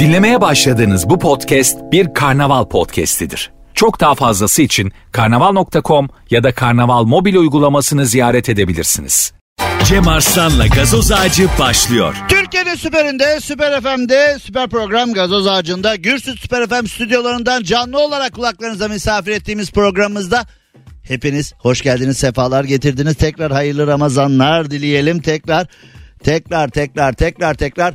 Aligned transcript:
Dinlemeye 0.00 0.40
başladığınız 0.40 1.10
bu 1.10 1.18
podcast 1.18 1.78
bir 1.92 2.14
karnaval 2.14 2.64
podcastidir. 2.64 3.52
Çok 3.74 4.00
daha 4.00 4.14
fazlası 4.14 4.62
için 4.62 4.92
karnaval.com 5.12 6.08
ya 6.30 6.44
da 6.44 6.54
karnaval 6.54 7.04
mobil 7.04 7.36
uygulamasını 7.36 8.06
ziyaret 8.06 8.48
edebilirsiniz. 8.48 9.35
Cem 9.88 10.08
Arslan'la 10.08 10.66
gazoz 10.66 11.12
ağacı 11.12 11.48
başlıyor. 11.58 12.14
Türkiye'nin 12.28 12.74
süperinde, 12.74 13.40
süper 13.40 13.80
FM'de, 13.80 14.38
süper 14.40 14.68
program 14.68 15.12
Gazoz 15.12 15.46
Ağacı'nda, 15.46 15.94
Gürsüt 15.94 16.40
Süper 16.40 16.66
FM 16.66 16.86
stüdyolarından 16.86 17.62
canlı 17.62 17.98
olarak 17.98 18.32
kulaklarınıza 18.32 18.88
misafir 18.88 19.30
ettiğimiz 19.32 19.70
programımızda 19.70 20.46
hepiniz 21.02 21.54
hoş 21.58 21.82
geldiniz, 21.82 22.18
sefalar 22.18 22.64
getirdiniz. 22.64 23.14
Tekrar 23.14 23.52
hayırlı 23.52 23.86
Ramazanlar 23.86 24.70
dileyelim. 24.70 25.22
Tekrar, 25.22 25.66
tekrar, 26.22 26.68
tekrar, 26.68 27.12
tekrar, 27.12 27.54
tekrar 27.54 27.94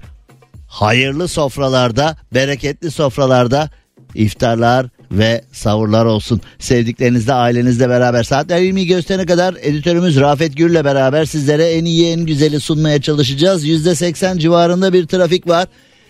hayırlı 0.67 1.27
sofralarda, 1.27 2.17
bereketli 2.33 2.91
sofralarda 2.91 3.69
iftarlar 4.15 4.87
ve 5.11 5.41
savurlar 5.51 6.05
olsun. 6.05 6.41
Sevdiklerinizle 6.59 7.33
ailenizle 7.33 7.89
beraber 7.89 8.23
saatler 8.23 8.59
20'yi 8.59 8.87
gösterene 8.87 9.25
kadar 9.25 9.55
editörümüz 9.61 10.19
Rafet 10.19 10.57
Gür'le 10.57 10.85
beraber 10.85 11.25
sizlere 11.25 11.65
en 11.65 11.85
iyi 11.85 12.11
en 12.11 12.25
güzeli 12.25 12.59
sunmaya 12.59 13.01
çalışacağız. 13.01 13.67
%80 13.67 14.39
civarında 14.39 14.93
bir 14.93 15.07
trafik 15.07 15.47
var. 15.47 15.67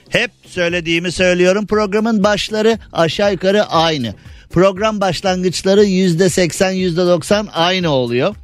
Hep 0.10 0.32
söylediğimi 0.48 1.12
söylüyorum 1.12 1.68
programın 1.68 2.24
başları 2.24 2.78
aşağı 2.94 3.32
yukarı 3.32 3.64
aynı. 3.64 4.14
Program 4.50 5.02
başlangıçları 5.02 5.86
%80 5.86 6.74
%90 6.74 7.50
aynı 7.52 7.90
oluyor. 7.90 8.36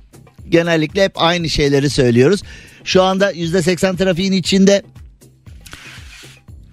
Genellikle 0.50 1.04
hep 1.04 1.12
aynı 1.16 1.50
şeyleri 1.50 1.90
söylüyoruz. 1.90 2.44
Şu 2.84 3.04
anda 3.04 3.32
%80 3.32 3.98
trafiğin 3.98 4.32
içinde 4.32 4.84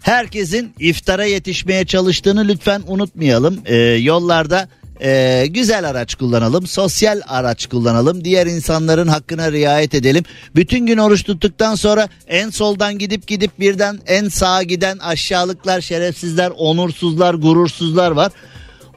herkesin 0.04 0.74
iftara 0.78 1.24
yetişmeye 1.24 1.84
çalıştığını 1.84 2.48
lütfen 2.48 2.82
unutmayalım. 2.86 3.58
Ee, 3.64 3.76
yollarda 3.76 4.68
e, 5.00 5.46
güzel 5.50 5.88
araç 5.88 6.14
kullanalım, 6.14 6.66
sosyal 6.66 7.20
araç 7.26 7.66
kullanalım, 7.66 8.24
diğer 8.24 8.46
insanların 8.46 9.08
hakkına 9.08 9.52
riayet 9.52 9.94
edelim. 9.94 10.24
Bütün 10.56 10.86
gün 10.86 10.98
oruç 10.98 11.22
tuttuktan 11.22 11.74
sonra 11.74 12.08
en 12.28 12.50
soldan 12.50 12.98
gidip 12.98 13.26
gidip 13.26 13.60
birden 13.60 13.98
en 14.06 14.28
sağa 14.28 14.62
giden 14.62 14.98
aşağılıklar, 14.98 15.80
şerefsizler, 15.80 16.52
onursuzlar, 16.56 17.34
gurursuzlar 17.34 18.10
var. 18.10 18.32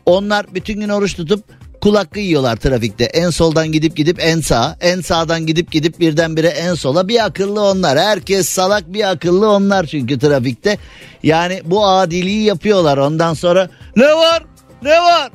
Onlar 0.06 0.46
bütün 0.56 0.80
gün 0.80 0.90
oruç 0.90 1.16
tutup 1.16 1.44
kul 1.82 1.96
hakkı 1.96 2.20
yiyorlar 2.20 2.56
trafikte. 2.56 3.04
En 3.06 3.30
soldan 3.30 3.72
gidip 3.72 3.96
gidip 3.96 4.18
en 4.20 4.42
sağa, 4.42 4.78
en 4.82 5.02
sağdan 5.02 5.46
gidip 5.46 5.72
gidip 5.72 6.00
birdenbire 6.00 6.48
en 6.48 6.74
sola. 6.74 7.08
Bir 7.08 7.26
akıllı 7.26 7.62
onlar. 7.62 8.00
Herkes 8.00 8.50
salak 8.50 8.94
bir 8.94 9.10
akıllı 9.10 9.52
onlar 9.52 9.86
çünkü 9.86 10.20
trafikte. 10.20 10.78
Yani 11.24 11.62
bu 11.66 11.88
adiliği 11.88 12.44
yapıyorlar. 12.44 12.98
Ondan 12.98 13.34
sonra 13.34 13.70
ne 13.96 14.16
var? 14.16 14.44
Ne 14.82 15.02
var? 15.02 15.32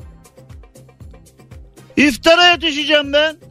İftara 1.97 2.47
yetişeceğim 2.47 3.13
ben. 3.13 3.42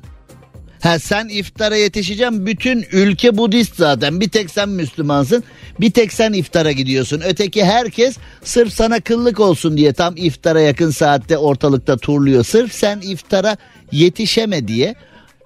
Ha 0.83 0.99
sen 0.99 1.29
iftara 1.29 1.77
yetişeceğim. 1.77 2.47
Bütün 2.47 2.87
ülke 2.93 3.37
Budist 3.37 3.77
zaten. 3.77 4.21
Bir 4.21 4.29
tek 4.29 4.51
sen 4.51 4.69
Müslümansın. 4.69 5.45
Bir 5.81 5.91
tek 5.91 6.13
sen 6.13 6.33
iftara 6.33 6.73
gidiyorsun. 6.73 7.23
Öteki 7.25 7.65
herkes 7.65 8.17
sırf 8.45 8.73
sana 8.73 9.01
kıllık 9.01 9.41
olsun 9.41 9.77
diye 9.77 9.93
tam 9.93 10.17
iftara 10.17 10.61
yakın 10.61 10.91
saatte 10.91 11.39
ortalıkta 11.39 11.97
turluyor. 11.97 12.45
Sırf 12.45 12.73
sen 12.73 13.01
iftara 13.01 13.57
yetişeme 13.93 14.69
diye 14.69 14.95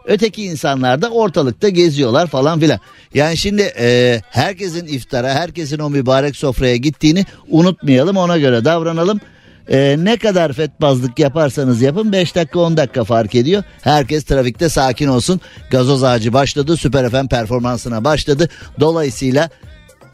Öteki 0.06 0.44
insanlar 0.44 1.02
da 1.02 1.10
ortalıkta 1.10 1.69
geziyorlar 1.69 2.26
falan 2.26 2.60
filan. 2.60 2.80
Yani 3.14 3.36
şimdi 3.36 3.72
e, 3.78 4.20
herkesin 4.30 4.86
iftara, 4.86 5.34
herkesin 5.34 5.78
o 5.78 5.91
mübarek 5.91 6.36
sofraya 6.36 6.76
gittiğini 6.76 7.25
unutmayalım. 7.48 8.16
Ona 8.16 8.38
göre 8.38 8.64
davranalım. 8.64 9.20
E, 9.69 9.97
ne 9.99 10.16
kadar 10.16 10.53
fetbazlık 10.53 11.19
yaparsanız 11.19 11.82
yapın 11.82 12.12
5 12.12 12.34
dakika 12.34 12.59
10 12.59 12.77
dakika 12.77 13.04
fark 13.04 13.34
ediyor. 13.34 13.62
Herkes 13.82 14.25
trafikte 14.25 14.69
sakin 14.69 15.09
olsun. 15.09 15.41
Gazoz 15.71 16.04
ağacı 16.04 16.32
başladı. 16.32 16.77
Süper 16.77 17.10
FM 17.10 17.27
performansına 17.27 18.05
başladı. 18.05 18.49
Dolayısıyla 18.81 19.50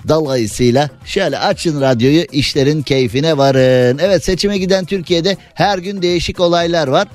Dolayısıyla 0.08 0.90
şöyle 1.04 1.38
açın 1.38 1.80
radyoyu 1.80 2.24
işlerin 2.32 2.82
keyfine 2.82 3.38
varın. 3.38 3.98
Evet 3.98 4.24
seçime 4.24 4.58
giden 4.58 4.84
Türkiye'de 4.84 5.36
her 5.54 5.78
gün 5.78 6.02
değişik 6.02 6.40
olaylar 6.40 6.88
var. 6.88 7.08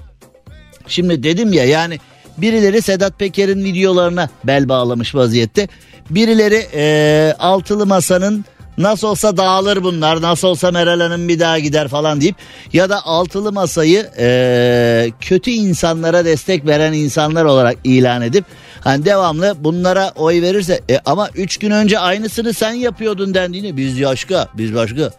Şimdi 0.87 1.23
dedim 1.23 1.53
ya 1.53 1.65
yani 1.65 1.99
birileri 2.37 2.81
Sedat 2.81 3.19
Peker'in 3.19 3.63
videolarına 3.63 4.29
bel 4.43 4.69
bağlamış 4.69 5.15
vaziyette. 5.15 5.67
Birileri 6.09 6.67
e, 6.73 7.33
altılı 7.39 7.85
masanın 7.85 8.45
nasıl 8.77 9.07
olsa 9.07 9.37
dağılır 9.37 9.83
bunlar 9.83 10.21
nasıl 10.21 10.47
olsa 10.47 10.71
Meral 10.71 10.99
Hanım 10.99 11.27
bir 11.27 11.39
daha 11.39 11.59
gider 11.59 11.87
falan 11.87 12.21
deyip 12.21 12.35
ya 12.73 12.89
da 12.89 13.05
altılı 13.05 13.51
masayı 13.51 14.09
e, 14.19 15.11
kötü 15.21 15.51
insanlara 15.51 16.25
destek 16.25 16.65
veren 16.65 16.93
insanlar 16.93 17.45
olarak 17.45 17.77
ilan 17.83 18.21
edip 18.21 18.45
hani 18.81 19.05
devamlı 19.05 19.55
bunlara 19.59 20.11
oy 20.15 20.41
verirse 20.41 20.81
e, 20.89 20.99
ama 21.05 21.29
üç 21.35 21.57
gün 21.57 21.71
önce 21.71 21.99
aynısını 21.99 22.53
sen 22.53 22.71
yapıyordun 22.71 23.33
dendiğini 23.33 23.77
biz 23.77 24.03
başka 24.03 24.49
biz 24.57 24.75
başka. 24.75 25.11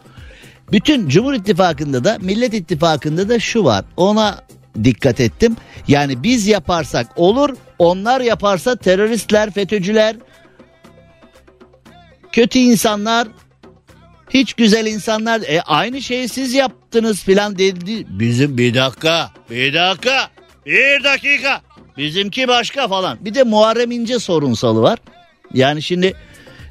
Bütün 0.73 1.09
Cumhur 1.09 1.35
İttifakı'nda 1.35 2.05
da 2.05 2.19
Millet 2.21 2.55
İttifakı'nda 2.55 3.29
da 3.29 3.41
şu 3.41 3.65
var 3.65 3.85
ona 3.97 4.39
dikkat 4.85 5.21
ettim. 5.21 5.57
Yani 5.89 6.23
biz 6.23 6.47
yaparsak 6.47 7.07
olur 7.17 7.57
onlar 7.79 8.21
yaparsa 8.21 8.77
teröristler 8.77 9.51
FETÖ'cüler 9.51 10.17
kötü 12.33 12.59
insanlar 12.59 13.29
hiç 14.31 14.55
güzel 14.55 14.87
insanlar 14.87 15.41
e, 15.41 15.61
aynı 15.61 16.03
şeyi 16.03 16.29
siz 16.29 16.55
yaptınız 16.55 17.23
filan 17.23 17.59
dedi. 17.59 18.07
Bizim 18.09 18.59
bir 18.59 18.75
dakika 18.75 19.31
bir 19.51 19.75
dakika 19.75 20.31
bir 20.67 21.05
dakika 21.05 21.61
bizimki 21.99 22.49
başka 22.49 22.89
falan. 22.89 23.19
Bir 23.21 23.35
de 23.35 23.43
Muharrem 23.43 23.91
İnce 23.91 24.19
sorunsalı 24.19 24.83
var. 24.83 24.99
Yani 25.55 25.83
şimdi 25.83 26.15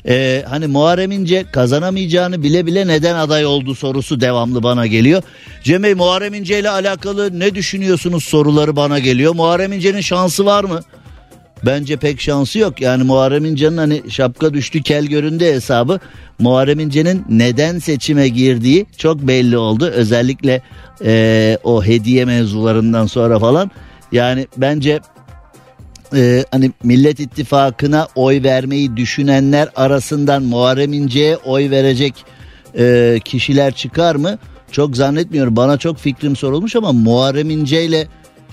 e, 0.08 0.44
hani 0.50 0.68
Muharrem 0.68 1.12
İnce 1.12 1.46
kazanamayacağını 1.52 2.44
bile 2.44 2.66
bile 2.66 2.88
neden 2.88 3.16
aday 3.16 3.46
oldu 3.46 3.76
sorusu 3.76 4.22
devamlı 4.22 4.64
bana 4.64 4.88
geliyor. 4.88 5.24
Cem 5.64 5.84
Bey 5.84 5.94
Muharrem 5.94 6.34
İnce 6.34 6.60
ile 6.60 6.70
alakalı 6.70 7.40
ne 7.40 7.56
düşünüyorsunuz 7.56 8.24
soruları 8.24 8.76
bana 8.76 9.00
geliyor. 9.00 9.36
Muharrem 9.36 9.74
İnce'nin 9.74 10.02
şansı 10.02 10.46
var 10.46 10.64
mı? 10.64 10.82
Bence 11.66 11.98
pek 11.98 12.22
şansı 12.22 12.60
yok. 12.60 12.82
Yani 12.82 13.04
Muharrem 13.04 13.46
İnce'nin 13.46 13.78
hani 13.78 14.02
şapka 14.10 14.54
düştü 14.54 14.82
kel 14.84 15.06
göründü 15.06 15.46
hesabı. 15.46 16.00
Muharrem 16.40 16.80
İnce'nin 16.80 17.26
neden 17.30 17.80
seçime 17.80 18.28
girdiği 18.28 18.86
çok 18.98 19.22
belli 19.22 19.58
oldu. 19.58 19.86
Özellikle 19.86 20.62
e, 21.06 21.58
o 21.64 21.86
hediye 21.86 22.26
mevzularından 22.26 23.06
sonra 23.06 23.40
falan. 23.40 23.72
Yani 24.12 24.48
bence 24.58 25.00
e, 26.16 26.46
hani 26.52 26.72
Millet 26.84 27.20
İttifakı'na 27.20 28.08
oy 28.16 28.44
vermeyi 28.44 28.98
düşünenler 28.98 29.70
arasından 29.76 30.44
Muharrem 30.44 30.94
İnce'ye 30.94 31.38
oy 31.38 31.70
verecek 31.70 32.14
e, 32.78 33.20
kişiler 33.26 33.74
çıkar 33.74 34.16
mı? 34.16 34.38
Çok 34.72 34.98
zannetmiyorum. 34.98 35.56
Bana 35.56 35.78
çok 35.78 35.98
fikrim 35.98 36.36
sorulmuş 36.36 36.76
ama 36.76 36.92
Muharrem 36.94 37.50
İnce 37.50 37.86
ile 37.86 38.08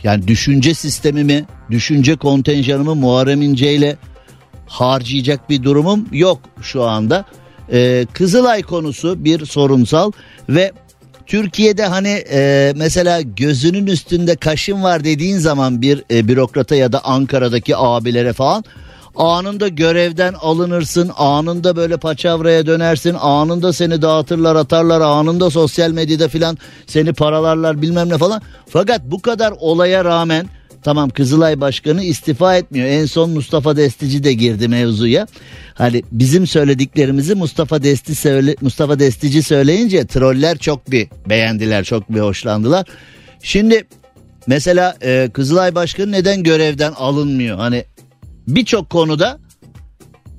yani 0.05 0.29
düşünce 0.29 0.75
sistemimi, 0.75 1.45
düşünce 1.71 2.17
kontenjanımı 2.17 2.95
Muharrem 2.95 3.43
İnce 3.43 3.75
ile 3.75 3.97
harcayacak 4.67 5.51
bir 5.51 5.63
durumum 5.63 6.09
yok 6.13 6.41
şu 6.63 6.83
anda. 6.83 7.25
Ee, 7.73 8.07
Kızılay 8.13 8.63
konusu 8.63 9.25
bir 9.25 9.47
sorunsal 9.47 10.13
ve 10.49 10.73
Türkiye'de 11.27 11.87
hani 11.87 12.25
e, 12.31 12.73
mesela 12.77 13.21
gözünün 13.21 13.87
üstünde 13.87 14.37
kaşın 14.37 14.83
var 14.83 15.05
dediğin 15.05 15.39
zaman 15.39 15.83
bir 15.83 16.05
e, 16.11 16.29
bürokrata 16.29 16.75
ya 16.75 16.93
da 16.93 17.05
Ankara'daki 17.05 17.77
abilere 17.77 18.33
falan 18.33 18.65
anında 19.17 19.69
görevden 19.69 20.35
alınırsın 20.41 21.11
anında 21.17 21.77
böyle 21.77 21.97
paçavraya 21.97 22.67
dönersin 22.67 23.17
anında 23.21 23.73
seni 23.73 24.03
dağıtırlar 24.03 24.57
atarlar 24.57 25.01
anında 25.01 25.51
sosyal 25.51 25.91
medyada 25.91 26.29
filan 26.29 26.59
seni 26.87 27.13
paralarlar 27.13 27.83
bilmem 27.83 28.09
ne 28.09 28.19
falan 28.19 28.43
fakat 28.69 29.01
bu 29.05 29.23
kadar 29.23 29.55
olaya 29.61 30.05
rağmen 30.05 30.49
Tamam 30.85 31.11
Kızılay 31.11 31.61
Başkanı 31.61 32.03
istifa 32.03 32.57
etmiyor. 32.57 32.87
En 32.87 33.07
son 33.07 33.31
Mustafa 33.31 33.77
Destici 33.77 34.25
de 34.25 34.33
girdi 34.33 34.69
mevzuya. 34.69 35.27
Hani 35.75 36.03
bizim 36.13 36.47
söylediklerimizi 36.47 37.35
Mustafa 37.35 37.83
Desti 37.83 38.15
söyle 38.15 38.57
Mustafa 38.61 38.99
Destici 38.99 39.43
söyleyince 39.43 40.07
troller 40.07 40.59
çok 40.59 40.91
bir 40.91 41.09
beğendiler, 41.29 41.85
çok 41.85 42.15
bir 42.15 42.21
hoşlandılar. 42.21 42.87
Şimdi 43.43 43.85
mesela 44.47 44.97
e, 45.03 45.31
Kızılay 45.33 45.75
Başkanı 45.75 46.13
neden 46.13 46.43
görevden 46.43 46.93
alınmıyor? 46.93 47.59
Hani 47.59 47.85
birçok 48.49 48.91
konuda 48.91 49.39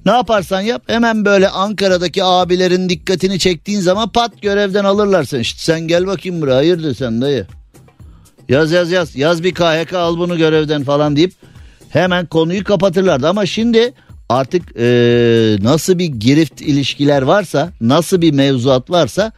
Ne 0.06 0.12
yaparsan 0.12 0.62
yap 0.62 0.84
hemen 0.88 1.26
böyle 1.26 1.50
Ankara'daki 1.50 2.24
abilerin 2.24 2.90
dikkatini 2.90 3.40
çektiğin 3.40 3.80
zaman 3.80 4.10
pat 4.10 4.42
görevden 4.42 4.84
alırlar 4.84 5.24
sen. 5.24 5.40
İşte 5.40 5.60
sen 5.60 5.80
gel 5.80 6.08
bakayım 6.08 6.42
buraya 6.42 6.56
hayırdır 6.56 6.96
sen 6.96 7.22
dayı. 7.22 7.48
Yaz 8.50 8.72
yaz 8.72 8.92
yaz 8.92 9.16
yaz 9.16 9.44
bir 9.44 9.54
KHK 9.54 9.94
al 9.94 10.18
bunu 10.18 10.38
görevden 10.38 10.84
falan 10.84 11.16
deyip 11.16 11.34
hemen 11.90 12.26
konuyu 12.26 12.64
kapatırlardı. 12.64 13.30
Ama 13.30 13.46
şimdi 13.46 13.94
artık 14.30 14.64
e, 14.78 14.88
nasıl 15.62 16.00
bir 16.00 16.06
girift 16.06 16.62
ilişkiler 16.62 17.22
varsa 17.22 17.70
nasıl 17.82 18.22
bir 18.22 18.34
mevzuat 18.34 18.90
varsa 18.90 19.32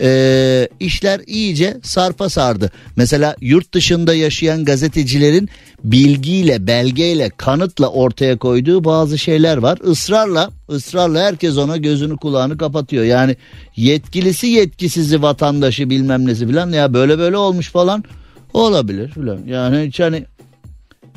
e, 0.00 0.68
işler 0.80 1.20
iyice 1.26 1.76
sarpa 1.82 2.28
sardı. 2.28 2.70
Mesela 2.96 3.36
yurt 3.40 3.74
dışında 3.74 4.14
yaşayan 4.14 4.64
gazetecilerin 4.64 5.48
bilgiyle, 5.84 6.66
belgeyle, 6.66 7.30
kanıtla 7.36 7.88
ortaya 7.88 8.38
koyduğu 8.38 8.84
bazı 8.84 9.18
şeyler 9.18 9.56
var. 9.56 9.78
Israrla, 9.90 10.50
ısrarla 10.70 11.20
herkes 11.20 11.58
ona 11.58 11.76
gözünü 11.76 12.16
kulağını 12.16 12.58
kapatıyor. 12.58 13.04
Yani 13.04 13.36
yetkilisi 13.76 14.46
yetkisizi 14.46 15.22
vatandaşı 15.22 15.90
bilmem 15.90 16.26
nesi 16.26 16.46
filan 16.46 16.72
ya 16.72 16.94
böyle 16.94 17.18
böyle 17.18 17.36
olmuş 17.36 17.70
falan 17.70 18.04
olabilir 18.54 19.08
filan. 19.08 19.38
Yani 19.46 19.86
hiç 19.86 20.00
hani 20.00 20.24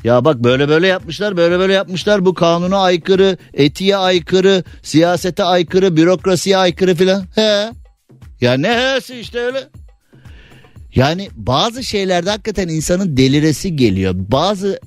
ya 0.04 0.26
bak 0.26 0.44
böyle 0.44 0.70
böyle 0.70 0.88
yapmışlar 0.88 1.38
böyle 1.38 1.60
böyle 1.60 1.74
yapmışlar 1.74 2.26
bu 2.26 2.34
kanuna 2.34 2.78
aykırı 2.78 3.38
etiğe 3.54 3.98
aykırı 3.98 4.64
siyasete 4.84 5.44
aykırı 5.44 5.98
bürokrasiye 5.98 6.58
aykırı 6.58 6.96
filan. 6.96 7.24
He 7.36 7.81
ya 8.42 8.54
ne 8.54 8.70
hesi 8.70 9.20
işte 9.20 9.40
öyle. 9.40 9.68
Yani 10.96 11.30
bazı 11.36 11.84
şeylerde 11.84 12.30
hakikaten 12.30 12.68
insanın 12.68 13.18
deliresi 13.18 13.76
geliyor. 13.76 14.16
Bazı 14.18 14.80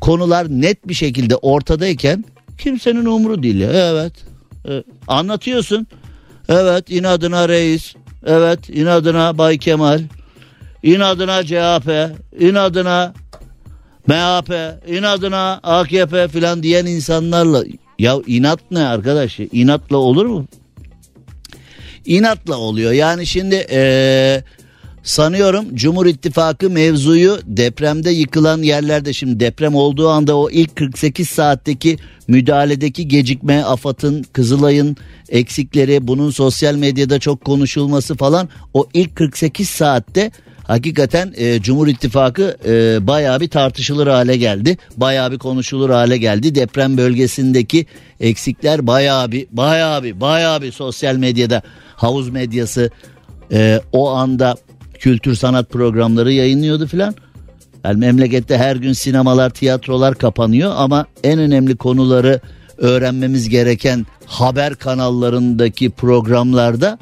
konular 0.00 0.48
net 0.48 0.88
bir 0.88 0.94
şekilde 0.94 1.36
ortadayken 1.36 2.24
kimsenin 2.58 3.04
umru 3.04 3.42
değil. 3.42 3.60
Evet. 3.60 4.12
evet. 4.64 4.84
Anlatıyorsun. 5.08 5.86
Evet 6.48 6.90
inadına 6.90 7.48
reis. 7.48 7.94
Evet 8.26 8.70
inadına 8.70 9.38
Bay 9.38 9.58
Kemal. 9.58 10.00
İnadına 10.82 11.42
CHP. 11.44 11.90
inadına 12.40 13.14
MHP. 14.06 14.52
inadına 14.88 15.60
AKP 15.62 16.28
filan 16.28 16.62
diyen 16.62 16.86
insanlarla. 16.86 17.64
Ya 17.98 18.16
inat 18.26 18.60
ne 18.70 18.86
arkadaş? 18.86 19.40
İnatla 19.40 19.96
olur 19.96 20.26
mu? 20.26 20.46
İnatla 22.06 22.56
oluyor. 22.56 22.92
Yani 22.92 23.26
şimdi 23.26 23.66
ee, 23.70 24.42
sanıyorum 25.02 25.76
Cumhur 25.76 26.06
İttifakı 26.06 26.70
mevzuyu 26.70 27.38
depremde 27.44 28.10
yıkılan 28.10 28.62
yerlerde 28.62 29.12
şimdi 29.12 29.40
deprem 29.40 29.74
olduğu 29.74 30.08
anda 30.08 30.36
o 30.36 30.50
ilk 30.50 30.76
48 30.76 31.28
saatteki 31.28 31.96
müdahaledeki 32.28 33.08
gecikme, 33.08 33.62
AFAD'ın, 33.62 34.22
Kızılay'ın 34.32 34.96
eksikleri, 35.28 36.06
bunun 36.08 36.30
sosyal 36.30 36.74
medyada 36.74 37.18
çok 37.18 37.44
konuşulması 37.44 38.16
falan 38.16 38.48
o 38.74 38.88
ilk 38.94 39.16
48 39.16 39.68
saatte 39.68 40.30
hakikaten 40.64 41.32
e, 41.36 41.62
Cumhur 41.62 41.88
İttifakı 41.88 42.56
e, 42.66 43.06
bayağı 43.06 43.40
bir 43.40 43.48
tartışılır 43.48 44.06
hale 44.06 44.36
geldi. 44.36 44.76
Bayağı 44.96 45.32
bir 45.32 45.38
konuşulur 45.38 45.90
hale 45.90 46.18
geldi. 46.18 46.54
Deprem 46.54 46.96
bölgesindeki 46.96 47.86
eksikler 48.20 48.86
bayağı 48.86 49.32
bir 49.32 49.46
bayağı 49.50 50.02
bir 50.02 50.20
bayağı 50.20 50.62
bir 50.62 50.72
sosyal 50.72 51.16
medyada 51.16 51.62
havuz 52.02 52.28
medyası 52.28 52.90
e, 53.52 53.80
o 53.92 54.10
anda 54.10 54.56
kültür 54.98 55.34
sanat 55.34 55.70
programları 55.70 56.32
yayınlıyordu 56.32 56.86
filan. 56.86 57.14
Yani 57.84 57.98
memlekette 57.98 58.58
her 58.58 58.76
gün 58.76 58.92
sinemalar, 58.92 59.50
tiyatrolar 59.50 60.14
kapanıyor 60.14 60.72
ama 60.76 61.06
en 61.24 61.38
önemli 61.38 61.76
konuları 61.76 62.40
öğrenmemiz 62.78 63.48
gereken 63.48 64.06
haber 64.26 64.74
kanallarındaki 64.74 65.90
programlarda 65.90 66.98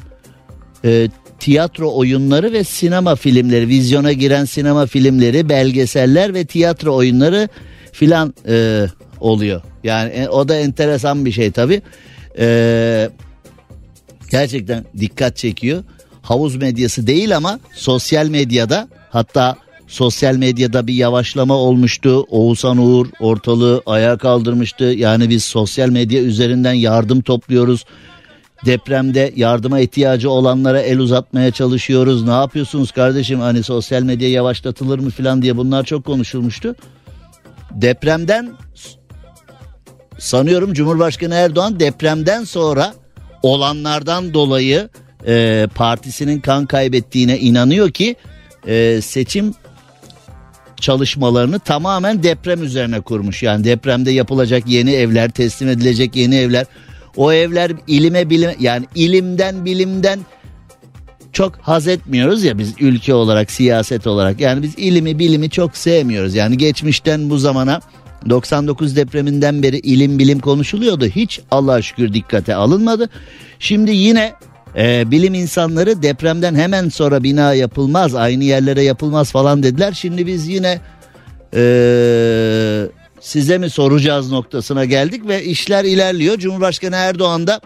e, 0.84 1.08
tiyatro 1.38 1.96
oyunları 1.96 2.52
ve 2.52 2.64
sinema 2.64 3.16
filmleri, 3.16 3.68
vizyona 3.68 4.12
giren 4.12 4.44
sinema 4.44 4.86
filmleri, 4.86 5.48
belgeseller 5.48 6.34
ve 6.34 6.44
tiyatro 6.44 6.94
oyunları 6.94 7.48
filan 7.92 8.34
e, 8.48 8.86
oluyor. 9.20 9.62
Yani 9.84 10.10
e, 10.10 10.28
o 10.28 10.48
da 10.48 10.56
enteresan 10.56 11.24
bir 11.24 11.32
şey 11.32 11.50
tabii. 11.50 11.82
E, 12.38 13.10
gerçekten 14.30 14.84
dikkat 15.00 15.36
çekiyor. 15.36 15.84
Havuz 16.22 16.56
medyası 16.56 17.06
değil 17.06 17.36
ama 17.36 17.60
sosyal 17.74 18.26
medyada 18.26 18.88
hatta 19.10 19.56
sosyal 19.86 20.36
medyada 20.36 20.86
bir 20.86 20.94
yavaşlama 20.94 21.54
olmuştu. 21.54 22.26
Oğuzhan 22.30 22.78
Uğur 22.78 23.06
ortalığı 23.20 23.82
ayağa 23.86 24.16
kaldırmıştı. 24.18 24.84
Yani 24.84 25.28
biz 25.28 25.44
sosyal 25.44 25.88
medya 25.88 26.22
üzerinden 26.22 26.72
yardım 26.72 27.20
topluyoruz. 27.20 27.84
Depremde 28.66 29.32
yardıma 29.36 29.80
ihtiyacı 29.80 30.30
olanlara 30.30 30.80
el 30.80 30.98
uzatmaya 30.98 31.50
çalışıyoruz. 31.50 32.24
Ne 32.24 32.30
yapıyorsunuz 32.30 32.92
kardeşim 32.92 33.40
hani 33.40 33.62
sosyal 33.62 34.02
medya 34.02 34.30
yavaşlatılır 34.30 34.98
mı 34.98 35.10
falan 35.10 35.42
diye 35.42 35.56
bunlar 35.56 35.84
çok 35.84 36.04
konuşulmuştu. 36.04 36.74
Depremden 37.70 38.50
sanıyorum 40.18 40.72
Cumhurbaşkanı 40.72 41.34
Erdoğan 41.34 41.80
depremden 41.80 42.44
sonra 42.44 42.94
olanlardan 43.42 44.34
dolayı 44.34 44.88
e, 45.26 45.66
partisinin 45.74 46.40
kan 46.40 46.66
kaybettiğine 46.66 47.38
inanıyor 47.38 47.90
ki 47.90 48.16
e, 48.66 49.00
seçim 49.02 49.54
çalışmalarını 50.80 51.58
tamamen 51.58 52.22
deprem 52.22 52.62
üzerine 52.62 53.00
kurmuş. 53.00 53.42
Yani 53.42 53.64
depremde 53.64 54.10
yapılacak 54.10 54.62
yeni 54.66 54.92
evler, 54.92 55.30
teslim 55.30 55.68
edilecek 55.68 56.16
yeni 56.16 56.36
evler. 56.36 56.66
O 57.16 57.32
evler 57.32 57.72
ilime 57.86 58.30
bilim 58.30 58.50
yani 58.60 58.86
ilimden 58.94 59.64
bilimden 59.64 60.20
çok 61.32 61.56
haz 61.56 61.88
etmiyoruz 61.88 62.44
ya 62.44 62.58
biz 62.58 62.74
ülke 62.80 63.14
olarak 63.14 63.50
siyaset 63.50 64.06
olarak 64.06 64.40
yani 64.40 64.62
biz 64.62 64.74
ilimi 64.76 65.18
bilimi 65.18 65.50
çok 65.50 65.76
sevmiyoruz 65.76 66.34
yani 66.34 66.58
geçmişten 66.58 67.30
bu 67.30 67.38
zamana 67.38 67.80
99 68.28 68.96
depreminden 68.96 69.62
beri 69.62 69.78
ilim 69.78 70.18
bilim 70.18 70.38
konuşuluyordu. 70.38 71.06
Hiç 71.06 71.40
Allah'a 71.50 71.82
şükür 71.82 72.12
dikkate 72.12 72.54
alınmadı. 72.54 73.08
Şimdi 73.58 73.90
yine 73.90 74.32
e, 74.76 75.10
bilim 75.10 75.34
insanları 75.34 76.02
depremden 76.02 76.54
hemen 76.54 76.88
sonra 76.88 77.22
bina 77.22 77.54
yapılmaz, 77.54 78.14
aynı 78.14 78.44
yerlere 78.44 78.82
yapılmaz 78.82 79.32
falan 79.32 79.62
dediler. 79.62 79.92
Şimdi 79.92 80.26
biz 80.26 80.48
yine 80.48 80.80
e, 81.54 81.62
size 83.20 83.58
mi 83.58 83.70
soracağız 83.70 84.30
noktasına 84.30 84.84
geldik 84.84 85.28
ve 85.28 85.44
işler 85.44 85.84
ilerliyor. 85.84 86.38
Cumhurbaşkanı 86.38 86.96
Erdoğan 86.96 87.46
da 87.46 87.60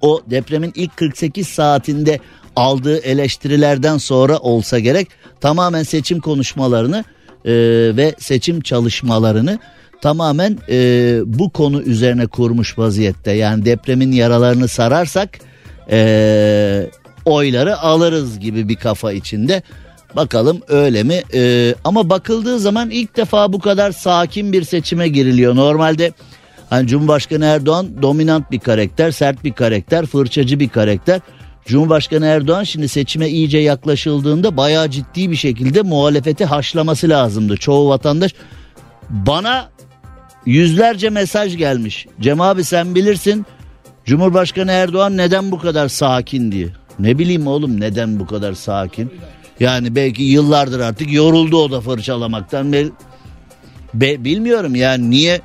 o 0.00 0.20
depremin 0.26 0.72
ilk 0.74 0.96
48 0.96 1.48
saatinde 1.48 2.20
aldığı 2.56 2.98
eleştirilerden 2.98 3.98
sonra 3.98 4.38
olsa 4.38 4.78
gerek 4.78 5.08
tamamen 5.40 5.82
seçim 5.82 6.20
konuşmalarını 6.20 7.04
e, 7.44 7.52
ve 7.96 8.14
seçim 8.18 8.60
çalışmalarını 8.60 9.58
tamamen 10.02 10.58
e, 10.68 11.18
bu 11.26 11.50
konu 11.50 11.82
üzerine 11.82 12.26
kurmuş 12.26 12.78
vaziyette. 12.78 13.32
Yani 13.32 13.64
depremin 13.64 14.12
yaralarını 14.12 14.68
sararsak 14.68 15.38
e, 15.90 16.90
oyları 17.24 17.78
alırız 17.78 18.38
gibi 18.38 18.68
bir 18.68 18.76
kafa 18.76 19.12
içinde. 19.12 19.62
Bakalım 20.16 20.60
öyle 20.68 21.02
mi? 21.02 21.22
E, 21.34 21.74
ama 21.84 22.10
bakıldığı 22.10 22.58
zaman 22.58 22.90
ilk 22.90 23.16
defa 23.16 23.52
bu 23.52 23.58
kadar 23.58 23.92
sakin 23.92 24.52
bir 24.52 24.64
seçime 24.64 25.08
giriliyor. 25.08 25.56
Normalde 25.56 26.12
hani 26.70 26.88
Cumhurbaşkanı 26.88 27.44
Erdoğan 27.44 28.02
dominant 28.02 28.50
bir 28.50 28.58
karakter, 28.58 29.10
sert 29.10 29.44
bir 29.44 29.52
karakter, 29.52 30.06
fırçacı 30.06 30.60
bir 30.60 30.68
karakter. 30.68 31.20
Cumhurbaşkanı 31.66 32.26
Erdoğan 32.26 32.64
şimdi 32.64 32.88
seçime 32.88 33.28
iyice 33.28 33.58
yaklaşıldığında 33.58 34.56
bayağı 34.56 34.90
ciddi 34.90 35.30
bir 35.30 35.36
şekilde 35.36 35.82
muhalefeti 35.82 36.44
haşlaması 36.44 37.08
lazımdı. 37.08 37.56
Çoğu 37.56 37.88
vatandaş 37.88 38.34
bana 39.10 39.68
yüzlerce 40.46 41.10
mesaj 41.10 41.56
gelmiş. 41.56 42.06
Cem 42.20 42.40
abi 42.40 42.64
sen 42.64 42.94
bilirsin 42.94 43.46
Cumhurbaşkanı 44.04 44.70
Erdoğan 44.72 45.16
neden 45.16 45.50
bu 45.50 45.58
kadar 45.58 45.88
sakin 45.88 46.52
diye. 46.52 46.68
Ne 46.98 47.18
bileyim 47.18 47.46
oğlum 47.46 47.80
neden 47.80 48.20
bu 48.20 48.26
kadar 48.26 48.52
sakin. 48.52 49.12
Yani 49.60 49.94
belki 49.94 50.22
yıllardır 50.22 50.80
artık 50.80 51.12
yoruldu 51.12 51.56
o 51.56 51.70
da 51.70 51.80
fırçalamaktan. 51.80 52.72
Be, 53.94 54.24
bilmiyorum 54.24 54.74
yani 54.74 55.10
niye 55.10 55.40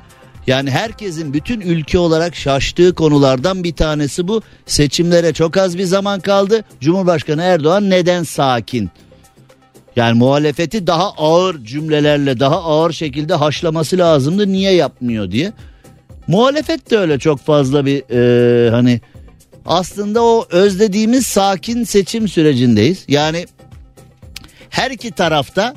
yani 0.48 0.70
herkesin 0.70 1.32
bütün 1.32 1.60
ülke 1.60 1.98
olarak 1.98 2.36
şaştığı 2.36 2.94
konulardan 2.94 3.64
bir 3.64 3.72
tanesi 3.72 4.28
bu. 4.28 4.42
Seçimlere 4.66 5.32
çok 5.32 5.56
az 5.56 5.78
bir 5.78 5.84
zaman 5.84 6.20
kaldı. 6.20 6.64
Cumhurbaşkanı 6.80 7.42
Erdoğan 7.42 7.90
neden 7.90 8.22
sakin? 8.22 8.90
Yani 9.96 10.18
muhalefeti 10.18 10.86
daha 10.86 11.10
ağır 11.10 11.64
cümlelerle 11.64 12.40
daha 12.40 12.62
ağır 12.62 12.92
şekilde 12.92 13.34
haşlaması 13.34 13.98
lazımdı. 13.98 14.52
Niye 14.52 14.72
yapmıyor 14.72 15.30
diye. 15.30 15.52
Muhalefet 16.26 16.90
de 16.90 16.98
öyle 16.98 17.18
çok 17.18 17.40
fazla 17.40 17.86
bir 17.86 18.02
e, 18.10 18.70
hani 18.70 19.00
aslında 19.66 20.22
o 20.22 20.46
özlediğimiz 20.50 21.26
sakin 21.26 21.84
seçim 21.84 22.28
sürecindeyiz. 22.28 23.04
Yani 23.08 23.46
her 24.70 24.90
iki 24.90 25.10
tarafta 25.10 25.74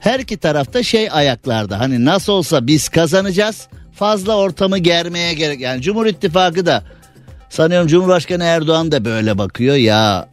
her 0.00 0.20
iki 0.20 0.36
tarafta 0.36 0.82
şey 0.82 1.08
ayaklarda 1.10 1.80
hani 1.80 2.04
nasıl 2.04 2.32
olsa 2.32 2.66
biz 2.66 2.88
kazanacağız 2.88 3.68
fazla 3.98 4.36
ortamı 4.36 4.78
germeye 4.78 5.34
gerek. 5.34 5.60
Yani 5.60 5.82
Cumhur 5.82 6.06
İttifakı 6.06 6.66
da 6.66 6.82
sanıyorum 7.50 7.88
Cumhurbaşkanı 7.88 8.44
Erdoğan 8.44 8.92
da 8.92 9.04
böyle 9.04 9.38
bakıyor 9.38 9.76
ya 9.76 10.28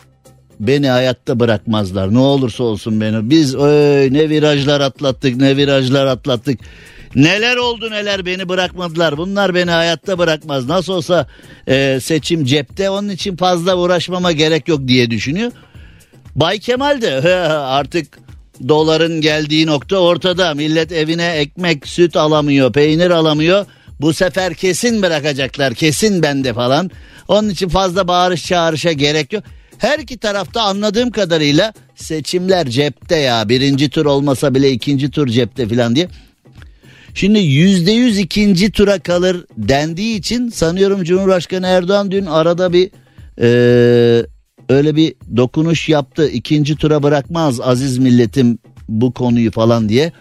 beni 0.60 0.89
hayatta 0.89 1.39
bırakmazlar 1.39 2.13
ne 2.13 2.19
olursa 2.19 2.63
olsun 2.63 3.01
beni. 3.01 3.29
Biz 3.29 3.55
öy, 3.55 4.13
ne 4.13 4.29
virajlar 4.29 4.81
atlattık 4.81 5.36
ne 5.36 5.57
virajlar 5.57 6.05
atlattık. 6.05 6.60
Neler 7.15 7.57
oldu 7.57 7.91
neler 7.91 8.25
beni 8.25 8.50
bırakmadılar. 8.50 9.17
Bunlar 9.17 9.55
beni 9.55 9.72
hayatta 9.72 10.17
bırakmaz. 10.17 10.67
Nasıl 10.67 10.93
olsa 10.93 11.27
e, 11.67 12.00
seçim 12.01 12.45
cepte 12.45 12.89
onun 12.89 13.10
için 13.10 13.36
fazla 13.36 13.77
uğraşmama 13.77 14.31
gerek 14.31 14.67
yok 14.67 14.88
diye 14.88 15.12
düşünüyor. 15.12 15.51
Bay 16.36 16.60
Kemal 16.60 17.01
de 17.01 17.29
artık 17.50 18.25
doların 18.68 19.22
geldiği 19.22 19.66
nokta 19.66 19.98
ortada. 19.98 20.54
Millet 20.54 20.92
evine 20.92 21.28
ekmek, 21.28 21.88
süt 21.88 22.16
alamıyor, 22.16 22.74
peynir 22.74 23.10
alamıyor. 23.10 23.66
Bu 24.02 24.14
sefer 24.14 24.54
kesin 24.54 25.02
bırakacaklar, 25.02 25.74
kesin 25.74 26.22
bende 26.22 26.54
falan. 26.54 26.92
Onun 27.28 27.50
için 27.50 27.70
fazla 27.70 28.08
bağırış 28.08 28.46
çağrışa 28.46 28.92
gerek 28.92 29.34
yok. 29.34 29.44
Her 29.78 30.00
iki 30.00 30.18
tarafta 30.18 30.62
anladığım 30.62 31.12
kadarıyla 31.12 31.74
seçimler 31.96 32.68
cepte 32.70 33.16
ya. 33.16 33.50
Birinci 33.50 33.90
tur 33.90 34.06
olmasa 34.06 34.56
bile 34.56 34.72
ikinci 34.72 35.12
tur 35.12 35.28
cepte 35.28 35.68
falan 35.68 35.96
diye. 35.96 36.08
Şimdi 37.14 37.40
yüzde 37.40 37.92
yüz 37.92 38.20
ikinci 38.20 38.72
tura 38.72 39.00
kalır 39.00 39.46
dendiği 39.58 40.20
için 40.20 40.50
sanıyorum 40.50 41.04
Cumhurbaşkanı 41.04 41.68
Erdoğan 41.68 42.12
dün 42.12 42.26
arada 42.26 42.74
bir 42.74 42.90
e, 43.42 44.26
öyle 44.69 44.95
bir 44.95 45.13
dokunuş 45.38 45.89
yaptı. 45.89 46.29
İkinci 46.29 46.75
tura 46.75 47.03
bırakmaz 47.03 47.62
aziz 47.62 47.98
milletim 47.98 48.60
bu 48.89 49.13
konuyu 49.13 49.51
falan 49.51 49.89
diye. 49.89 50.12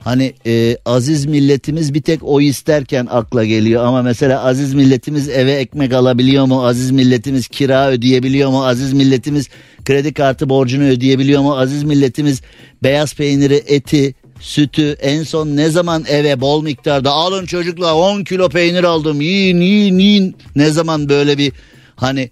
Hani 0.00 0.34
e, 0.46 0.76
aziz 0.84 1.26
milletimiz 1.26 1.94
bir 1.94 2.02
tek 2.02 2.20
o 2.22 2.40
isterken 2.40 3.06
akla 3.10 3.44
geliyor 3.44 3.84
ama 3.84 4.02
mesela 4.02 4.44
aziz 4.44 4.74
milletimiz 4.74 5.28
eve 5.28 5.52
ekmek 5.52 5.92
alabiliyor 5.92 6.44
mu? 6.44 6.66
Aziz 6.66 6.90
milletimiz 6.90 7.48
kira 7.48 7.90
ödeyebiliyor 7.90 8.50
mu? 8.50 8.66
Aziz 8.66 8.92
milletimiz 8.92 9.48
kredi 9.84 10.14
kartı 10.14 10.48
borcunu 10.48 10.84
ödeyebiliyor 10.84 11.42
mu? 11.42 11.56
Aziz 11.56 11.84
milletimiz 11.84 12.42
beyaz 12.82 13.14
peyniri, 13.14 13.62
eti, 13.66 14.14
sütü 14.40 14.96
en 15.00 15.22
son 15.22 15.48
ne 15.48 15.70
zaman 15.70 16.04
eve 16.08 16.40
bol 16.40 16.62
miktarda 16.62 17.10
alın 17.10 17.46
çocuklar 17.46 17.92
10 17.92 18.24
kilo 18.24 18.48
peynir 18.48 18.84
aldım 18.84 19.20
yiyin 19.20 19.60
yiyin 19.60 19.98
yiyin 19.98 20.36
ne 20.56 20.70
zaman 20.70 21.08
böyle 21.08 21.38
bir 21.38 21.52
hani 21.96 22.30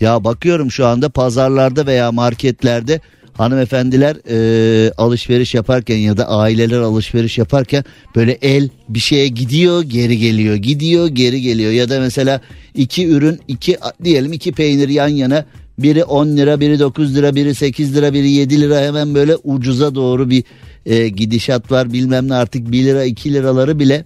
ya 0.00 0.24
bakıyorum 0.24 0.70
şu 0.70 0.86
anda 0.86 1.08
pazarlarda 1.08 1.86
veya 1.86 2.12
marketlerde 2.12 3.00
hanımefendiler 3.32 4.16
e, 4.30 4.92
alışveriş 4.98 5.54
yaparken 5.54 5.96
ya 5.96 6.16
da 6.16 6.28
aileler 6.28 6.78
alışveriş 6.78 7.38
yaparken 7.38 7.84
böyle 8.16 8.32
el 8.32 8.68
bir 8.88 8.98
şeye 8.98 9.28
gidiyor 9.28 9.82
geri 9.82 10.18
geliyor 10.18 10.56
gidiyor 10.56 11.06
geri 11.06 11.40
geliyor. 11.40 11.72
Ya 11.72 11.88
da 11.88 12.00
mesela 12.00 12.40
iki 12.74 13.06
ürün 13.08 13.40
iki 13.48 13.78
diyelim 14.04 14.32
iki 14.32 14.52
peynir 14.52 14.88
yan 14.88 15.08
yana 15.08 15.44
biri 15.78 16.04
10 16.04 16.26
lira 16.36 16.60
biri 16.60 16.78
9 16.78 17.16
lira 17.16 17.34
biri 17.34 17.54
8 17.54 17.96
lira 17.96 18.12
biri 18.12 18.30
7 18.30 18.60
lira 18.60 18.80
hemen 18.80 19.14
böyle 19.14 19.36
ucuza 19.36 19.94
doğru 19.94 20.30
bir 20.30 20.44
e, 20.86 21.08
gidişat 21.08 21.70
var. 21.70 21.92
Bilmem 21.92 22.28
ne 22.28 22.34
artık 22.34 22.72
1 22.72 22.84
lira 22.84 23.04
2 23.04 23.34
liraları 23.34 23.78
bile 23.78 24.04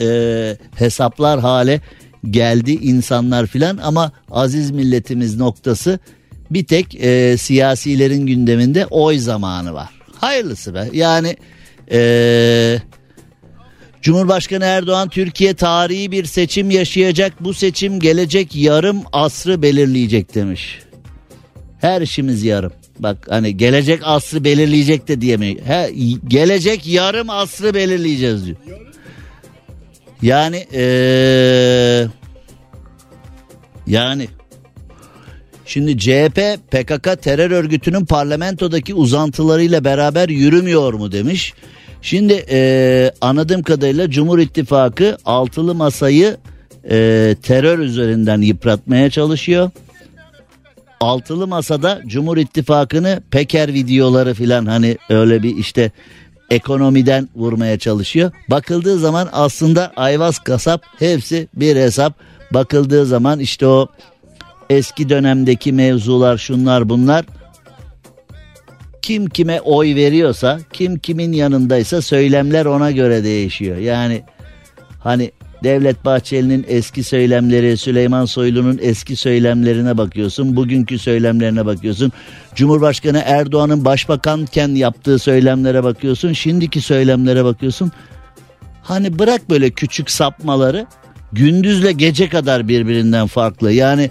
e, 0.00 0.56
hesaplar 0.74 1.40
hale 1.40 1.80
geldi 2.30 2.72
insanlar 2.72 3.46
filan 3.46 3.78
ama 3.82 4.12
aziz 4.30 4.70
milletimiz 4.70 5.36
noktası 5.36 5.98
bir 6.50 6.64
tek 6.64 6.94
e, 6.94 7.36
siyasilerin 7.38 8.26
gündeminde 8.26 8.86
oy 8.86 9.18
zamanı 9.18 9.74
var. 9.74 9.88
Hayırlısı 10.14 10.74
be 10.74 10.88
yani 10.92 11.36
e, 11.92 12.78
Cumhurbaşkanı 14.02 14.64
Erdoğan 14.64 15.08
Türkiye 15.08 15.54
tarihi 15.54 16.12
bir 16.12 16.24
seçim 16.24 16.70
yaşayacak 16.70 17.32
bu 17.40 17.54
seçim 17.54 18.00
gelecek 18.00 18.56
yarım 18.56 19.02
asrı 19.12 19.62
belirleyecek 19.62 20.34
demiş. 20.34 20.78
Her 21.80 22.02
işimiz 22.02 22.42
yarım. 22.42 22.72
Bak 22.98 23.26
hani 23.30 23.56
gelecek 23.56 24.00
asrı 24.04 24.44
belirleyecek 24.44 25.08
de 25.08 25.20
diyemeyiz. 25.20 25.60
He, 25.66 25.90
gelecek 26.28 26.86
yarım 26.86 27.30
asrı 27.30 27.74
belirleyeceğiz 27.74 28.46
diyor. 28.46 28.56
Yani 30.22 30.66
ee, 30.74 32.06
yani 33.86 34.28
şimdi 35.66 35.98
CHP 35.98 36.40
PKK 36.70 37.22
terör 37.22 37.50
örgütünün 37.50 38.04
parlamentodaki 38.04 38.94
uzantılarıyla 38.94 39.84
beraber 39.84 40.28
yürümüyor 40.28 40.92
mu 40.92 41.12
demiş. 41.12 41.54
Şimdi 42.02 42.44
ee, 42.50 43.10
anladığım 43.20 43.62
kadarıyla 43.62 44.10
Cumhur 44.10 44.38
İttifakı 44.38 45.18
altılı 45.24 45.74
masayı 45.74 46.36
ee, 46.90 47.36
terör 47.42 47.78
üzerinden 47.78 48.40
yıpratmaya 48.40 49.10
çalışıyor. 49.10 49.70
Altılı 51.00 51.46
masada 51.46 52.02
Cumhur 52.06 52.36
İttifakı'nı 52.36 53.22
Peker 53.30 53.74
videoları 53.74 54.34
filan 54.34 54.66
hani 54.66 54.98
öyle 55.08 55.42
bir 55.42 55.56
işte 55.56 55.90
ekonomiden 56.50 57.28
vurmaya 57.36 57.78
çalışıyor. 57.78 58.32
Bakıldığı 58.50 58.98
zaman 58.98 59.28
aslında 59.32 59.92
Ayvaz 59.96 60.38
kasap 60.38 60.82
hepsi 60.98 61.48
bir 61.54 61.76
hesap. 61.76 62.14
Bakıldığı 62.50 63.06
zaman 63.06 63.38
işte 63.38 63.66
o 63.66 63.88
eski 64.70 65.08
dönemdeki 65.08 65.72
mevzular 65.72 66.38
şunlar 66.38 66.88
bunlar 66.88 67.24
kim 69.08 69.26
kime 69.26 69.60
oy 69.60 69.94
veriyorsa 69.94 70.60
kim 70.72 70.98
kimin 70.98 71.32
yanındaysa 71.32 72.02
söylemler 72.02 72.66
ona 72.66 72.90
göre 72.90 73.24
değişiyor. 73.24 73.76
Yani 73.76 74.22
hani 75.00 75.32
Devlet 75.64 76.04
Bahçeli'nin 76.04 76.64
eski 76.68 77.04
söylemleri, 77.04 77.76
Süleyman 77.76 78.24
Soylu'nun 78.24 78.78
eski 78.82 79.16
söylemlerine 79.16 79.98
bakıyorsun, 79.98 80.56
bugünkü 80.56 80.98
söylemlerine 80.98 81.66
bakıyorsun. 81.66 82.12
Cumhurbaşkanı 82.54 83.22
Erdoğan'ın 83.24 83.84
başbakanken 83.84 84.68
yaptığı 84.68 85.18
söylemlere 85.18 85.84
bakıyorsun, 85.84 86.32
şimdiki 86.32 86.80
söylemlere 86.80 87.44
bakıyorsun. 87.44 87.92
Hani 88.82 89.18
bırak 89.18 89.50
böyle 89.50 89.70
küçük 89.70 90.10
sapmaları, 90.10 90.86
gündüzle 91.32 91.92
gece 91.92 92.28
kadar 92.28 92.68
birbirinden 92.68 93.26
farklı. 93.26 93.72
Yani 93.72 94.10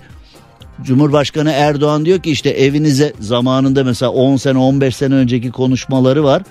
Cumhurbaşkanı 0.83 1.51
Erdoğan 1.51 2.05
diyor 2.05 2.19
ki 2.19 2.31
işte 2.31 2.49
evinize 2.49 3.13
zamanında 3.19 3.83
mesela 3.83 4.11
10 4.11 4.35
sene 4.35 4.57
15 4.57 4.95
sene 4.95 5.13
önceki 5.13 5.51
konuşmaları 5.51 6.23
var. 6.23 6.43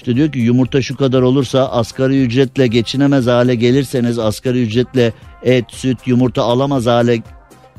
İşte 0.00 0.16
diyor 0.16 0.32
ki 0.32 0.38
yumurta 0.38 0.82
şu 0.82 0.96
kadar 0.96 1.22
olursa 1.22 1.68
asgari 1.68 2.22
ücretle 2.22 2.66
geçinemez 2.66 3.26
hale 3.26 3.54
gelirseniz 3.54 4.18
asgari 4.18 4.62
ücretle 4.62 5.12
et, 5.42 5.64
süt, 5.68 5.98
yumurta 6.06 6.42
alamaz 6.42 6.86
hale 6.86 7.22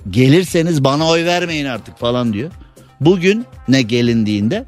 gelirseniz 0.10 0.84
bana 0.84 1.08
oy 1.08 1.26
vermeyin 1.26 1.66
artık 1.66 1.98
falan 1.98 2.34
diyor. 2.34 2.52
Bugün 3.00 3.46
ne 3.68 3.82
gelindiğinde 3.82 4.66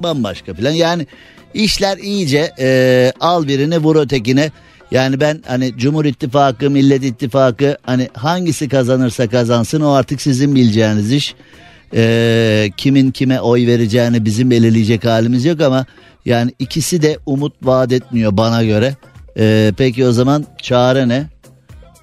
bambaşka 0.00 0.54
falan 0.54 0.70
yani 0.70 1.06
işler 1.54 1.98
iyice 1.98 2.52
e, 2.58 3.12
al 3.20 3.48
birini 3.48 3.78
vur 3.78 3.96
ötekine. 3.96 4.50
Yani 4.90 5.20
ben 5.20 5.42
hani 5.46 5.72
Cumhur 5.78 6.04
İttifakı, 6.04 6.70
Millet 6.70 7.04
İttifakı 7.04 7.78
hani 7.82 8.08
hangisi 8.14 8.68
kazanırsa 8.68 9.28
kazansın 9.28 9.80
o 9.80 9.90
artık 9.90 10.22
sizin 10.22 10.54
bileceğiniz 10.54 11.12
iş. 11.12 11.34
Ee, 11.94 12.70
kimin 12.76 13.10
kime 13.10 13.40
oy 13.40 13.66
vereceğini 13.66 14.24
bizim 14.24 14.50
belirleyecek 14.50 15.04
halimiz 15.04 15.44
yok 15.44 15.60
ama 15.60 15.86
yani 16.24 16.52
ikisi 16.58 17.02
de 17.02 17.18
umut 17.26 17.54
vaat 17.62 17.92
etmiyor 17.92 18.36
bana 18.36 18.64
göre. 18.64 18.94
Ee, 19.38 19.72
peki 19.78 20.06
o 20.06 20.12
zaman 20.12 20.44
çare 20.62 21.08
ne? 21.08 21.26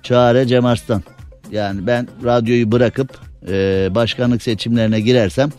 Çare 0.04 0.48
Cem 0.48 0.66
Arslan. 0.66 1.04
Yani 1.52 1.88
ben 1.88 2.08
radyoyu 2.24 2.72
bırakıp 2.72 3.20
e, 3.50 3.88
başkanlık 3.96 4.44
seçimlerine 4.44 5.00
girersem 5.00 5.50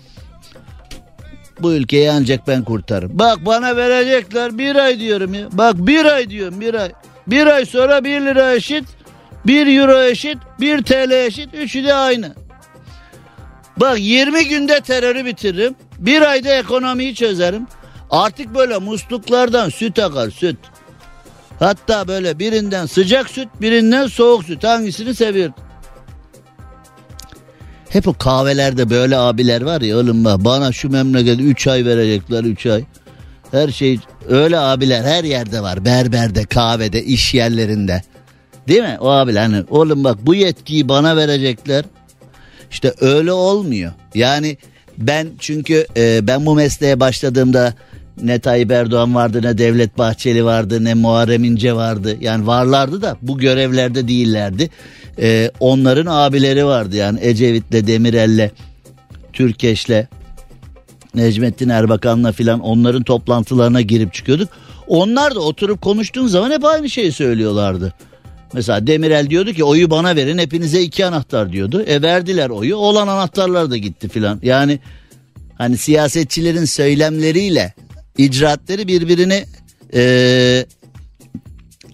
bu 1.60 1.72
ülkeyi 1.72 2.10
ancak 2.10 2.48
ben 2.48 2.64
kurtarırım. 2.64 3.18
Bak 3.18 3.46
bana 3.46 3.76
verecekler 3.76 4.58
bir 4.58 4.76
ay 4.76 5.00
diyorum 5.00 5.34
ya. 5.34 5.48
Bak 5.52 5.74
bir 5.78 6.04
ay 6.04 6.30
diyorum 6.30 6.60
bir 6.60 6.74
ay. 6.74 6.92
Bir 7.26 7.46
ay 7.46 7.66
sonra 7.66 8.04
bir 8.04 8.20
lira 8.20 8.54
eşit, 8.54 8.84
bir 9.46 9.80
euro 9.80 10.02
eşit, 10.02 10.38
bir 10.60 10.82
TL 10.82 11.10
eşit. 11.10 11.54
Üçü 11.54 11.84
de 11.84 11.94
aynı. 11.94 12.34
Bak 13.76 14.00
20 14.00 14.48
günde 14.48 14.80
terörü 14.80 15.24
bitiririm. 15.24 15.74
Bir 15.98 16.22
ayda 16.22 16.54
ekonomiyi 16.54 17.14
çözerim. 17.14 17.66
Artık 18.10 18.54
böyle 18.54 18.78
musluklardan 18.78 19.68
süt 19.68 19.98
akar 19.98 20.30
süt. 20.30 20.56
Hatta 21.58 22.08
böyle 22.08 22.38
birinden 22.38 22.86
sıcak 22.86 23.30
süt 23.30 23.48
birinden 23.60 24.06
soğuk 24.06 24.44
süt 24.44 24.64
hangisini 24.64 25.14
seviyor? 25.14 25.52
Hep 27.88 28.08
o 28.08 28.12
kahvelerde 28.12 28.90
böyle 28.90 29.16
abiler 29.16 29.62
var 29.62 29.80
ya 29.80 29.98
oğlum 29.98 30.24
bak 30.24 30.44
bana 30.44 30.72
şu 30.72 30.90
memleketi 30.90 31.42
3 31.42 31.66
ay 31.66 31.84
verecekler 31.84 32.44
3 32.44 32.66
ay. 32.66 32.84
Her 33.50 33.68
şey 33.68 33.98
öyle 34.28 34.58
abiler 34.58 35.04
her 35.04 35.24
yerde 35.24 35.60
var. 35.60 35.84
Berberde, 35.84 36.44
kahvede, 36.44 37.04
iş 37.04 37.34
yerlerinde. 37.34 38.02
Değil 38.68 38.82
mi? 38.82 38.96
O 39.00 39.08
abiler 39.08 39.42
hani 39.42 39.64
oğlum 39.70 40.04
bak 40.04 40.18
bu 40.22 40.34
yetkiyi 40.34 40.88
bana 40.88 41.16
verecekler. 41.16 41.84
İşte 42.70 42.94
öyle 43.00 43.32
olmuyor. 43.32 43.92
Yani 44.14 44.56
ben 44.98 45.28
çünkü 45.38 45.86
e, 45.96 46.26
ben 46.26 46.46
bu 46.46 46.54
mesleğe 46.54 47.00
başladığımda 47.00 47.74
Ne 48.22 48.38
Tayyip 48.38 48.70
Erdoğan 48.70 49.14
vardı 49.14 49.42
ne 49.42 49.58
Devlet 49.58 49.98
Bahçeli 49.98 50.44
vardı 50.44 50.84
ne 50.84 50.94
Muharrem 50.94 51.44
İnce 51.44 51.72
vardı. 51.72 52.16
Yani 52.20 52.46
varlardı 52.46 53.02
da 53.02 53.16
bu 53.22 53.38
görevlerde 53.38 54.08
değillerdi. 54.08 54.70
Ee, 55.20 55.50
onların 55.60 56.06
abileri 56.06 56.66
vardı 56.66 56.96
yani 56.96 57.18
Ecevit'le 57.22 57.86
Demirel'le 57.86 58.50
Türkeş'le 59.32 60.06
Necmettin 61.14 61.68
Erbakan'la 61.68 62.32
filan 62.32 62.60
onların 62.60 63.02
toplantılarına 63.02 63.80
girip 63.80 64.14
çıkıyorduk. 64.14 64.48
Onlar 64.86 65.34
da 65.34 65.40
oturup 65.40 65.82
konuştuğun 65.82 66.26
zaman 66.26 66.50
hep 66.50 66.64
aynı 66.64 66.90
şeyi 66.90 67.12
söylüyorlardı. 67.12 67.94
Mesela 68.52 68.86
Demirel 68.86 69.30
diyordu 69.30 69.52
ki 69.52 69.64
oyu 69.64 69.90
bana 69.90 70.16
verin 70.16 70.38
hepinize 70.38 70.82
iki 70.82 71.06
anahtar 71.06 71.52
diyordu. 71.52 71.82
E 71.82 72.02
verdiler 72.02 72.50
oyu 72.50 72.76
olan 72.76 73.08
anahtarlar 73.08 73.70
da 73.70 73.76
gitti 73.76 74.08
filan. 74.08 74.40
Yani 74.42 74.78
hani 75.58 75.76
siyasetçilerin 75.76 76.64
söylemleriyle 76.64 77.74
icraatları 78.18 78.88
birbirini 78.88 79.44
e, 79.94 80.66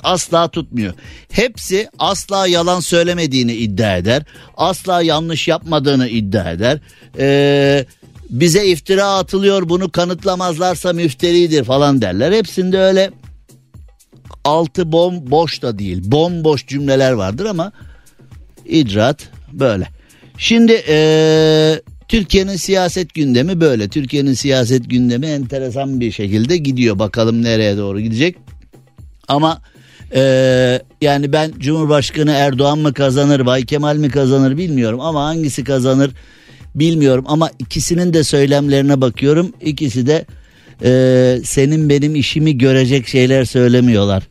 asla 0.02 0.48
tutmuyor. 0.48 0.94
Hepsi 1.30 1.88
asla 1.98 2.46
yalan 2.46 2.80
söylemediğini 2.80 3.54
iddia 3.54 3.96
eder. 3.96 4.22
Asla 4.56 5.02
yanlış 5.02 5.48
yapmadığını 5.48 6.08
iddia 6.08 6.50
eder. 6.52 6.78
Eee 7.18 7.86
bize 8.30 8.66
iftira 8.66 9.04
atılıyor 9.04 9.68
bunu 9.68 9.92
kanıtlamazlarsa 9.92 10.92
müfteridir 10.92 11.64
falan 11.64 12.02
derler. 12.02 12.32
Hepsinde 12.32 12.78
öyle 12.78 13.10
altı 14.44 14.92
bom 14.92 15.30
boş 15.30 15.62
da 15.62 15.78
değil 15.78 16.02
bomboş 16.04 16.66
cümleler 16.66 17.12
vardır 17.12 17.44
ama 17.44 17.72
icraat 18.64 19.28
böyle. 19.52 19.88
Şimdi 20.38 20.82
ee, 20.88 21.80
Türkiye'nin 22.14 22.56
siyaset 22.56 23.14
gündemi 23.14 23.60
böyle. 23.60 23.88
Türkiye'nin 23.88 24.34
siyaset 24.34 24.90
gündemi 24.90 25.26
enteresan 25.26 26.00
bir 26.00 26.12
şekilde 26.12 26.56
gidiyor. 26.56 26.98
Bakalım 26.98 27.42
nereye 27.42 27.76
doğru 27.76 28.00
gidecek. 28.00 28.36
Ama 29.28 29.60
ee, 30.14 30.80
yani 31.00 31.32
ben 31.32 31.52
Cumhurbaşkanı 31.58 32.30
Erdoğan 32.30 32.78
mı 32.78 32.94
kazanır, 32.94 33.46
Bay 33.46 33.64
Kemal 33.64 33.96
mi 33.96 34.10
kazanır 34.10 34.56
bilmiyorum 34.56 35.00
ama 35.00 35.24
hangisi 35.24 35.64
kazanır 35.64 36.10
bilmiyorum 36.74 37.24
ama 37.28 37.50
ikisinin 37.58 38.12
de 38.12 38.24
söylemlerine 38.24 39.00
bakıyorum. 39.00 39.52
İkisi 39.60 40.06
de 40.06 40.24
e, 40.84 41.40
senin 41.44 41.88
benim 41.88 42.14
işimi 42.14 42.58
görecek 42.58 43.08
şeyler 43.08 43.44
söylemiyorlar. 43.44 44.22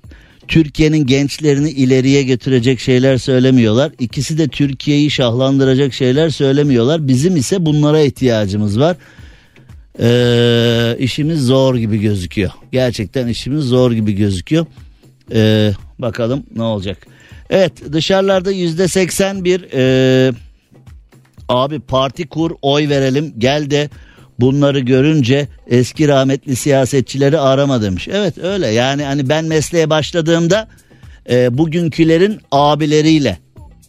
Türkiye'nin 0.48 1.06
gençlerini 1.06 1.70
ileriye 1.70 2.24
götürecek 2.24 2.80
şeyler 2.80 3.18
söylemiyorlar. 3.18 3.92
İkisi 4.00 4.38
de 4.38 4.48
Türkiye'yi 4.48 5.12
şahlandıracak 5.12 5.94
şeyler 5.94 6.30
söylemiyorlar. 6.30 7.08
Bizim 7.08 7.36
ise 7.36 7.66
bunlara 7.66 8.00
ihtiyacımız 8.00 8.80
var. 8.80 8.98
Ee, 10.00 10.96
işimiz 11.00 11.46
zor 11.46 11.76
gibi 11.76 12.00
gözüküyor. 12.00 12.52
Gerçekten 12.72 13.28
işimiz 13.28 13.66
zor 13.66 13.92
gibi 13.92 14.14
gözüküyor. 14.14 14.66
Ee, 15.34 15.72
bakalım 16.00 16.44
ne 16.56 16.64
olacak. 16.64 17.08
Evet 17.50 17.94
dışarılarda 17.94 18.52
yüzde 18.52 18.88
seksen 18.88 19.44
bir 19.44 19.68
e, 19.74 20.34
abi 21.50 21.80
parti 21.80 22.28
kur 22.28 22.52
oy 22.62 22.90
verelim 22.90 23.34
gel 23.38 23.70
de 23.70 23.90
bunları 24.40 24.80
görünce 24.80 25.48
eski 25.68 26.08
rahmetli 26.08 26.56
siyasetçileri 26.56 27.40
arama 27.40 27.82
demiş. 27.82 28.08
Evet 28.12 28.38
öyle 28.38 28.68
yani 28.68 29.04
hani 29.04 29.30
ben 29.30 29.46
mesleğe 29.46 29.90
başladığımda 29.90 30.68
e, 31.30 31.58
bugünkülerin 31.58 32.40
abileriyle 32.52 33.38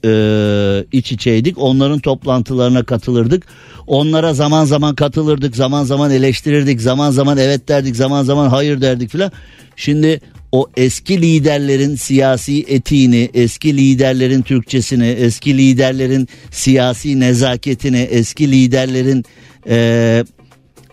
e, 0.04 0.84
iç 0.92 1.12
içeydik. 1.12 1.58
Onların 1.58 1.98
toplantılarına 1.98 2.84
katılırdık. 2.84 3.46
Onlara 3.86 4.34
zaman 4.34 4.64
zaman 4.64 4.94
katılırdık, 4.94 5.56
zaman 5.56 5.84
zaman 5.84 6.10
eleştirirdik, 6.10 6.80
zaman 6.80 7.10
zaman 7.10 7.38
evet 7.38 7.68
derdik, 7.68 7.96
zaman 7.96 8.22
zaman 8.22 8.48
hayır 8.48 8.80
derdik 8.80 9.10
filan. 9.10 9.32
Şimdi 9.76 10.20
o 10.52 10.66
eski 10.76 11.22
liderlerin 11.22 11.96
siyasi 11.96 12.64
etiğini, 12.68 13.30
eski 13.34 13.76
liderlerin 13.76 14.42
Türkçesini, 14.42 15.06
eski 15.06 15.58
liderlerin 15.58 16.28
siyasi 16.50 17.20
nezaketini, 17.20 17.98
eski 17.98 18.50
liderlerin 18.52 19.24
e, 19.68 20.24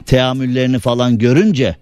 teamüllerini 0.05 0.79
falan 0.79 1.17
görünce 1.17 1.75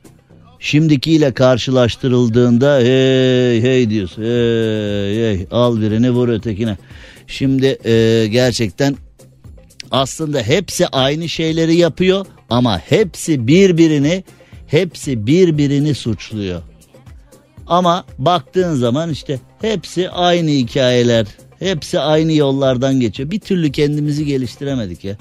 şimdikiyle 0.60 1.32
karşılaştırıldığında 1.34 2.78
hey 2.78 3.62
hey 3.62 3.90
diyorsun 3.90 4.24
hey 4.24 5.16
hey 5.16 5.48
al 5.52 5.82
birini 5.82 6.12
vur 6.12 6.30
ötekine. 6.30 6.78
Şimdi 7.28 7.78
e, 7.86 8.28
gerçekten 8.28 8.96
aslında 9.92 10.42
hepsi 10.42 10.88
aynı 10.88 11.30
şeyleri 11.30 11.76
yapıyor 11.76 12.26
ama 12.50 12.80
hepsi 12.80 13.48
birbirini 13.48 14.24
hepsi 14.68 15.28
birbirini 15.28 15.96
suçluyor. 15.96 16.62
Ama 17.68 18.06
baktığın 18.18 18.76
zaman 18.76 19.10
işte 19.10 19.40
hepsi 19.62 20.10
aynı 20.10 20.50
hikayeler. 20.50 21.28
Hepsi 21.60 22.00
aynı 22.00 22.34
yollardan 22.34 23.00
geçiyor. 23.00 23.32
Bir 23.32 23.40
türlü 23.40 23.72
kendimizi 23.72 24.26
geliştiremedik 24.26 25.04
ya. 25.04 25.16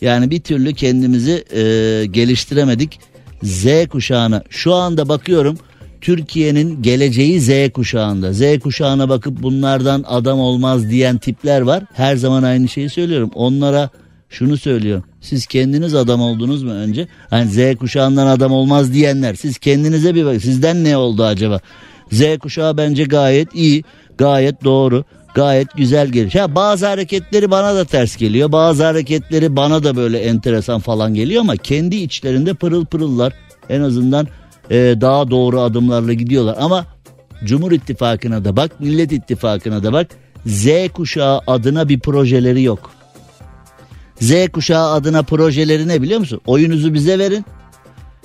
Yani 0.00 0.30
bir 0.30 0.40
türlü 0.40 0.74
kendimizi 0.74 1.44
e, 1.52 1.62
geliştiremedik. 2.06 3.00
Z 3.42 3.66
kuşağına 3.90 4.42
şu 4.50 4.74
anda 4.74 5.08
bakıyorum 5.08 5.58
Türkiye'nin 6.00 6.82
geleceği 6.82 7.40
Z 7.40 7.72
kuşağında. 7.74 8.32
Z 8.32 8.58
kuşağına 8.58 9.08
bakıp 9.08 9.42
bunlardan 9.42 10.04
adam 10.08 10.40
olmaz 10.40 10.90
diyen 10.90 11.18
tipler 11.18 11.60
var. 11.60 11.84
Her 11.92 12.16
zaman 12.16 12.42
aynı 12.42 12.68
şeyi 12.68 12.90
söylüyorum. 12.90 13.30
Onlara 13.34 13.90
şunu 14.28 14.56
söylüyorum. 14.56 15.04
Siz 15.20 15.46
kendiniz 15.46 15.94
adam 15.94 16.20
oldunuz 16.20 16.62
mu 16.62 16.70
önce? 16.70 17.08
Hani 17.30 17.50
Z 17.50 17.76
kuşağından 17.78 18.26
adam 18.26 18.52
olmaz 18.52 18.92
diyenler. 18.92 19.34
Siz 19.34 19.58
kendinize 19.58 20.14
bir 20.14 20.24
bakın. 20.24 20.38
Sizden 20.38 20.84
ne 20.84 20.96
oldu 20.96 21.24
acaba? 21.24 21.60
Z 22.12 22.38
kuşağı 22.38 22.76
bence 22.76 23.04
gayet 23.04 23.54
iyi. 23.54 23.84
Gayet 24.18 24.64
doğru. 24.64 25.04
Gayet 25.34 25.76
güzel 25.76 26.08
geliş. 26.08 26.34
Ha, 26.34 26.54
bazı 26.54 26.86
hareketleri 26.86 27.50
bana 27.50 27.74
da 27.74 27.84
ters 27.84 28.16
geliyor. 28.16 28.52
Bazı 28.52 28.84
hareketleri 28.84 29.56
bana 29.56 29.84
da 29.84 29.96
böyle 29.96 30.18
enteresan 30.18 30.80
falan 30.80 31.14
geliyor 31.14 31.40
ama 31.40 31.56
kendi 31.56 31.96
içlerinde 31.96 32.54
pırıl 32.54 32.84
pırıllar. 32.84 33.32
En 33.68 33.80
azından 33.80 34.28
e, 34.70 34.76
daha 35.00 35.30
doğru 35.30 35.60
adımlarla 35.60 36.12
gidiyorlar. 36.12 36.56
Ama 36.60 36.86
Cumhur 37.44 37.72
İttifakı'na 37.72 38.44
da 38.44 38.56
bak, 38.56 38.80
Millet 38.80 39.12
İttifakı'na 39.12 39.82
da 39.82 39.92
bak. 39.92 40.06
Z 40.46 40.66
kuşağı 40.92 41.40
adına 41.46 41.88
bir 41.88 42.00
projeleri 42.00 42.62
yok. 42.62 42.90
Z 44.20 44.48
kuşağı 44.52 44.92
adına 44.92 45.22
projeleri 45.22 45.88
ne 45.88 46.02
biliyor 46.02 46.20
musun? 46.20 46.40
Oyunuzu 46.46 46.94
bize 46.94 47.18
verin. 47.18 47.44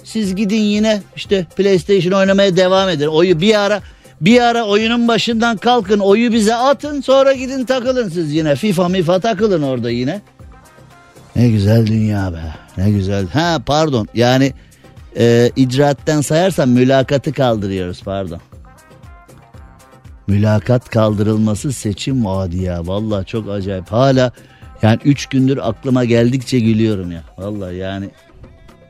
Siz 0.03 0.35
gidin 0.35 0.61
yine 0.61 1.01
işte 1.15 1.45
PlayStation 1.55 2.19
oynamaya 2.19 2.57
devam 2.57 2.89
edin. 2.89 3.07
Oyu 3.07 3.41
bir 3.41 3.59
ara 3.59 3.81
bir 4.21 4.41
ara 4.41 4.63
oyunun 4.63 5.07
başından 5.07 5.57
kalkın 5.57 5.99
oyu 5.99 6.31
bize 6.31 6.55
atın 6.55 7.01
sonra 7.01 7.33
gidin 7.33 7.65
takılın 7.65 8.09
siz 8.09 8.33
yine. 8.33 8.55
FIFA 8.55 8.89
mifa 8.89 9.19
takılın 9.19 9.61
orada 9.61 9.89
yine. 9.89 10.21
Ne 11.35 11.49
güzel 11.49 11.87
dünya 11.87 12.33
be. 12.33 12.55
Ne 12.77 12.91
güzel. 12.91 13.27
Ha 13.27 13.59
pardon 13.65 14.07
yani 14.13 14.53
e, 15.17 15.51
icraatten 15.55 16.21
sayarsam 16.21 16.69
mülakatı 16.69 17.33
kaldırıyoruz 17.33 18.03
pardon. 18.03 18.41
Mülakat 20.27 20.89
kaldırılması 20.89 21.73
seçim 21.73 22.25
vaadi 22.25 22.57
ya. 22.57 22.87
Valla 22.87 23.23
çok 23.23 23.49
acayip. 23.49 23.91
Hala 23.91 24.31
yani 24.81 24.99
üç 25.05 25.25
gündür 25.25 25.59
aklıma 25.61 26.05
geldikçe 26.05 26.59
gülüyorum 26.59 27.11
ya. 27.11 27.23
Vallahi 27.37 27.75
yani 27.75 28.09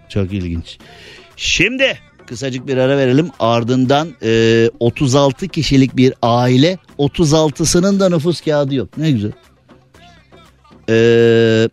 çok 0.09 0.33
ilginç. 0.33 0.77
Şimdi 1.37 1.97
kısacık 2.27 2.67
bir 2.67 2.77
ara 2.77 2.97
verelim. 2.97 3.29
Ardından 3.39 4.09
e, 4.23 4.69
36 4.79 5.47
kişilik 5.47 5.97
bir 5.97 6.13
aile 6.21 6.77
36'sının 6.99 7.99
da 7.99 8.09
nüfus 8.09 8.41
kağıdı 8.41 8.75
yok. 8.75 8.97
Ne 8.97 9.11
güzel. 9.11 9.31
Ee, 10.89 11.69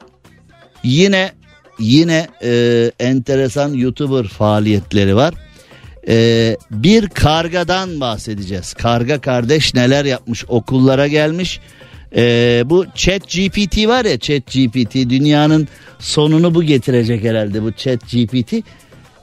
yine 0.84 1.32
yine 1.78 2.26
e, 2.42 2.90
enteresan 2.98 3.72
YouTuber 3.74 4.24
faaliyetleri 4.24 5.16
var. 5.16 5.34
Ee, 6.08 6.56
bir 6.70 7.08
kargadan 7.08 8.00
bahsedeceğiz. 8.00 8.74
Karga 8.74 9.20
kardeş 9.20 9.74
neler 9.74 10.04
yapmış 10.04 10.44
okullara 10.48 11.06
gelmiş. 11.06 11.60
Ee, 12.16 12.62
bu 12.66 12.86
chat 12.94 13.22
GPT 13.22 13.88
var 13.88 14.04
ya 14.04 14.18
chat 14.18 14.46
GPT 14.46 14.94
dünyanın 14.94 15.68
sonunu 15.98 16.54
bu 16.54 16.62
getirecek 16.62 17.24
herhalde 17.24 17.62
bu 17.62 17.72
chat 17.72 18.00
GPT. 18.10 18.54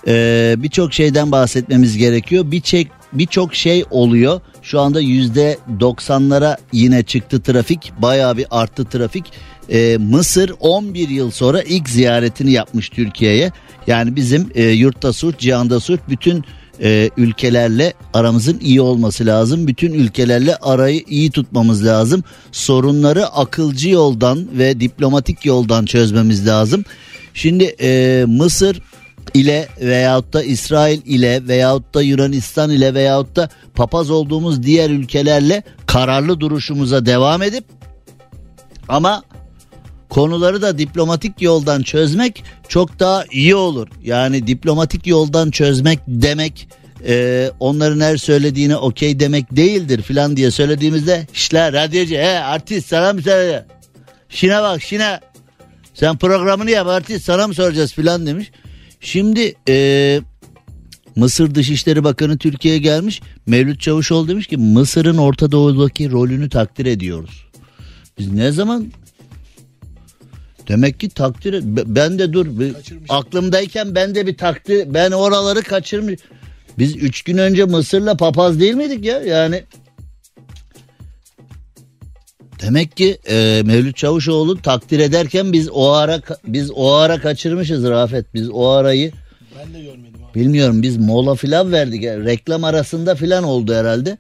Ee, 0.08 0.56
birçok 0.58 0.93
şeyden 0.93 1.32
bahsetmemiz 1.32 1.97
gerekiyor. 1.97 2.51
Birçok 2.51 2.88
birçok 3.13 3.56
şey 3.56 3.86
oluyor. 3.91 4.41
Şu 4.62 4.80
anda 4.80 5.01
yüzde 5.01 5.58
90'lara 5.80 6.58
yine 6.71 7.04
çıktı 7.04 7.41
trafik. 7.41 7.93
Bayağı 7.97 8.38
bir 8.38 8.45
arttı 8.51 8.86
trafik. 8.86 9.25
Ee, 9.69 9.97
Mısır 9.97 10.51
11 10.60 11.10
yıl 11.10 11.32
sonra 11.32 11.62
ilk 11.62 11.89
ziyaretini 11.89 12.51
yapmış 12.51 12.89
Türkiye'ye. 12.89 13.51
Yani 13.88 14.15
bizim 14.15 14.51
e, 14.56 14.63
yurtta 14.63 15.13
sulh, 15.13 15.38
cihanda 15.38 15.80
sulh 15.80 15.97
bütün 16.10 16.43
e, 16.82 17.10
ülkelerle 17.17 17.93
aramızın 18.13 18.60
iyi 18.60 18.82
olması 18.82 19.25
lazım. 19.25 19.67
Bütün 19.67 19.93
ülkelerle 19.93 20.56
arayı 20.56 21.04
iyi 21.08 21.32
tutmamız 21.32 21.86
lazım. 21.86 22.23
Sorunları 22.51 23.28
akılcı 23.28 23.89
yoldan 23.89 24.47
ve 24.58 24.80
diplomatik 24.80 25.45
yoldan 25.45 25.86
çözmemiz 25.86 26.47
lazım. 26.47 26.84
Şimdi 27.36 27.76
e, 27.82 28.24
Mısır 28.28 28.82
ile 29.34 29.67
veyahut 29.82 30.34
da 30.34 30.43
İsrail 30.43 31.02
ile 31.06 31.48
veyahut 31.48 31.93
da 31.93 32.02
Yunanistan 32.02 32.71
ile 32.71 32.93
veyahut 32.93 33.36
da 33.36 33.50
papaz 33.74 34.10
olduğumuz 34.10 34.63
diğer 34.63 34.89
ülkelerle 34.89 35.63
kararlı 35.86 36.39
duruşumuza 36.39 37.06
devam 37.06 37.41
edip 37.41 37.63
ama 38.88 39.24
konuları 40.10 40.62
da 40.62 40.78
diplomatik 40.78 41.41
yoldan 41.41 41.82
çözmek 41.82 42.43
çok 42.67 43.00
daha 43.00 43.26
iyi 43.32 43.56
olur. 43.56 43.88
Yani 44.04 44.48
diplomatik 44.48 45.08
yoldan 45.08 45.52
çözmek 45.52 46.00
demek 46.08 46.67
e, 47.08 47.52
onların 47.60 48.00
her 48.00 48.17
söylediğine 48.17 48.78
okey 48.78 49.19
demek 49.19 49.56
değildir 49.56 50.02
filan 50.02 50.38
diye 50.38 50.52
söylediğimizde 50.52 51.28
işler 51.34 51.74
radyocu 51.74 52.15
he 52.15 52.39
artist 52.39 52.88
sana 52.88 53.13
mı 53.13 53.21
söyle? 53.21 53.65
Şine 54.30 54.62
bak 54.62 54.82
şine 54.82 55.19
sen 55.95 56.17
programını 56.17 56.71
yap 56.71 56.88
artist 56.88 57.25
sana 57.25 57.47
mı 57.47 57.53
soracağız 57.53 57.93
filan 57.93 58.25
demiş. 58.25 58.51
Şimdi 58.99 59.55
e, 59.69 60.21
Mısır 61.15 61.55
Dışişleri 61.55 62.03
Bakanı 62.03 62.38
Türkiye'ye 62.38 62.79
gelmiş. 62.79 63.21
Mevlüt 63.45 63.81
Çavuşoğlu 63.81 64.27
demiş 64.27 64.47
ki 64.47 64.58
Mısır'ın 64.58 65.17
Orta 65.17 65.51
Doğu'daki 65.51 66.12
rolünü 66.12 66.49
takdir 66.49 66.86
ediyoruz. 66.86 67.45
Biz 68.19 68.31
ne 68.31 68.51
zaman 68.51 68.91
Demek 70.67 70.99
ki 70.99 71.10
takdir 71.10 71.62
ben 71.95 72.19
de 72.19 72.34
dur 72.34 72.60
bir, 72.60 72.73
aklımdayken 73.10 73.95
ben 73.95 74.15
de 74.15 74.27
bir 74.27 74.38
takdir 74.38 74.93
ben 74.93 75.12
oraları 75.12 75.62
kaçırmış. 75.62 76.19
Biz 76.79 76.95
üç 76.95 77.21
gün 77.21 77.38
önce 77.38 77.65
Mısır'la 77.65 78.17
papaz 78.17 78.60
değil 78.60 78.73
miydik 78.73 79.05
ya 79.05 79.21
yani 79.21 79.63
Demek 82.62 82.98
ki 82.98 83.18
e, 83.30 83.62
Mevlüt 83.65 83.98
Çavuşoğlu 83.98 84.62
takdir 84.62 85.00
ederken 85.00 85.54
biz 85.54 85.70
o 85.74 85.91
ara 85.91 86.22
biz 86.48 86.72
o 86.76 86.91
ara 86.94 87.22
kaçırmışız 87.22 87.84
Rafet. 87.84 88.34
Biz 88.34 88.50
o 88.50 88.68
arayı 88.70 89.12
Ben 89.60 89.74
de 89.74 89.80
görmedim 89.84 90.22
abi. 90.32 90.39
bilmiyorum 90.39 90.82
biz 90.82 90.98
mola 90.98 91.36
filan 91.36 91.72
verdik. 91.72 92.04
Yani 92.04 92.26
reklam 92.26 92.63
arasında 92.63 93.15
filan 93.15 93.44
oldu 93.44 93.74
herhalde. 93.74 94.18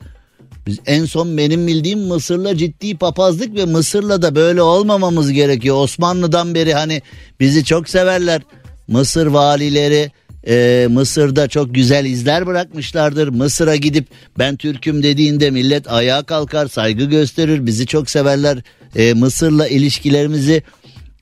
Biz 0.67 0.79
en 0.85 1.05
son 1.05 1.37
benim 1.37 1.67
bildiğim 1.67 1.99
Mısır'la 1.99 2.57
ciddi 2.57 2.97
papazlık 2.97 3.55
ve 3.55 3.65
Mısır'la 3.65 4.21
da 4.21 4.35
böyle 4.35 4.61
olmamamız 4.61 5.31
gerekiyor. 5.31 5.75
Osmanlı'dan 5.77 6.55
beri 6.55 6.73
hani 6.73 7.01
bizi 7.39 7.65
çok 7.65 7.89
severler. 7.89 8.41
Mısır 8.87 9.27
valileri 9.27 10.11
e, 10.47 10.87
Mısır'da 10.91 11.47
çok 11.47 11.75
güzel 11.75 12.05
izler 12.05 12.45
bırakmışlardır. 12.47 13.27
Mısır'a 13.27 13.75
gidip 13.75 14.07
ben 14.39 14.55
Türk'üm 14.55 15.03
dediğinde 15.03 15.51
millet 15.51 15.91
ayağa 15.91 16.23
kalkar, 16.23 16.67
saygı 16.67 17.03
gösterir, 17.05 17.65
bizi 17.65 17.87
çok 17.87 18.09
severler. 18.09 18.57
E, 18.95 19.13
Mısır'la 19.13 19.67
ilişkilerimizi 19.67 20.63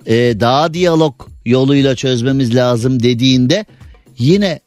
e, 0.06 0.16
daha 0.40 0.74
diyalog 0.74 1.28
yoluyla 1.46 1.96
çözmemiz 1.96 2.56
lazım 2.56 3.04
dediğinde 3.04 3.66
yine 4.18 4.60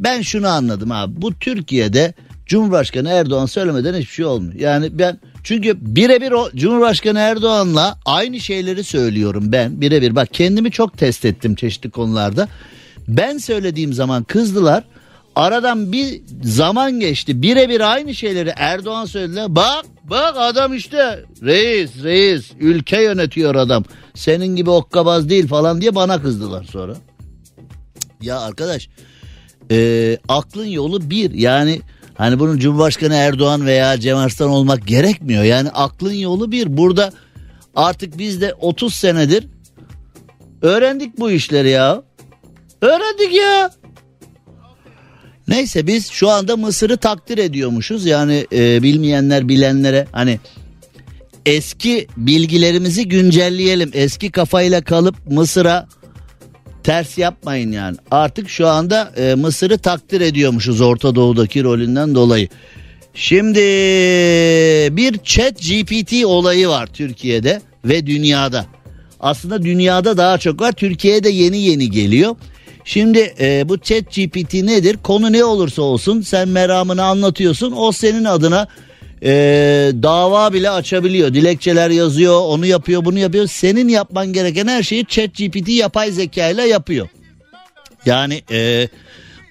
ben 0.00 0.22
şunu 0.22 0.48
anladım 0.48 0.92
abi. 0.92 1.22
Bu 1.22 1.38
Türkiye'de 1.38 2.14
Cumhurbaşkanı 2.46 3.08
Erdoğan 3.08 3.46
söylemeden 3.46 3.94
hiçbir 3.94 4.12
şey 4.12 4.24
olmuyor. 4.24 4.60
Yani 4.60 4.98
ben 4.98 5.18
çünkü 5.44 5.76
birebir 5.80 6.32
o 6.32 6.50
Cumhurbaşkanı 6.56 7.18
Erdoğan'la 7.18 7.98
aynı 8.04 8.40
şeyleri 8.40 8.84
söylüyorum 8.84 9.52
ben 9.52 9.80
birebir. 9.80 10.16
Bak 10.16 10.28
kendimi 10.32 10.70
çok 10.70 10.98
test 10.98 11.24
ettim 11.24 11.54
çeşitli 11.54 11.90
konularda. 11.90 12.48
Ben 13.08 13.38
söylediğim 13.38 13.92
zaman 13.92 14.24
kızdılar. 14.24 14.84
Aradan 15.36 15.92
bir 15.92 16.22
zaman 16.42 17.00
geçti. 17.00 17.42
Birebir 17.42 17.92
aynı 17.92 18.14
şeyleri 18.14 18.52
Erdoğan 18.56 19.04
söylediler. 19.04 19.56
Bak 19.56 19.84
bak 20.04 20.34
adam 20.36 20.74
işte 20.74 21.24
reis 21.42 21.90
reis 22.02 22.52
ülke 22.60 23.02
yönetiyor 23.02 23.54
adam. 23.54 23.84
Senin 24.14 24.56
gibi 24.56 24.70
okkabaz 24.70 25.28
değil 25.28 25.48
falan 25.48 25.80
diye 25.80 25.94
bana 25.94 26.22
kızdılar 26.22 26.64
sonra. 26.64 26.94
Ya 28.20 28.40
arkadaş 28.40 28.88
e, 29.70 30.18
aklın 30.28 30.66
yolu 30.66 31.10
bir 31.10 31.30
yani 31.30 31.80
hani 32.14 32.38
bunun 32.38 32.58
Cumhurbaşkanı 32.58 33.14
Erdoğan 33.14 33.66
veya 33.66 34.00
Cem 34.00 34.16
Arslan 34.16 34.50
olmak 34.50 34.86
gerekmiyor. 34.86 35.44
Yani 35.44 35.70
aklın 35.70 36.12
yolu 36.12 36.52
bir 36.52 36.76
burada 36.76 37.12
artık 37.74 38.18
biz 38.18 38.40
de 38.40 38.54
30 38.54 38.94
senedir 38.94 39.46
öğrendik 40.62 41.18
bu 41.18 41.30
işleri 41.30 41.68
ya. 41.68 42.02
Öğrendik 42.86 43.34
ya. 43.34 43.70
Neyse 45.48 45.86
biz 45.86 46.10
şu 46.10 46.30
anda 46.30 46.56
Mısır'ı 46.56 46.96
takdir 46.96 47.38
ediyormuşuz. 47.38 48.06
Yani 48.06 48.46
e, 48.52 48.82
bilmeyenler 48.82 49.48
bilenlere 49.48 50.06
hani 50.12 50.40
eski 51.46 52.06
bilgilerimizi 52.16 53.08
güncelleyelim. 53.08 53.90
Eski 53.94 54.30
kafayla 54.30 54.82
kalıp 54.82 55.16
Mısır'a 55.30 55.88
ters 56.82 57.18
yapmayın 57.18 57.72
yani. 57.72 57.96
Artık 58.10 58.48
şu 58.48 58.68
anda 58.68 59.12
e, 59.16 59.34
Mısır'ı 59.34 59.78
takdir 59.78 60.20
ediyormuşuz 60.20 60.80
Orta 60.80 61.14
Doğu'daki 61.14 61.64
rolünden 61.64 62.14
dolayı. 62.14 62.48
Şimdi 63.14 63.60
bir 64.96 65.18
chat 65.18 65.62
GPT 65.62 66.24
olayı 66.24 66.68
var 66.68 66.86
Türkiye'de 66.86 67.60
ve 67.84 68.06
dünyada. 68.06 68.66
Aslında 69.20 69.62
dünyada 69.62 70.16
daha 70.16 70.38
çok 70.38 70.60
var. 70.60 70.72
Türkiye'de 70.72 71.28
yeni 71.28 71.58
yeni 71.58 71.90
geliyor. 71.90 72.36
Şimdi 72.86 73.34
e, 73.40 73.68
bu 73.68 73.78
chat 73.78 74.14
GPT 74.14 74.54
nedir? 74.54 74.96
Konu 75.02 75.32
ne 75.32 75.44
olursa 75.44 75.82
olsun 75.82 76.20
sen 76.20 76.48
meramını 76.48 77.04
anlatıyorsun. 77.04 77.74
O 77.76 77.92
senin 77.92 78.24
adına 78.24 78.68
e, 79.22 79.30
dava 80.02 80.52
bile 80.52 80.70
açabiliyor. 80.70 81.34
Dilekçeler 81.34 81.90
yazıyor, 81.90 82.40
onu 82.40 82.66
yapıyor, 82.66 83.04
bunu 83.04 83.18
yapıyor. 83.18 83.46
Senin 83.46 83.88
yapman 83.88 84.32
gereken 84.32 84.66
her 84.66 84.82
şeyi 84.82 85.06
chat 85.06 85.34
GPT 85.34 85.68
yapay 85.68 86.10
zeka 86.10 86.48
ile 86.48 86.62
yapıyor. 86.68 87.08
Yani 88.06 88.42
e, 88.50 88.88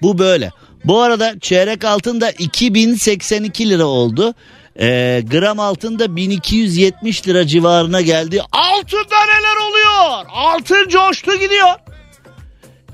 bu 0.02 0.18
böyle. 0.18 0.50
Bu 0.84 1.00
arada 1.00 1.38
çeyrek 1.40 1.84
altın 1.84 2.20
da 2.20 2.30
2082 2.30 3.70
lira 3.70 3.84
oldu. 3.84 4.34
E, 4.80 5.22
gram 5.30 5.60
altın 5.60 5.98
da 5.98 6.16
1270 6.16 7.28
lira 7.28 7.46
civarına 7.46 8.00
geldi. 8.00 8.42
Altında 8.52 9.24
neler 9.24 9.68
oluyor? 9.68 10.26
Altın 10.32 10.88
coştu 10.88 11.34
gidiyor. 11.34 11.70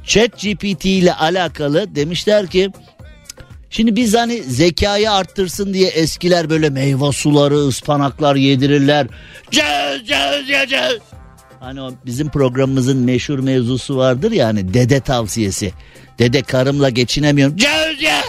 Chat 0.04 0.40
GPT 0.40 0.84
ile 0.84 1.14
alakalı 1.14 1.94
demişler 1.94 2.46
ki 2.46 2.70
Şimdi 3.70 3.96
biz 3.96 4.14
hani 4.14 4.42
zekayı 4.42 5.12
arttırsın 5.12 5.74
diye 5.74 5.88
eskiler 5.88 6.50
böyle 6.50 6.70
meyve 6.70 7.12
suları, 7.12 7.54
ıspanaklar 7.54 8.36
yedirirler. 8.36 9.06
Cez, 9.50 10.06
cez, 10.06 10.68
cez. 10.70 10.98
Hani 11.60 11.80
o 11.80 11.92
bizim 12.06 12.28
programımızın 12.28 12.96
meşhur 12.98 13.38
mevzusu 13.38 13.96
vardır 13.96 14.32
ya 14.32 14.46
hani 14.46 14.74
dede 14.74 15.00
tavsiyesi. 15.00 15.72
Dede 16.18 16.42
karımla 16.42 16.88
geçinemiyorum. 16.88 17.56
Cez 17.56 18.02
ya, 18.02 18.22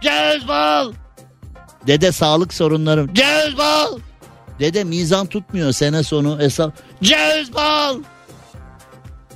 cez 0.00 0.48
bal. 0.48 0.92
Dede 1.86 2.12
sağlık 2.12 2.54
sorunlarım. 2.54 3.14
Cez 3.14 3.58
bal. 3.58 3.98
Dede 4.60 4.84
mizan 4.84 5.26
tutmuyor 5.26 5.72
sene 5.72 6.02
sonu 6.02 6.38
hesap. 6.38 6.72
Cez 7.02 7.54
bal. 7.54 7.98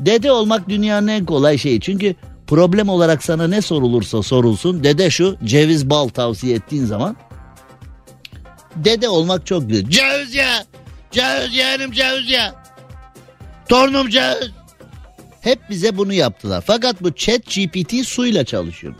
Dede 0.06 0.32
olmak 0.32 0.68
dünyanın 0.68 1.08
en 1.08 1.24
kolay 1.24 1.58
şeyi. 1.58 1.80
Çünkü 1.80 2.14
problem 2.46 2.88
olarak 2.88 3.24
sana 3.24 3.48
ne 3.48 3.62
sorulursa 3.62 4.22
sorulsun. 4.22 4.84
Dede 4.84 5.10
şu 5.10 5.36
ceviz 5.44 5.90
bal 5.90 6.08
tavsiye 6.08 6.54
ettiğin 6.54 6.84
zaman. 6.84 7.16
Dede 8.76 9.08
olmak 9.08 9.46
çok 9.46 9.68
güzel. 9.68 9.90
Ceviz 9.90 10.34
ya. 10.34 10.64
Ceviz 11.10 11.54
yeğenim 11.54 11.92
ceviz 11.92 12.30
ya. 12.30 12.54
Torunum 13.68 14.08
ceviz. 14.08 14.50
Hep 15.40 15.70
bize 15.70 15.96
bunu 15.96 16.12
yaptılar. 16.12 16.64
Fakat 16.66 17.02
bu 17.02 17.14
chat 17.14 17.46
GPT 17.46 18.06
suyla 18.06 18.44
çalışıyor. 18.44 18.94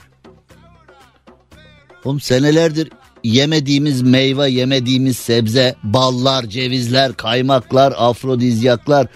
Oğlum 2.05 2.21
senelerdir 2.21 2.89
yemediğimiz 3.25 4.03
meyve, 4.03 4.51
yemediğimiz 4.51 5.17
sebze, 5.17 5.75
ballar, 5.83 6.45
cevizler, 6.45 7.13
kaymaklar, 7.13 7.95
afrodizyaklar 7.97 9.07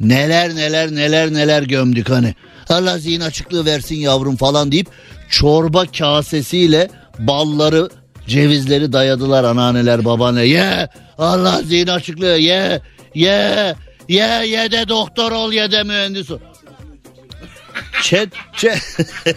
neler 0.00 0.54
neler 0.54 0.90
neler 0.94 1.32
neler 1.32 1.62
gömdük 1.62 2.10
hani. 2.10 2.34
Allah 2.68 2.98
zihin 2.98 3.20
açıklığı 3.20 3.64
versin 3.64 3.96
yavrum 3.96 4.36
falan 4.36 4.72
deyip 4.72 4.86
çorba 5.30 5.86
kasesiyle 5.86 6.88
balları 7.18 7.90
cevizleri 8.26 8.92
dayadılar 8.92 9.44
anneanneler 9.44 10.04
babaanne. 10.04 10.44
Ye 10.46 10.88
Allah 11.18 11.62
zihin 11.62 11.86
açıklığı 11.86 12.38
ye 12.38 12.80
ye 13.14 13.74
ye 14.08 14.46
ye 14.46 14.72
de 14.72 14.88
doktor 14.88 15.32
ol 15.32 15.52
ye 15.52 15.72
de 15.72 15.82
mühendis 15.82 16.30
ol. 16.30 16.38
Chat, 18.02 18.28
chat. 18.56 18.78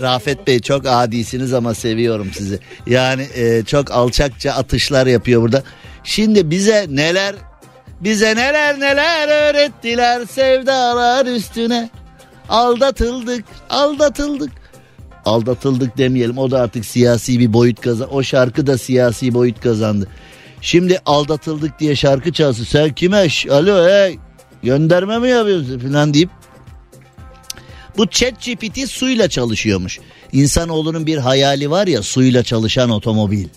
Rafet 0.00 0.46
Bey 0.46 0.60
çok 0.60 0.86
adisiniz 0.86 1.54
ama 1.54 1.74
seviyorum 1.74 2.30
sizi. 2.34 2.58
Yani 2.86 3.28
e, 3.34 3.64
çok 3.64 3.90
alçakça 3.90 4.52
atışlar 4.52 5.06
yapıyor 5.06 5.42
burada. 5.42 5.62
Şimdi 6.04 6.50
bize 6.50 6.86
neler 6.88 7.34
bize 8.00 8.36
neler 8.36 8.80
neler 8.80 9.28
öğrettiler 9.28 10.26
sevdalar 10.26 11.26
üstüne. 11.26 11.90
Aldatıldık, 12.48 13.44
aldatıldık. 13.70 14.52
Aldatıldık 15.24 15.98
demeyelim 15.98 16.38
o 16.38 16.50
da 16.50 16.60
artık 16.60 16.84
siyasi 16.84 17.38
bir 17.38 17.52
boyut 17.52 17.80
kazandı. 17.80 18.10
O 18.12 18.22
şarkı 18.22 18.66
da 18.66 18.78
siyasi 18.78 19.34
boyut 19.34 19.60
kazandı. 19.60 20.08
Şimdi 20.60 20.98
aldatıldık 21.06 21.78
diye 21.78 21.96
şarkı 21.96 22.32
çalsın. 22.32 22.64
Sen 22.64 22.94
kime? 22.94 23.26
Alo 23.50 23.88
hey 23.88 24.18
gönderme 24.62 25.18
mi 25.18 25.28
yapıyorsun 25.28 25.78
falan 25.78 26.14
deyip 26.14 26.30
bu 27.96 28.06
chat 28.06 28.44
GPT 28.44 28.88
suyla 28.88 29.28
çalışıyormuş. 29.28 30.00
İnsanoğlunun 30.32 31.06
bir 31.06 31.16
hayali 31.16 31.70
var 31.70 31.86
ya 31.86 32.02
suyla 32.02 32.42
çalışan 32.42 32.90
otomobil. 32.90 33.48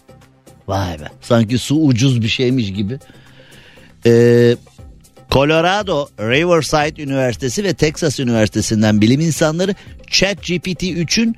Vay 0.67 0.99
be 0.99 1.08
sanki 1.21 1.58
su 1.58 1.75
ucuz 1.75 2.21
bir 2.21 2.27
şeymiş 2.27 2.73
gibi. 2.73 2.99
Ee, 4.05 4.55
Colorado 5.31 6.09
Riverside 6.19 7.03
Üniversitesi 7.03 7.63
ve 7.63 7.73
Texas 7.73 8.19
Üniversitesi'nden 8.19 9.01
bilim 9.01 9.19
insanları 9.19 9.75
chat 10.11 10.37
GPT 10.37 10.83
3'ün 10.83 11.35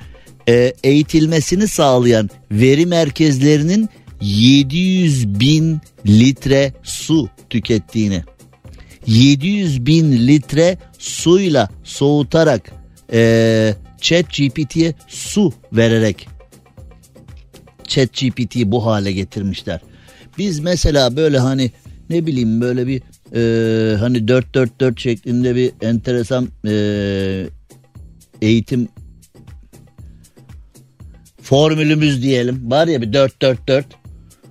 e, 0.50 0.74
eğitilmesini 0.84 1.68
sağlayan 1.68 2.30
veri 2.52 2.86
merkezlerinin 2.86 3.90
700 4.22 5.40
bin 5.40 5.82
litre 6.06 6.74
su 6.84 7.30
tükettiğini 7.50 8.24
700 9.08 9.86
bin 9.86 10.28
litre 10.28 10.78
suyla 11.00 11.70
soğutarak 11.84 12.72
e, 13.14 13.74
chat 14.02 14.26
GPT'ye 14.34 14.94
su 15.08 15.54
vererek 15.74 16.28
chat 17.88 18.14
GPT'yi 18.14 18.72
bu 18.72 18.86
hale 18.86 19.12
getirmişler. 19.12 19.82
Biz 20.38 20.60
mesela 20.60 21.16
böyle 21.16 21.40
hani 21.40 21.72
ne 22.10 22.26
bileyim 22.26 22.62
böyle 22.62 22.88
bir 22.88 23.02
e, 23.36 23.98
hani 23.98 24.28
444 24.28 25.00
şeklinde 25.00 25.56
bir 25.56 25.72
enteresan 25.82 26.48
e, 26.68 26.74
eğitim 28.42 28.88
formülümüz 31.42 32.24
diyelim 32.24 32.72
var 32.72 32.88
ya 32.88 33.02
bir 33.02 33.14
444 33.14 33.86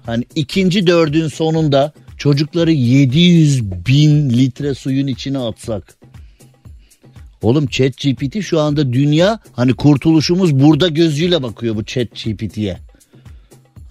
hani 0.07 0.25
ikinci 0.35 0.87
dördün 0.87 1.29
sonunda 1.29 1.93
çocukları 2.17 2.73
700 2.73 3.71
bin 3.87 4.31
litre 4.31 4.75
suyun 4.75 5.07
içine 5.07 5.39
atsak. 5.39 5.97
Oğlum 7.43 7.67
chat 7.67 7.97
GPT 7.97 8.43
şu 8.43 8.61
anda 8.61 8.93
dünya 8.93 9.39
hani 9.53 9.75
kurtuluşumuz 9.75 10.61
burada 10.61 10.89
gözüyle 10.89 11.43
bakıyor 11.43 11.77
bu 11.77 11.85
chat 11.85 12.09
GPT'ye. 12.25 12.79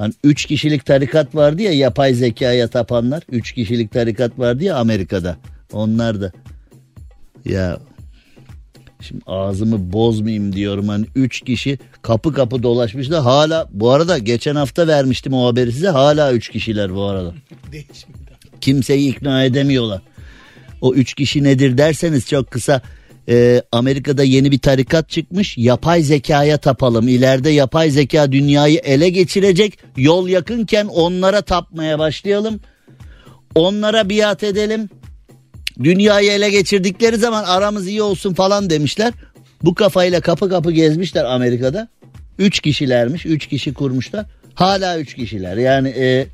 Hani 0.02 0.14
3 0.24 0.46
kişilik 0.46 0.86
tarikat 0.86 1.36
vardı 1.36 1.62
ya 1.62 1.72
yapay 1.72 2.14
zekaya 2.14 2.68
tapanlar. 2.68 3.24
3 3.32 3.52
kişilik 3.52 3.92
tarikat 3.92 4.40
vardı 4.40 4.64
ya 4.64 4.76
Amerika'da. 4.76 5.38
Onlar 5.74 6.22
da 6.22 6.32
ya 7.46 7.80
Şimdi 9.02 9.22
ağzımı 9.28 9.94
bozmayayım 9.94 10.56
diyorum 10.56 10.88
hani 10.88 11.06
3 11.16 11.42
kişi 11.42 11.80
kapı 12.02 12.34
kapı 12.34 12.64
dolaşmışlar 12.64 13.22
hala 13.22 13.68
bu 13.72 13.92
arada 13.92 14.18
geçen 14.18 14.56
hafta 14.56 14.88
vermiştim 14.88 15.34
o 15.34 15.48
haberi 15.48 15.72
size 15.72 15.90
hala 15.90 16.34
3 16.34 16.50
kişiler 16.50 16.96
bu 16.96 17.04
arada. 17.04 17.34
Kimseyi 18.62 19.10
ikna 19.10 19.44
edemiyorlar. 19.44 20.02
O 20.82 20.94
3 20.94 21.14
kişi 21.14 21.44
nedir 21.44 21.78
derseniz 21.78 22.28
çok 22.28 22.52
kısa 22.52 22.82
e, 23.30 23.62
Amerika'da 23.72 24.24
yeni 24.24 24.52
bir 24.52 24.60
tarikat 24.60 25.10
çıkmış 25.10 25.58
yapay 25.58 26.04
zekaya 26.04 26.58
tapalım 26.58 27.08
ileride 27.08 27.50
yapay 27.50 27.90
zeka 27.90 28.32
dünyayı 28.32 28.78
ele 28.78 29.10
geçirecek 29.10 29.80
yol 29.98 30.28
yakınken 30.28 30.86
onlara 30.86 31.42
tapmaya 31.42 32.00
başlayalım 32.00 32.60
onlara 33.56 34.10
biat 34.10 34.44
edelim 34.44 34.90
dünyayı 35.84 36.32
ele 36.32 36.50
geçirdikleri 36.50 37.18
zaman 37.18 37.44
aramız 37.44 37.88
iyi 37.88 38.02
olsun 38.02 38.34
falan 38.34 38.70
demişler. 38.70 39.14
Bu 39.64 39.76
kafayla 39.76 40.22
kapı 40.22 40.50
kapı 40.50 40.72
gezmişler 40.72 41.24
Amerika'da. 41.24 41.88
Üç 42.40 42.60
kişilermiş. 42.60 43.26
Üç 43.26 43.48
kişi 43.48 43.74
kurmuşlar. 43.74 44.26
Hala 44.54 45.00
üç 45.00 45.14
kişiler. 45.14 45.58
Yani 45.58 45.90
e, 45.90 46.28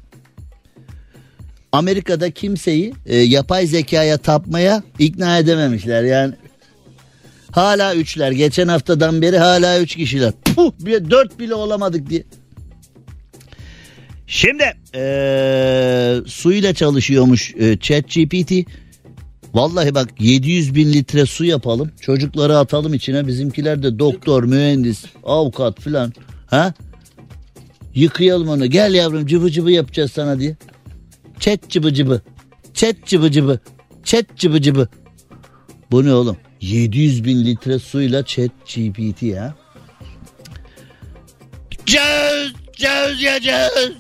Amerika'da 1.72 2.32
kimseyi 2.32 2.94
e, 3.06 3.18
yapay 3.18 3.68
zekaya 3.68 4.18
tapmaya 4.18 4.84
ikna 5.00 5.38
edememişler. 5.38 6.04
Yani 6.04 6.34
hala 7.58 7.96
üçler. 7.96 8.32
Geçen 8.32 8.68
haftadan 8.68 9.22
beri 9.22 9.38
hala 9.38 9.80
üç 9.80 9.96
kişiler. 9.96 10.34
Puh, 10.56 10.72
bir, 10.80 11.10
dört 11.10 11.40
bile 11.40 11.54
olamadık 11.54 12.10
diye. 12.10 12.24
Şimdi 14.28 14.64
e, 14.96 15.02
suyla 16.26 16.74
çalışıyormuş 16.74 17.56
e, 17.56 17.78
Chat 17.80 18.10
GPT. 18.10 18.52
Vallahi 19.54 19.96
bak 19.96 20.10
700 20.20 20.76
bin 20.76 20.94
litre 20.94 21.26
su 21.26 21.46
yapalım. 21.46 21.92
Çocukları 22.02 22.58
atalım 22.58 22.94
içine. 22.94 23.28
Bizimkiler 23.28 23.84
de 23.84 24.00
doktor, 24.00 24.44
mühendis, 24.44 25.06
avukat 25.24 25.82
filan. 25.82 26.14
Ha? 26.48 26.74
Yıkayalım 27.96 28.50
onu. 28.50 28.66
Gel 28.66 28.94
yavrum 28.94 29.26
cıbı 29.26 29.52
cıbı 29.52 29.72
yapacağız 29.72 30.12
sana 30.12 30.40
diye. 30.40 30.56
Çet 31.40 31.70
cıbı 31.70 31.94
cıbı. 31.94 32.22
Çet 32.74 33.06
cıbı 33.06 33.32
cıbı. 33.32 33.60
Çet 34.04 34.38
cıbı 34.38 34.62
cıbı. 34.62 34.88
Bu 35.92 36.06
ne 36.06 36.14
oğlum? 36.14 36.38
700 36.62 37.26
bin 37.26 37.46
litre 37.46 37.80
suyla 37.80 38.26
chat 38.26 38.52
GPT 38.76 39.24
ya. 39.24 39.56
Cöz, 41.86 42.54
cöz 42.74 43.22
ya 43.22 43.40
cöz. 43.42 43.94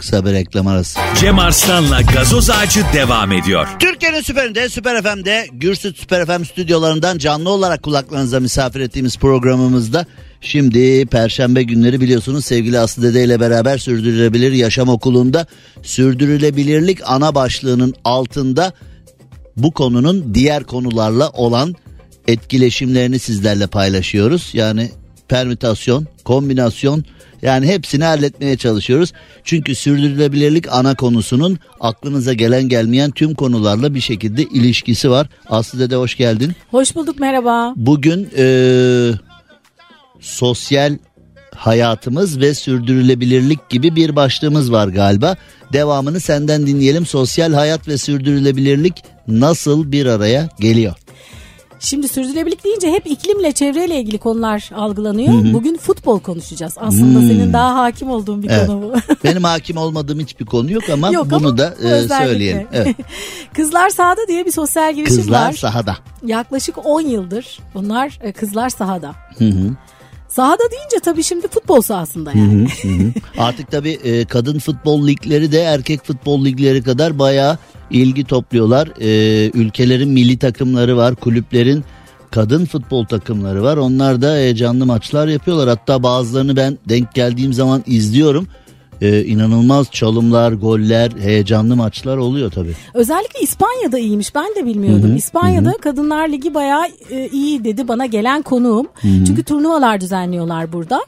Kısa 0.00 0.26
bir 0.26 0.32
reklam 0.32 0.66
arası. 0.66 1.00
Cem 1.20 1.38
Arslan'la 1.38 2.00
gazoz 2.00 2.50
ağacı 2.50 2.84
devam 2.94 3.32
ediyor. 3.32 3.68
Türkiye'nin 3.78 4.20
süperinde, 4.20 4.68
Süper 4.68 5.02
FM'de, 5.02 5.46
Gürsüt 5.52 5.98
Süper 5.98 6.26
FM 6.26 6.44
stüdyolarından 6.44 7.18
canlı 7.18 7.50
olarak 7.50 7.82
kulaklarınıza 7.82 8.40
misafir 8.40 8.80
ettiğimiz 8.80 9.16
programımızda 9.18 10.06
şimdi 10.40 11.06
Perşembe 11.06 11.62
günleri 11.62 12.00
biliyorsunuz 12.00 12.44
sevgili 12.44 12.78
Aslı 12.78 13.02
Dede 13.02 13.24
ile 13.24 13.40
beraber 13.40 13.78
Sürdürülebilir 13.78 14.52
Yaşam 14.52 14.88
Okulu'nda 14.88 15.46
sürdürülebilirlik 15.82 16.98
ana 17.04 17.34
başlığının 17.34 17.94
altında 18.04 18.72
bu 19.62 19.70
konunun 19.70 20.34
diğer 20.34 20.64
konularla 20.64 21.30
olan 21.30 21.74
etkileşimlerini 22.28 23.18
sizlerle 23.18 23.66
paylaşıyoruz. 23.66 24.50
Yani 24.52 24.90
permütasyon, 25.28 26.06
kombinasyon 26.24 27.04
yani 27.42 27.66
hepsini 27.66 28.04
halletmeye 28.04 28.56
çalışıyoruz. 28.56 29.12
Çünkü 29.44 29.74
sürdürülebilirlik 29.74 30.72
ana 30.72 30.94
konusunun 30.94 31.58
aklınıza 31.80 32.32
gelen 32.32 32.62
gelmeyen 32.62 33.10
tüm 33.10 33.34
konularla 33.34 33.94
bir 33.94 34.00
şekilde 34.00 34.42
ilişkisi 34.42 35.10
var. 35.10 35.28
Aslı 35.48 35.78
Dede 35.78 35.96
hoş 35.96 36.16
geldin. 36.16 36.52
Hoş 36.70 36.94
bulduk 36.94 37.20
merhaba. 37.20 37.72
Bugün 37.76 38.28
eee, 38.36 39.12
sosyal 40.20 40.98
hayatımız 41.56 42.40
ve 42.40 42.54
sürdürülebilirlik 42.54 43.68
gibi 43.68 43.96
bir 43.96 44.16
başlığımız 44.16 44.72
var 44.72 44.88
galiba. 44.88 45.36
Devamını 45.72 46.20
senden 46.20 46.66
dinleyelim. 46.66 47.06
Sosyal 47.06 47.52
hayat 47.52 47.88
ve 47.88 47.98
sürdürülebilirlik 47.98 48.94
nasıl 49.28 49.92
bir 49.92 50.06
araya 50.06 50.48
geliyor? 50.60 50.94
Şimdi 51.82 52.08
sürdürülebilirlik 52.08 52.64
deyince 52.64 52.90
hep 52.92 53.06
iklimle 53.06 53.52
çevreyle 53.52 54.00
ilgili 54.00 54.18
konular 54.18 54.70
algılanıyor. 54.74 55.52
Bugün 55.54 55.76
futbol 55.76 56.20
konuşacağız. 56.20 56.74
Aslında 56.80 57.20
senin 57.20 57.52
daha 57.52 57.74
hakim 57.82 58.10
olduğun 58.10 58.42
bir 58.42 58.50
Evet. 58.50 58.66
konu 58.66 58.82
bu. 58.82 58.94
Benim 59.24 59.44
hakim 59.44 59.76
olmadığım 59.76 60.20
hiçbir 60.20 60.46
konu 60.46 60.72
yok 60.72 60.82
ama 60.92 61.10
Yok 61.12 61.26
bunu 61.30 61.36
ama 61.36 61.58
da 61.58 61.74
e, 61.82 62.08
söyleyelim. 62.08 62.66
Evet. 62.72 62.96
Kızlar 63.54 63.90
Sahada 63.90 64.20
diye 64.28 64.46
bir 64.46 64.52
sosyal 64.52 64.94
girişim 64.94 65.16
Kızlar 65.16 65.46
var. 65.48 65.52
sahada. 65.52 65.96
Yaklaşık 66.26 66.86
10 66.86 67.00
yıldır 67.00 67.58
bunlar 67.74 68.18
e, 68.22 68.32
Kızlar 68.32 68.68
Sahada. 68.70 69.14
Sahada 70.30 70.62
deyince 70.70 70.96
tabii 71.04 71.22
şimdi 71.22 71.48
futbol 71.48 71.80
sahasında 71.80 72.32
yani. 72.34 72.68
Artık 73.38 73.70
tabii 73.70 73.90
e, 74.04 74.24
kadın 74.24 74.58
futbol 74.58 75.06
ligleri 75.06 75.52
de 75.52 75.60
erkek 75.60 76.04
futbol 76.04 76.44
ligleri 76.44 76.82
kadar 76.82 77.18
bayağı 77.18 77.58
ilgi 77.90 78.24
topluyorlar. 78.24 78.88
E, 79.00 79.50
ülkelerin 79.54 80.08
milli 80.08 80.38
takımları 80.38 80.96
var, 80.96 81.14
kulüplerin 81.14 81.84
kadın 82.30 82.64
futbol 82.64 83.04
takımları 83.04 83.62
var. 83.62 83.76
Onlar 83.76 84.22
da 84.22 84.40
e, 84.40 84.54
canlı 84.56 84.86
maçlar 84.86 85.28
yapıyorlar. 85.28 85.68
Hatta 85.68 86.02
bazılarını 86.02 86.56
ben 86.56 86.78
denk 86.88 87.14
geldiğim 87.14 87.52
zaman 87.52 87.82
izliyorum. 87.86 88.46
E, 89.00 89.24
inanılmaz 89.24 89.90
çalımlar, 89.90 90.52
goller, 90.52 91.10
heyecanlı 91.20 91.76
maçlar 91.76 92.16
oluyor 92.16 92.50
tabii. 92.50 92.72
Özellikle 92.94 93.40
İspanya'da 93.40 93.98
iyiymiş 93.98 94.34
ben 94.34 94.54
de 94.56 94.66
bilmiyordum. 94.66 95.16
İspanya'da 95.16 95.72
Kadınlar 95.82 96.28
Ligi 96.28 96.54
bayağı 96.54 96.84
e, 97.10 97.28
iyi 97.28 97.64
dedi 97.64 97.88
bana 97.88 98.06
gelen 98.06 98.42
konuğum. 98.42 98.86
Çünkü 99.02 99.42
turnuvalar 99.44 100.00
düzenliyorlar 100.00 100.72
burada. 100.72 101.00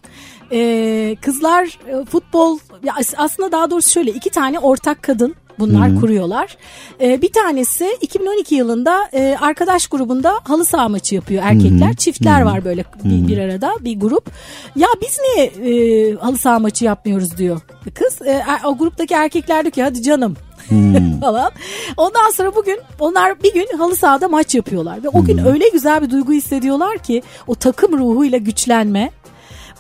E, 0.53 1.17
kızlar 1.23 1.65
e, 1.89 2.05
futbol 2.05 2.59
ya 2.85 2.93
as- 3.01 3.15
aslında 3.17 3.53
daha 3.53 3.71
doğrusu 3.71 3.91
şöyle 3.91 4.11
iki 4.11 4.31
tane 4.31 4.59
ortak 4.59 5.03
kadın 5.03 5.35
bunlar 5.59 6.01
kuruyorlar. 6.01 6.57
E, 7.01 7.23
bir 7.23 7.33
tanesi 7.33 7.97
2012 8.01 8.55
yılında 8.55 9.09
e, 9.13 9.37
arkadaş 9.41 9.87
grubunda 9.87 10.35
halı 10.45 10.65
saha 10.65 10.89
maçı 10.89 11.15
yapıyor 11.15 11.43
erkekler. 11.47 11.95
Çiftler 11.97 12.43
var 12.43 12.65
böyle 12.65 12.85
bir, 13.05 13.29
bir 13.29 13.39
arada 13.39 13.73
bir 13.81 14.01
grup. 14.01 14.31
Ya 14.77 14.89
biz 15.03 15.19
niye 15.19 15.47
e, 15.47 16.15
halı 16.15 16.39
saha 16.39 16.59
maçı 16.59 16.85
yapmıyoruz 16.85 17.39
diyor 17.39 17.61
kız. 17.95 18.23
E, 18.27 18.43
o 18.65 18.79
gruptaki 18.79 19.15
erkekler 19.15 19.63
diyor 19.65 19.73
ki 19.73 19.83
hadi 19.83 20.03
canım 20.03 20.37
falan. 21.21 21.53
Ondan 21.97 22.31
sonra 22.31 22.57
bugün 22.57 22.79
onlar 23.01 23.43
bir 23.43 23.55
gün 23.55 23.67
halı 23.79 23.97
sahada 23.97 24.29
maç 24.29 24.55
yapıyorlar 24.55 25.05
ve 25.05 25.09
o 25.09 25.25
gün 25.25 25.39
öyle 25.39 25.69
güzel 25.69 26.03
bir 26.03 26.11
duygu 26.11 26.33
hissediyorlar 26.33 26.99
ki 26.99 27.23
o 27.47 27.55
takım 27.55 27.99
ruhuyla 27.99 28.39
güçlenme. 28.39 29.11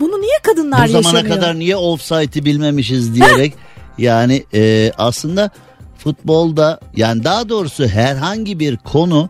Bunu 0.00 0.20
niye 0.20 0.38
kadınlar 0.42 0.88
Bu 0.88 0.92
zamana 0.92 1.08
yaşamıyor? 1.18 1.36
kadar 1.36 1.58
niye 1.58 1.76
offside'i 1.76 2.44
bilmemişiz 2.44 3.14
diyerek 3.14 3.54
yani 3.98 4.44
e, 4.54 4.92
aslında 4.98 5.50
futbolda 5.98 6.80
yani 6.96 7.24
daha 7.24 7.48
doğrusu 7.48 7.86
herhangi 7.86 8.58
bir 8.58 8.76
konu 8.76 9.28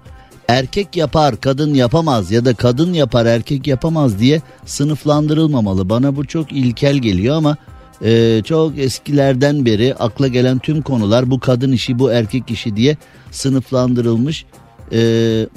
erkek 0.49 0.97
yapar 0.97 1.41
kadın 1.41 1.75
yapamaz 1.75 2.31
ya 2.31 2.45
da 2.45 2.55
kadın 2.55 2.93
yapar 2.93 3.27
erkek 3.27 3.67
yapamaz 3.67 4.19
diye 4.19 4.43
sınıflandırılmamalı. 4.67 5.89
Bana 5.89 6.17
bu 6.17 6.27
çok 6.27 6.53
ilkel 6.53 6.97
geliyor 6.97 7.37
ama 7.37 7.57
e, 8.05 8.43
çok 8.45 8.79
eskilerden 8.79 9.65
beri 9.67 9.95
akla 9.95 10.29
gelen 10.29 10.59
tüm 10.59 10.83
konular 10.83 11.31
bu 11.31 11.41
kadın 11.41 11.73
işi 11.73 11.99
bu 11.99 12.13
erkek 12.13 12.51
işi 12.51 12.77
diye 12.77 12.97
sınıflandırılmış. 13.31 14.45
E, 14.93 15.01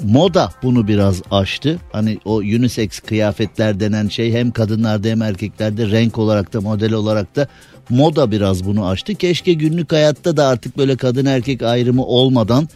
moda 0.04 0.50
bunu 0.62 0.88
biraz 0.88 1.22
aştı. 1.30 1.78
Hani 1.92 2.18
o 2.24 2.36
unisex 2.36 3.00
kıyafetler 3.00 3.80
denen 3.80 4.08
şey 4.08 4.32
hem 4.32 4.50
kadınlarda 4.50 5.08
hem 5.08 5.22
erkeklerde 5.22 5.90
renk 5.90 6.18
olarak 6.18 6.52
da 6.52 6.60
model 6.60 6.92
olarak 6.92 7.36
da 7.36 7.48
moda 7.90 8.30
biraz 8.30 8.64
bunu 8.64 8.86
aştı. 8.86 9.14
Keşke 9.14 9.52
günlük 9.52 9.92
hayatta 9.92 10.36
da 10.36 10.46
artık 10.46 10.78
böyle 10.78 10.96
kadın 10.96 11.26
erkek 11.26 11.62
ayrımı 11.62 12.04
olmadan 12.04 12.68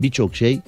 birçok 0.00 0.36
şey 0.36 0.60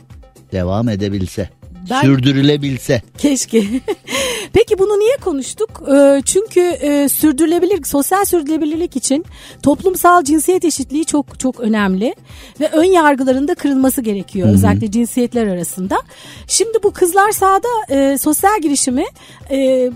devam 0.53 0.89
edebilse. 0.89 1.51
Ben- 1.91 2.01
Sürdürülebilse. 2.01 3.03
Keşke. 3.19 3.65
Peki 4.53 4.79
bunu 4.79 4.99
niye 4.99 5.17
konuştuk? 5.21 5.83
Ee, 5.95 6.23
çünkü 6.25 6.61
e, 6.61 7.09
sürdürülebilir, 7.09 7.85
sosyal 7.85 8.25
sürdürülebilirlik 8.25 8.97
için 8.97 9.25
toplumsal 9.63 10.25
cinsiyet 10.25 10.65
eşitliği 10.65 11.05
çok 11.05 11.41
çok 11.41 11.61
önemli 11.61 12.15
ve 12.61 12.69
ön 12.73 12.85
yargıların 12.85 13.49
da 13.49 13.55
kırılması 13.55 14.03
gerekiyor 14.03 14.49
özellikle 14.49 14.91
cinsiyetler 14.91 15.47
arasında. 15.47 15.99
Şimdi 16.47 16.79
bu 16.83 16.91
kızlar 16.91 17.33
sahada 17.33 17.69
e, 17.91 18.19
sosyal 18.19 18.61
girişimi 18.63 19.05
e, 19.51 19.91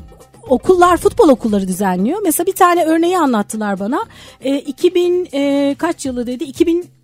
okullar 0.48 0.96
futbol 0.96 1.28
okulları 1.28 1.68
düzenliyor. 1.68 2.18
Mesela 2.24 2.46
bir 2.46 2.52
tane 2.52 2.84
örneği 2.84 3.18
anlattılar 3.18 3.80
bana. 3.80 4.04
E, 4.40 4.58
2000 4.58 5.28
e, 5.32 5.74
kaç 5.78 6.06
yılı 6.06 6.26
dedi? 6.26 6.44
2000 6.44 6.94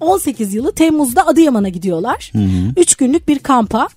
18 0.00 0.54
yılı 0.54 0.72
Temmuz'da 0.72 1.26
Adıyaman'a 1.26 1.68
gidiyorlar. 1.68 2.32
3 2.76 2.94
günlük 2.94 3.28
bir 3.28 3.38
kampa. 3.38 3.88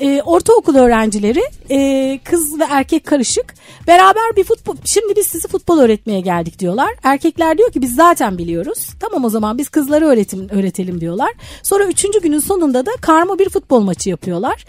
Ee, 0.00 0.22
ortaokul 0.24 0.74
öğrencileri 0.76 1.42
e, 1.70 2.18
kız 2.24 2.60
ve 2.60 2.64
erkek 2.70 3.06
karışık 3.06 3.54
beraber 3.86 4.36
bir 4.36 4.44
futbol 4.44 4.76
şimdi 4.84 5.16
biz 5.16 5.26
sizi 5.26 5.48
futbol 5.48 5.78
öğretmeye 5.78 6.20
geldik 6.20 6.58
diyorlar. 6.58 6.88
Erkekler 7.02 7.58
diyor 7.58 7.70
ki 7.70 7.82
biz 7.82 7.94
zaten 7.94 8.38
biliyoruz. 8.38 8.88
Tamam 9.00 9.24
o 9.24 9.28
zaman 9.28 9.58
biz 9.58 9.68
kızları 9.68 10.06
öğretim 10.06 10.48
öğretelim 10.48 11.00
diyorlar. 11.00 11.30
Sonra 11.62 11.84
3. 11.84 12.06
günün 12.22 12.38
sonunda 12.38 12.86
da 12.86 12.90
karma 13.00 13.38
bir 13.38 13.48
futbol 13.48 13.80
maçı 13.80 14.10
yapıyorlar. 14.10 14.64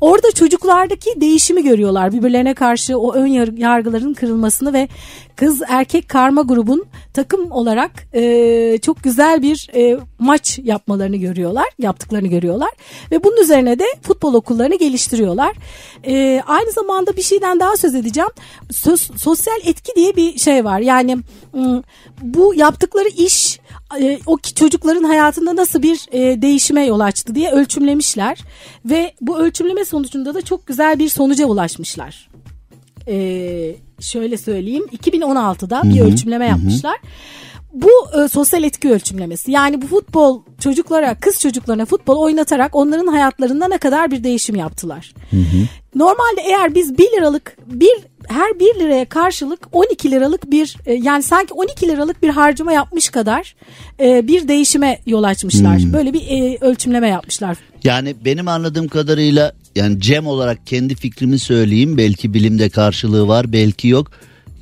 Orada 0.00 0.30
çocuklardaki 0.32 1.20
değişimi 1.20 1.62
görüyorlar. 1.64 2.12
Birbirlerine 2.12 2.54
karşı 2.54 2.98
o 2.98 3.12
ön 3.14 3.26
yar- 3.26 3.58
yargıların 3.58 4.14
kırılmasını 4.14 4.72
ve 4.72 4.88
kız 5.36 5.62
erkek 5.68 6.08
karma 6.08 6.42
grubun 6.42 6.84
takım 7.14 7.52
olarak 7.52 7.90
e, 8.14 8.78
çok 8.82 9.02
güzel 9.02 9.42
bir 9.42 9.68
e, 9.74 9.98
maç 10.18 10.58
yapmalarını 10.62 11.16
görüyorlar, 11.16 11.66
yaptıklarını 11.78 12.28
görüyorlar 12.28 12.70
ve 13.10 13.24
bunun 13.24 13.36
üzerine 13.42 13.78
de 13.78 13.84
futbol 14.02 14.34
okullarını 14.68 14.78
geliştiriyorlar. 14.78 15.56
E, 16.06 16.42
aynı 16.46 16.72
zamanda 16.72 17.16
bir 17.16 17.22
şeyden 17.22 17.60
daha 17.60 17.76
söz 17.76 17.94
edeceğim. 17.94 18.30
Söz- 18.70 19.10
sosyal 19.20 19.56
etki 19.64 19.92
diye 19.96 20.16
bir 20.16 20.38
şey 20.38 20.64
var. 20.64 20.80
Yani 20.80 21.16
m, 21.54 21.82
bu 22.22 22.54
yaptıkları 22.54 23.08
iş 23.08 23.60
e, 24.00 24.18
o 24.26 24.38
çocukların 24.54 25.04
hayatında 25.04 25.56
nasıl 25.56 25.82
bir 25.82 25.98
e, 26.12 26.42
değişime 26.42 26.86
yol 26.86 27.00
açtı 27.00 27.34
diye 27.34 27.50
ölçümlemişler 27.50 28.38
ve 28.84 29.12
bu 29.20 29.38
ölçümleme 29.38 29.84
sonucunda 29.84 30.34
da 30.34 30.42
çok 30.42 30.66
güzel 30.66 30.98
bir 30.98 31.08
sonuca 31.08 31.46
ulaşmışlar 31.46 32.28
e, 33.08 33.16
şöyle 34.00 34.36
söyleyeyim 34.36 34.86
2016'da 34.96 35.82
bir 35.84 36.00
ölçümleme 36.00 36.46
yapmışlar. 36.46 36.96
Bu 37.72 37.90
e, 38.24 38.28
sosyal 38.28 38.62
etki 38.62 38.90
ölçümlemesi 38.90 39.50
yani 39.50 39.82
bu 39.82 39.86
futbol 39.86 40.42
çocuklara 40.60 41.14
kız 41.14 41.40
çocuklarına 41.40 41.84
futbol 41.84 42.16
oynatarak 42.16 42.76
onların 42.76 43.06
hayatlarında 43.06 43.68
ne 43.68 43.78
kadar 43.78 44.10
bir 44.10 44.24
değişim 44.24 44.56
yaptılar. 44.56 45.14
Normalde 45.94 46.40
eğer 46.46 46.74
biz 46.74 46.98
1 46.98 47.04
liralık 47.04 47.56
bir 47.66 47.94
her 48.28 48.60
1 48.60 48.80
liraya 48.80 49.04
karşılık 49.04 49.68
12 49.72 50.10
liralık 50.10 50.50
bir 50.50 50.76
e, 50.86 50.94
yani 50.94 51.22
sanki 51.22 51.54
12 51.54 51.88
liralık 51.88 52.22
bir 52.22 52.28
harcama 52.28 52.72
yapmış 52.72 53.08
kadar 53.08 53.54
e, 54.00 54.28
bir 54.28 54.48
değişime 54.48 55.00
yol 55.06 55.22
açmışlar. 55.22 55.92
Böyle 55.92 56.12
bir 56.12 56.20
e, 56.20 56.58
ölçümleme 56.60 57.08
yapmışlar. 57.08 57.56
Yani 57.84 58.14
benim 58.24 58.48
anladığım 58.48 58.88
kadarıyla 58.88 59.52
yani 59.76 60.00
Cem 60.00 60.26
olarak 60.26 60.66
kendi 60.66 60.94
fikrimi 60.94 61.38
söyleyeyim. 61.38 61.96
Belki 61.96 62.34
bilimde 62.34 62.68
karşılığı 62.68 63.28
var 63.28 63.52
belki 63.52 63.88
yok. 63.88 64.10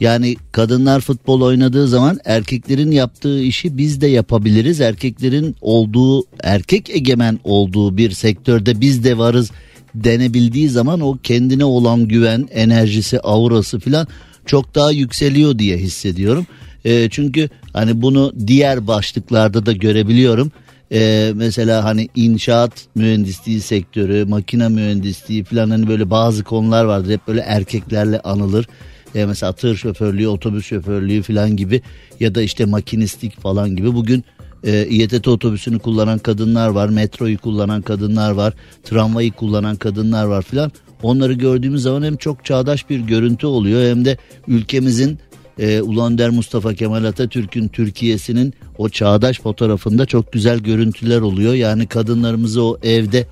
Yani 0.01 0.37
kadınlar 0.53 1.01
futbol 1.01 1.41
oynadığı 1.41 1.89
zaman 1.89 2.19
erkeklerin 2.25 2.91
yaptığı 2.91 3.41
işi 3.41 3.79
biz 3.79 4.01
de 4.01 4.07
yapabiliriz. 4.07 4.81
Erkeklerin 4.81 5.57
olduğu 5.61 6.25
erkek 6.43 6.91
egemen 6.91 7.41
olduğu 7.45 7.97
bir 7.97 8.11
sektörde 8.11 8.81
biz 8.81 9.05
de 9.05 9.19
varız 9.19 9.51
denebildiği 9.95 10.69
zaman 10.69 11.01
o 11.01 11.19
kendine 11.23 11.65
olan 11.65 12.09
güven, 12.09 12.49
enerjisi, 12.53 13.21
aurası 13.21 13.81
filan 13.81 14.07
çok 14.47 14.75
daha 14.75 14.91
yükseliyor 14.93 15.59
diye 15.59 15.77
hissediyorum. 15.77 16.47
E, 16.85 17.09
çünkü 17.11 17.49
hani 17.73 18.03
bunu 18.03 18.33
diğer 18.47 18.87
başlıklarda 18.87 19.67
da 19.67 19.73
görebiliyorum. 19.73 20.53
E, 20.93 21.33
mesela 21.35 21.85
hani 21.85 22.09
inşaat 22.15 22.73
mühendisliği 22.95 23.61
sektörü, 23.61 24.25
makine 24.25 24.69
mühendisliği 24.69 25.45
falan 25.45 25.71
hani 25.71 25.89
böyle 25.89 26.11
bazı 26.11 26.45
konular 26.45 26.85
vardır. 26.85 27.13
Hep 27.13 27.29
böyle 27.29 27.41
erkeklerle 27.41 28.21
anılır. 28.21 28.69
E, 29.15 29.27
mesela 29.27 29.53
tır 29.53 29.77
şoförlüğü, 29.77 30.29
otobüs 30.29 30.67
şoförlüğü 30.67 31.23
falan 31.23 31.57
gibi 31.57 31.83
ya 32.21 32.35
da 32.35 32.43
işte 32.43 32.65
makinistlik 32.65 33.41
falan 33.41 33.77
gibi. 33.77 33.95
Bugün 33.95 34.25
e, 34.65 34.87
İETT 34.87 35.29
otobüsünü 35.29 35.79
kullanan 35.79 36.19
kadınlar 36.19 36.69
var, 36.69 36.89
metroyu 36.89 37.39
kullanan 37.39 37.83
kadınlar 37.83 38.31
var, 38.31 38.55
tramvayı 38.85 39.33
kullanan 39.33 39.77
kadınlar 39.77 40.25
var 40.25 40.43
filan. 40.43 40.73
Onları 41.03 41.33
gördüğümüz 41.33 41.83
zaman 41.83 42.03
hem 42.03 42.17
çok 42.17 42.45
çağdaş 42.45 42.91
bir 42.91 43.01
görüntü 43.01 43.47
oluyor 43.47 43.91
hem 43.91 44.05
de 44.05 44.17
ülkemizin 44.49 45.19
e, 45.59 45.81
Ulu 45.81 46.07
Önder 46.07 46.31
Mustafa 46.31 46.75
Kemal 46.75 47.05
Atatürk'ün 47.05 47.69
Türkiye'sinin 47.69 48.55
o 48.79 48.89
çağdaş 48.89 49.41
fotoğrafında 49.41 50.07
çok 50.07 50.33
güzel 50.33 50.59
görüntüler 50.59 51.21
oluyor. 51.21 51.55
Yani 51.55 51.87
kadınlarımızı 51.87 52.63
o 52.63 52.79
evde 52.83 53.27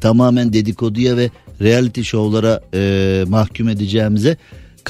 tamamen 0.00 0.52
dedikoduya 0.52 1.16
ve 1.16 1.30
reality 1.60 2.02
şovlara 2.02 2.60
e, 2.74 3.24
mahkum 3.28 3.68
edeceğimize 3.68 4.36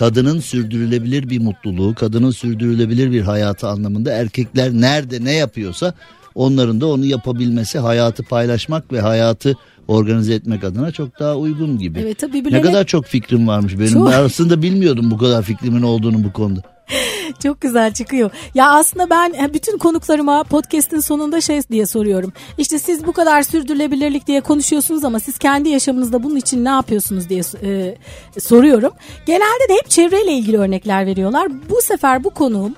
kadının 0.00 0.40
sürdürülebilir 0.40 1.30
bir 1.30 1.40
mutluluğu, 1.40 1.94
kadının 1.94 2.30
sürdürülebilir 2.30 3.12
bir 3.12 3.20
hayatı 3.20 3.68
anlamında 3.68 4.12
erkekler 4.12 4.72
nerede 4.72 5.24
ne 5.24 5.32
yapıyorsa 5.32 5.94
onların 6.34 6.80
da 6.80 6.86
onu 6.86 7.04
yapabilmesi, 7.04 7.78
hayatı 7.78 8.22
paylaşmak 8.22 8.92
ve 8.92 9.00
hayatı 9.00 9.54
organize 9.88 10.34
etmek 10.34 10.64
adına 10.64 10.90
çok 10.90 11.20
daha 11.20 11.36
uygun 11.36 11.78
gibi. 11.78 11.98
Evet 11.98 12.18
tabii 12.18 12.32
Ne 12.32 12.40
birbirlerine 12.40 12.66
kadar 12.66 12.84
çok 12.84 13.06
fikrim 13.06 13.48
varmış 13.48 13.78
benim. 13.78 13.92
Çok. 13.92 14.10
Ben 14.10 14.22
aslında 14.22 14.62
bilmiyordum 14.62 15.10
bu 15.10 15.18
kadar 15.18 15.42
fikrimin 15.42 15.82
olduğunu 15.82 16.24
bu 16.24 16.32
konuda. 16.32 16.62
Çok 17.42 17.60
güzel 17.60 17.92
çıkıyor. 17.92 18.30
Ya 18.54 18.70
aslında 18.70 19.10
ben 19.10 19.32
e, 19.32 19.54
bütün 19.54 19.78
konuklarıma 19.78 20.44
podcast'in 20.44 21.00
sonunda 21.00 21.40
şey 21.40 21.60
diye 21.70 21.86
soruyorum. 21.86 22.32
İşte 22.58 22.78
siz 22.78 23.06
bu 23.06 23.12
kadar 23.12 23.42
sürdürülebilirlik 23.42 24.26
diye 24.26 24.40
konuşuyorsunuz 24.40 25.04
ama 25.04 25.20
siz 25.20 25.38
kendi 25.38 25.68
yaşamınızda 25.68 26.22
bunun 26.22 26.36
için 26.36 26.64
ne 26.64 26.68
yapıyorsunuz 26.68 27.28
diye 27.28 27.42
e, 27.62 27.94
soruyorum. 28.40 28.92
Genelde 29.26 29.68
de 29.68 29.74
hep 29.74 29.90
çevreyle 29.90 30.32
ilgili 30.32 30.58
örnekler 30.58 31.06
veriyorlar. 31.06 31.48
Bu 31.70 31.82
sefer 31.82 32.24
bu 32.24 32.30
konuğum 32.30 32.74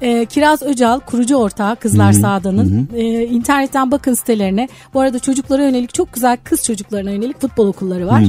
e, 0.00 0.26
Kiraz 0.26 0.62
Öcal 0.62 1.00
kurucu 1.00 1.36
ortağı 1.36 1.76
Kızlar 1.76 2.12
Sağda'nın 2.12 2.88
e, 2.96 3.26
internetten 3.26 3.90
bakın 3.90 4.14
sitelerine. 4.14 4.68
Bu 4.94 5.00
arada 5.00 5.18
çocuklara 5.18 5.62
yönelik 5.64 5.94
çok 5.94 6.12
güzel 6.12 6.38
kız 6.44 6.64
çocuklarına 6.64 7.10
yönelik 7.10 7.40
futbol 7.40 7.66
okulları 7.66 8.06
var. 8.06 8.22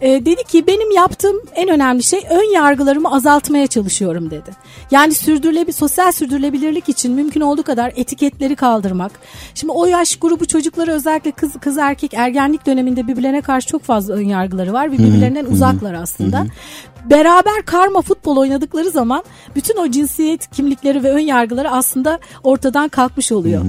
E, 0.00 0.26
dedi 0.26 0.44
ki 0.44 0.66
benim 0.66 0.90
yaptığım 0.90 1.36
en 1.54 1.68
önemli 1.68 2.02
şey 2.02 2.24
ön 2.30 2.54
yargılarımı 2.54 3.12
azaltmaya 3.14 3.66
çalışıyorum 3.66 4.30
dedi. 4.30 4.50
Yani 4.90 5.14
sürdürülebilir 5.14 5.72
sosyal 5.72 6.12
sürdürülebilirlik 6.12 6.88
için 6.88 7.12
mümkün 7.12 7.40
olduğu 7.40 7.62
kadar 7.62 7.92
etiketleri 7.96 8.56
kaldırmak. 8.56 9.12
Şimdi 9.54 9.72
o 9.72 9.86
yaş 9.86 10.16
grubu 10.16 10.46
çocukları 10.46 10.92
özellikle 10.92 11.30
kız 11.30 11.52
kız 11.60 11.78
erkek 11.78 12.14
ergenlik 12.14 12.66
döneminde 12.66 13.08
birbirlerine 13.08 13.40
karşı 13.40 13.66
çok 13.66 13.82
fazla 13.82 14.14
ön 14.14 14.28
yargıları 14.28 14.72
var 14.72 14.92
ve 14.92 14.98
birbirlerinden 14.98 15.44
uzaklar 15.44 15.94
aslında. 15.94 16.46
Beraber 17.04 17.62
karma 17.66 18.02
futbol 18.02 18.36
oynadıkları 18.36 18.90
zaman 18.90 19.24
bütün 19.56 19.76
o 19.76 19.90
cinsiyet 19.90 20.50
kimlikleri 20.50 21.02
ve 21.02 21.12
ön 21.12 21.18
yargıları 21.18 21.70
aslında 21.70 22.18
ortadan 22.42 22.88
kalkmış 22.88 23.32
oluyor. 23.32 23.64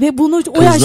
Ve 0.00 0.18
bunu 0.18 0.42
o 0.58 0.62
yaş 0.62 0.82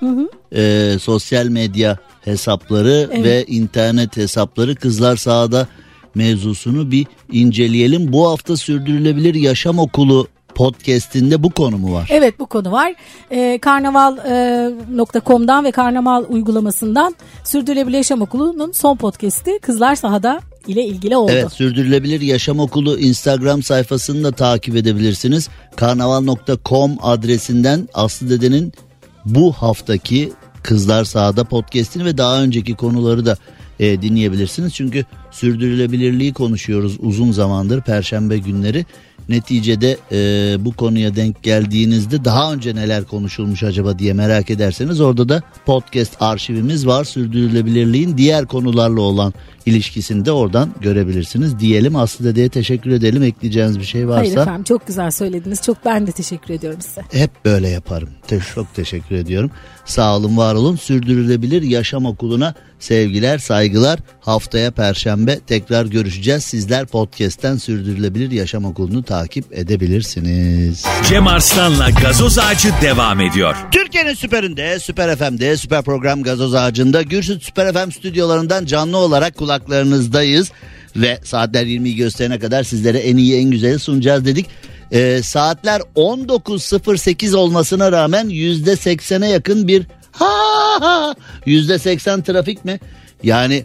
Sahada 0.00 0.28
e, 0.52 0.92
sosyal 1.00 1.46
medya 1.46 1.96
hesapları 2.20 3.08
Evet. 3.12 3.24
ve 3.24 3.44
internet 3.44 4.16
hesapları 4.16 4.74
kızlar 4.74 5.16
sahada 5.16 5.66
mevzusunu 6.14 6.90
bir 6.90 7.06
inceleyelim. 7.32 8.12
Bu 8.12 8.30
hafta 8.30 8.56
sürdürülebilir 8.56 9.34
yaşam 9.34 9.78
okulu 9.78 10.26
podcast'inde 10.54 11.42
bu 11.42 11.50
konu 11.50 11.78
mu 11.78 11.92
var? 11.92 12.08
Evet 12.12 12.38
bu 12.38 12.46
konu 12.46 12.72
var. 12.72 12.94
Ee, 13.30 13.58
Karnaval.com'dan 13.62 15.64
ve 15.64 15.70
Karnaval 15.72 16.24
uygulamasından 16.28 17.14
Sürdürülebilir 17.44 17.96
Yaşam 17.96 18.22
Okulu'nun 18.22 18.72
son 18.72 18.96
podcast'i 18.96 19.58
Kızlar 19.58 19.94
Sahada 19.94 20.40
ile 20.66 20.84
ilgili 20.84 21.16
oldu. 21.16 21.32
Evet 21.34 21.52
Sürdürülebilir 21.52 22.20
Yaşam 22.20 22.60
Okulu 22.60 22.98
Instagram 22.98 23.62
sayfasını 23.62 24.24
da 24.24 24.32
takip 24.32 24.76
edebilirsiniz. 24.76 25.48
Karnaval.com 25.76 26.96
adresinden 27.02 27.88
Aslı 27.94 28.30
Dede'nin 28.30 28.72
bu 29.26 29.52
haftaki 29.52 30.32
Kızlar 30.62 31.04
Sahada 31.04 31.44
podcastini 31.44 32.04
ve 32.04 32.18
daha 32.18 32.42
önceki 32.42 32.74
konuları 32.74 33.26
da 33.26 33.36
e, 33.80 34.02
dinleyebilirsiniz. 34.02 34.74
Çünkü 34.74 35.04
sürdürülebilirliği 35.30 36.32
konuşuyoruz 36.32 36.96
uzun 37.00 37.32
zamandır 37.32 37.80
Perşembe 37.80 38.38
günleri. 38.38 38.86
Neticede 39.28 39.96
e, 40.12 40.16
bu 40.64 40.72
konuya 40.72 41.16
denk 41.16 41.42
geldiğinizde 41.42 42.24
daha 42.24 42.52
önce 42.52 42.74
neler 42.74 43.04
konuşulmuş 43.04 43.62
acaba 43.62 43.98
diye 43.98 44.12
merak 44.12 44.50
ederseniz 44.50 45.00
orada 45.00 45.28
da 45.28 45.42
podcast 45.66 46.22
arşivimiz 46.22 46.86
var. 46.86 47.04
Sürdürülebilirliğin 47.04 48.18
diğer 48.18 48.46
konularla 48.46 49.00
olan 49.00 49.34
ilişkisini 49.66 50.24
de 50.24 50.32
oradan 50.32 50.70
görebilirsiniz 50.80 51.58
diyelim. 51.58 51.96
Aslı 51.96 52.24
Dede'ye 52.24 52.48
teşekkür 52.48 52.90
edelim. 52.90 53.22
Ekleyeceğiniz 53.22 53.78
bir 53.78 53.84
şey 53.84 54.08
varsa. 54.08 54.20
Hayır 54.20 54.36
efendim 54.36 54.64
çok 54.64 54.86
güzel 54.86 55.10
söylediniz. 55.10 55.62
Çok 55.62 55.84
ben 55.84 56.06
de 56.06 56.12
teşekkür 56.12 56.54
ediyorum 56.54 56.80
size. 56.80 57.02
Hep 57.12 57.30
böyle 57.44 57.68
yaparım. 57.68 58.08
Te- 58.28 58.40
Çok 58.54 58.74
teşekkür 58.74 59.16
ediyorum. 59.16 59.50
Sağ 59.84 60.16
olun, 60.16 60.36
var 60.36 60.54
olun. 60.54 60.76
Sürdürülebilir 60.76 61.62
Yaşam 61.62 62.06
Okulu'na 62.06 62.54
sevgiler, 62.78 63.38
saygılar. 63.38 63.98
Haftaya 64.20 64.70
Perşembe 64.70 65.38
tekrar 65.46 65.86
görüşeceğiz. 65.86 66.44
Sizler 66.44 66.86
podcast'ten 66.86 67.56
Sürdürülebilir 67.56 68.30
Yaşam 68.30 68.64
Okulu'nu 68.64 69.02
takip 69.02 69.44
edebilirsiniz. 69.58 70.84
Cem 71.08 71.26
Arslan'la 71.26 71.90
gazoz 71.90 72.38
ağacı 72.38 72.68
devam 72.82 73.20
ediyor. 73.20 73.56
Türkiye'nin 73.72 74.14
süperinde, 74.14 74.78
Süper 74.78 75.16
FM'de, 75.16 75.56
Süper 75.56 75.82
Program 75.82 76.22
Gazoz 76.22 76.54
Ağacı'nda, 76.54 77.02
Gürsüt 77.02 77.42
Süper 77.42 77.72
FM 77.72 77.90
stüdyolarından 77.90 78.64
canlı 78.66 78.96
olarak 78.96 79.36
kulaklarınızdayız. 79.58 80.52
Ve 80.96 81.18
saatler 81.24 81.66
20'yi 81.66 81.96
gösterene 81.96 82.38
kadar 82.38 82.62
sizlere 82.62 82.98
en 82.98 83.16
iyi 83.16 83.36
en 83.36 83.50
güzeli 83.50 83.78
sunacağız 83.78 84.24
dedik. 84.24 84.46
Ee, 84.92 85.20
saatler 85.22 85.80
19.08 85.96 87.36
olmasına 87.36 87.92
rağmen 87.92 88.26
%80'e 88.26 89.28
yakın 89.28 89.68
bir 89.68 89.86
ha 90.12 91.14
%80 91.46 92.22
trafik 92.24 92.64
mi? 92.64 92.80
Yani 93.22 93.64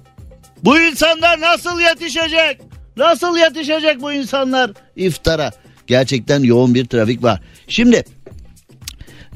bu 0.63 0.79
insanlar 0.79 1.41
nasıl 1.41 1.79
yetişecek? 1.79 2.61
Nasıl 2.97 3.37
yetişecek 3.37 4.01
bu 4.01 4.13
insanlar 4.13 4.71
iftara? 4.95 5.51
Gerçekten 5.87 6.43
yoğun 6.43 6.75
bir 6.75 6.85
trafik 6.85 7.23
var. 7.23 7.41
Şimdi 7.67 8.03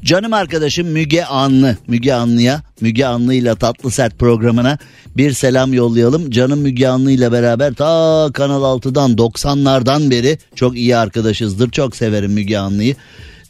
Canım 0.06 0.32
arkadaşım 0.32 0.88
Müge 0.88 1.24
Anlı, 1.24 1.76
Müge 1.86 2.12
Anlı'ya, 2.12 2.62
Müge 2.80 3.04
Anlı 3.04 3.34
ile 3.34 3.54
Tatlı 3.54 3.90
Sert 3.90 4.18
programına 4.18 4.78
bir 5.16 5.32
selam 5.32 5.74
yollayalım. 5.74 6.30
Canım 6.30 6.60
Müge 6.60 6.88
Anlı 6.88 7.10
ile 7.10 7.32
beraber 7.32 7.74
ta 7.74 8.30
Kanal 8.34 8.62
6'dan 8.62 9.10
90'lardan 9.10 10.10
beri 10.10 10.38
çok 10.54 10.76
iyi 10.76 10.96
arkadaşızdır. 10.96 11.70
Çok 11.70 11.96
severim 11.96 12.32
Müge 12.32 12.58
Anlı'yı. 12.58 12.96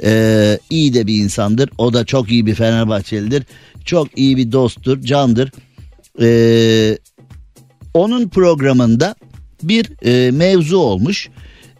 Ee, 0.04 0.58
iyi 0.70 0.94
de 0.94 1.06
bir 1.06 1.14
insandır. 1.14 1.70
O 1.78 1.92
da 1.92 2.04
çok 2.04 2.30
iyi 2.30 2.46
bir 2.46 2.54
Fenerbahçelidir. 2.54 3.44
Çok 3.84 4.18
iyi 4.18 4.36
bir 4.36 4.52
dosttur, 4.52 5.02
candır. 5.02 5.52
Ee, 6.20 6.98
onun 7.94 8.28
programında 8.28 9.14
bir 9.62 10.06
e, 10.06 10.30
mevzu 10.30 10.78
olmuş. 10.78 11.28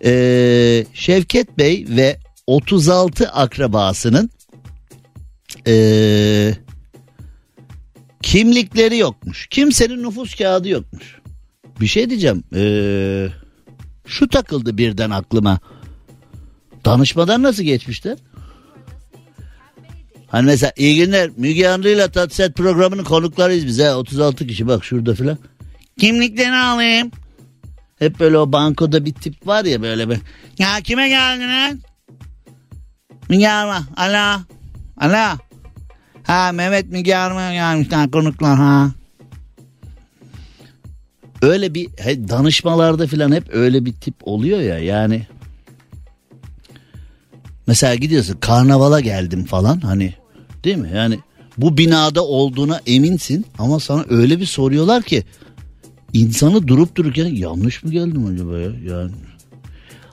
Ee, 0.05 0.85
Şevket 0.95 1.59
Bey 1.59 1.87
ve 1.89 2.17
36 2.47 3.29
akrabasının 3.29 4.31
ee, 5.67 6.55
kimlikleri 8.23 8.99
yokmuş. 8.99 9.47
Kimsenin 9.47 10.03
nüfus 10.03 10.35
kağıdı 10.35 10.69
yokmuş. 10.69 11.17
Bir 11.81 11.87
şey 11.87 12.11
diyeceğim. 12.11 12.45
Ee, 12.55 13.29
şu 14.07 14.29
takıldı 14.29 14.79
birden 14.79 15.11
aklıma. 15.11 15.59
Danışmadan 16.85 17.43
nasıl 17.43 17.63
geçmişler? 17.63 18.19
Hani 20.27 20.47
mesela 20.47 20.73
iyi 20.77 20.97
günler 20.97 21.31
Müge 21.37 21.69
Anlı 21.69 21.89
ile 21.89 22.11
Tatset 22.11 22.57
programının 22.57 23.05
konuklarıyız 23.05 23.67
bize. 23.67 23.95
36 23.95 24.47
kişi 24.47 24.67
bak 24.67 24.85
şurada 24.85 25.15
filan. 25.15 25.39
Kimliklerini 25.99 26.57
alayım. 26.57 27.11
Hep 27.99 28.21
böyle 28.21 28.39
o 28.39 28.53
bankoda 28.53 29.05
bir 29.05 29.15
tip 29.15 29.47
var 29.47 29.65
ya 29.65 29.83
böyle 29.83 30.09
bir. 30.09 30.19
Ya 30.59 30.81
kime 30.85 31.09
geldiniz? 31.09 31.83
Müge 33.29 33.49
Anlı. 33.49 33.87
Alo. 33.97 34.41
Alo. 34.97 35.39
Ha 36.27 36.53
Mehmet 36.53 36.91
Müge 36.93 37.17
Anlı 37.17 37.53
gelmişler 37.53 38.11
konuklar 38.11 38.57
ha. 38.57 38.91
Öyle 41.43 41.75
bir 41.75 41.89
danışmalarda 42.29 43.07
filan 43.07 43.33
hep 43.33 43.45
öyle 43.53 43.85
bir 43.85 43.93
tip 43.93 44.15
oluyor 44.23 44.61
ya 44.61 44.79
yani. 44.79 45.27
Mesela 47.67 47.95
gidiyorsun 47.95 48.37
karnavala 48.41 49.01
geldim 49.01 49.45
falan 49.45 49.81
hani 49.81 50.15
değil 50.65 50.77
mi? 50.77 50.91
Yani 50.95 51.19
bu 51.59 51.79
binada 51.79 52.25
olduğuna 52.25 52.81
eminsin 52.87 53.47
ama 53.59 53.81
sana 53.81 54.05
öyle 54.11 54.41
bir 54.41 54.47
soruyorlar 54.47 55.03
ki 55.03 55.25
insanı 56.13 56.69
durup 56.69 56.97
dururken 56.97 57.27
yanlış 57.27 57.85
mı 57.85 57.91
geldim 57.91 58.27
acaba 58.27 58.59
ya? 58.59 58.71
Yani 58.95 59.11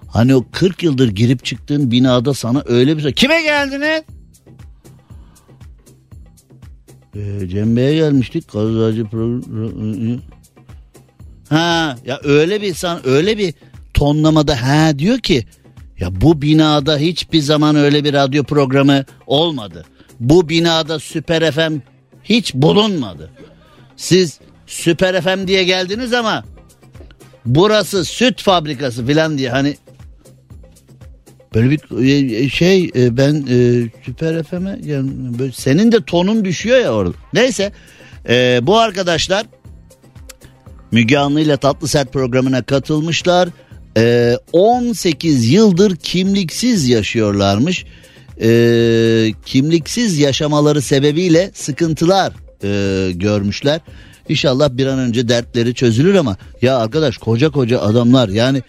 hani 0.08 0.36
o 0.36 0.46
40 0.52 0.84
yıldır 0.84 1.08
girip 1.10 1.46
çıktığın 1.46 1.92
binada 1.92 2.34
sana 2.34 2.64
öyle 2.66 2.98
bir 2.98 3.02
sor- 3.02 3.12
Kime 3.12 3.42
geldiniz? 3.42 4.02
Ee, 7.16 7.48
Cem 7.48 7.76
Bey'e 7.76 7.96
gelmiştik. 7.96 8.52
Gazeteci 8.52 9.04
program... 9.04 10.20
Ha 11.50 11.98
ya 12.06 12.20
öyle 12.24 12.62
bir 12.62 12.74
san 12.74 13.08
öyle 13.08 13.38
bir 13.38 13.54
tonlamada 13.94 14.62
ha 14.62 15.00
diyor 15.00 15.20
ki 15.20 15.46
ya 16.00 16.22
bu 16.22 16.42
binada 16.42 16.98
hiçbir 16.98 17.42
zaman 17.42 17.76
öyle 17.76 18.04
bir 18.04 18.14
radyo 18.14 18.44
programı 18.44 19.06
olmadı. 19.28 19.86
Bu 20.20 20.50
binada 20.50 21.00
Süper 21.00 21.52
FM 21.52 21.78
hiç 22.24 22.54
bulunmadı. 22.54 23.32
Siz 23.96 24.40
Süper 24.68 25.22
FM 25.22 25.48
diye 25.48 25.64
geldiniz 25.64 26.14
ama 26.14 26.44
burası 27.46 28.06
süt 28.06 28.42
fabrikası 28.42 29.08
falan 29.08 29.38
diye 29.38 29.50
hani 29.50 29.78
böyle 31.54 31.70
bir 31.70 32.06
e, 32.44 32.50
şey 32.50 32.92
e, 32.96 33.18
ben 33.18 33.46
e, 33.50 33.90
Süper 34.06 34.44
FM'e 34.44 34.80
yani 34.86 35.10
böyle 35.40 35.52
senin 35.52 35.92
de 35.92 36.04
tonun 36.04 36.46
düşüyor 36.46 36.78
ya 36.78 36.94
orada. 36.94 37.14
Neyse 37.34 37.72
e, 38.30 38.60
bu 38.64 38.78
arkadaşlar 38.80 39.46
Müge 40.92 41.18
Anlı 41.18 41.42
ile 41.42 41.58
Tatlı 41.58 41.88
Sert 41.88 42.14
programına 42.14 42.64
katılmışlar. 42.64 43.50
Ee, 43.98 44.38
18 44.52 45.52
yıldır 45.52 45.96
kimliksiz 45.96 46.90
yaşıyorlarmış. 46.90 47.86
Kimliksiz 49.46 50.20
yaşamaları 50.20 50.82
sebebiyle 50.82 51.52
sıkıntılar 51.54 52.34
e, 52.64 53.12
görmüşler. 53.12 53.82
İnşallah 54.30 54.70
bir 54.70 54.88
an 54.88 55.00
önce 55.00 55.28
dertleri 55.28 55.74
çözülür 55.74 56.16
ama 56.16 56.38
ya 56.62 56.78
arkadaş 56.78 57.18
koca 57.18 57.50
koca 57.50 57.82
adamlar 57.82 58.30
yani 58.30 58.62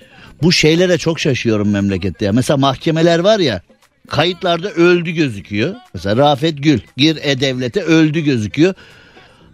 bu 0.42 0.52
şeylere 0.52 0.98
çok 0.98 1.20
şaşıyorum 1.20 1.70
memlekette 1.70 2.24
ya. 2.24 2.32
Mesela 2.32 2.56
mahkemeler 2.56 3.18
var 3.18 3.38
ya 3.38 3.62
kayıtlarda 4.08 4.70
öldü 4.70 5.10
gözüküyor. 5.10 5.74
Mesela 5.94 6.16
Rafet 6.16 6.62
Gül 6.62 6.80
gir 6.96 7.18
e-devlete 7.22 7.82
öldü 7.82 8.20
gözüküyor. 8.20 8.74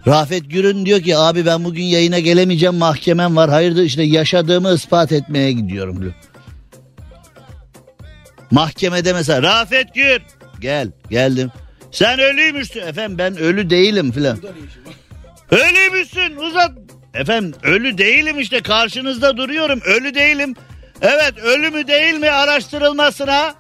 Rafet 0.07 0.51
Gür'ün 0.51 0.87
diyor 0.87 1.01
ki 1.01 1.17
abi 1.17 1.47
ben 1.47 1.65
bugün 1.65 1.83
yayına 1.83 2.19
gelemeyeceğim 2.19 2.75
mahkemem 2.75 3.37
var. 3.37 3.51
Hayırdır 3.51 3.83
işte 3.83 4.03
yaşadığımı 4.03 4.75
ispat 4.75 5.13
etmeye 5.13 5.53
gidiyorum 5.53 6.03
diyor. 6.03 6.15
Mahkemede 8.51 9.13
mesela 9.13 9.43
Rafet 9.43 9.95
Gür 9.95 10.23
gel 10.61 10.89
geldim. 11.11 11.51
Sen 11.93 12.19
ölüymüşsün 12.19 12.81
efendim 12.81 13.19
ben 13.19 13.37
ölü 13.37 13.71
değilim 13.71 14.13
filan. 14.13 14.39
Ölüymüşsün 15.51 16.37
uzat 16.37 16.73
Efendim 17.15 17.55
ölü 17.63 17.99
değilim 17.99 18.41
işte 18.41 18.61
karşınızda 18.61 19.37
duruyorum. 19.37 19.81
Ölü 19.85 20.15
değilim. 20.15 20.55
Evet 21.03 21.39
ölü 21.39 21.71
mü 21.71 21.87
değil 21.87 22.15
mi 22.15 22.31
araştırılmasına 22.31 23.55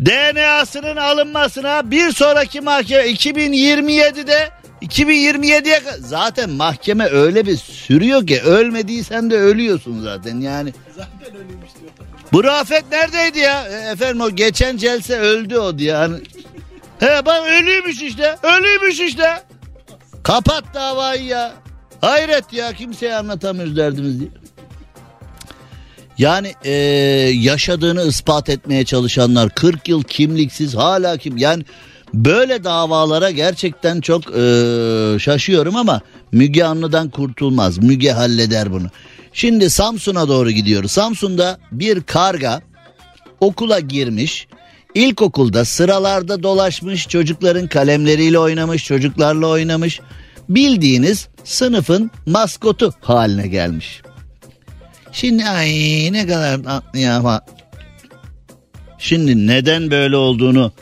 DNA'sının 0.00 0.96
alınmasına 0.96 1.90
bir 1.90 2.12
sonraki 2.12 2.60
mahkeme 2.60 3.04
2027'de 3.04 4.50
2027'ye 4.82 5.82
zaten 5.98 6.50
mahkeme 6.50 7.06
öyle 7.06 7.46
bir 7.46 7.56
sürüyor 7.56 8.26
ki 8.26 8.42
ölmediysen 8.42 9.30
de 9.30 9.38
ölüyorsun 9.38 10.02
zaten 10.02 10.40
yani. 10.40 10.72
Zaten 10.96 11.36
ölüymüş 11.36 11.70
diyor. 11.80 11.92
Bu 12.32 12.44
Rafet 12.44 12.84
neredeydi 12.92 13.38
ya? 13.38 13.68
E, 13.68 13.90
efendim 13.92 14.20
o 14.20 14.30
geçen 14.30 14.76
celse 14.76 15.18
öldü 15.18 15.56
o 15.58 15.78
diye. 15.78 15.94
Hani... 15.94 16.16
He 17.00 17.26
bak 17.26 17.46
ölüymüş 17.48 18.02
işte. 18.02 18.36
Ölüymüş 18.42 19.00
işte. 19.00 19.42
Kapat 20.22 20.64
davayı 20.74 21.24
ya. 21.24 21.52
Hayret 22.00 22.52
ya 22.52 22.72
kimseye 22.72 23.14
anlatamıyoruz 23.16 23.76
derdimizi 23.76 24.20
diye. 24.20 24.30
Yani 26.18 26.54
e, 26.64 26.72
yaşadığını 27.34 28.06
ispat 28.06 28.48
etmeye 28.48 28.84
çalışanlar 28.84 29.50
40 29.50 29.88
yıl 29.88 30.02
kimliksiz 30.02 30.74
hala 30.74 31.16
kim 31.16 31.36
yani 31.36 31.64
böyle 32.14 32.64
davalara 32.64 33.30
gerçekten 33.30 34.00
çok 34.00 34.36
e, 34.36 35.16
şaşıyorum 35.18 35.76
ama 35.76 36.00
Müge 36.32 36.64
Anlı'dan 36.64 37.10
kurtulmaz. 37.10 37.78
Müge 37.78 38.10
halleder 38.10 38.72
bunu. 38.72 38.86
Şimdi 39.32 39.70
Samsun'a 39.70 40.28
doğru 40.28 40.50
gidiyoruz. 40.50 40.90
Samsun'da 40.90 41.58
bir 41.72 42.02
karga 42.02 42.62
okula 43.40 43.80
girmiş. 43.80 44.46
İlkokulda 44.94 45.64
sıralarda 45.64 46.42
dolaşmış, 46.42 47.08
çocukların 47.08 47.68
kalemleriyle 47.68 48.38
oynamış, 48.38 48.84
çocuklarla 48.84 49.46
oynamış. 49.46 50.00
Bildiğiniz 50.48 51.28
sınıfın 51.44 52.10
maskotu 52.26 52.92
haline 53.00 53.46
gelmiş. 53.48 54.03
Şimdi 55.14 55.44
ay 55.44 55.68
ne 56.12 56.26
kadar 56.26 56.62
tatlı 56.62 56.98
ya 56.98 57.16
ama. 57.16 57.40
Şimdi 58.98 59.46
neden 59.46 59.90
böyle 59.90 60.16
olduğunu 60.16 60.72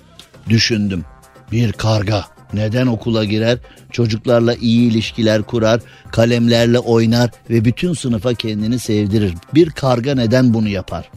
düşündüm. 0.49 1.05
Bir 1.53 1.73
karga 1.73 2.25
neden 2.53 2.87
okula 2.87 3.25
girer? 3.25 3.59
Çocuklarla 3.91 4.55
iyi 4.55 4.91
ilişkiler 4.91 5.43
kurar, 5.43 5.81
kalemlerle 6.13 6.79
oynar 6.79 7.31
ve 7.51 7.65
bütün 7.65 7.93
sınıfa 7.93 8.35
kendini 8.35 8.79
sevdirir. 8.79 9.35
Bir 9.55 9.71
karga 9.71 10.15
neden 10.15 10.55
bunu 10.55 10.69
yapar? 10.69 11.11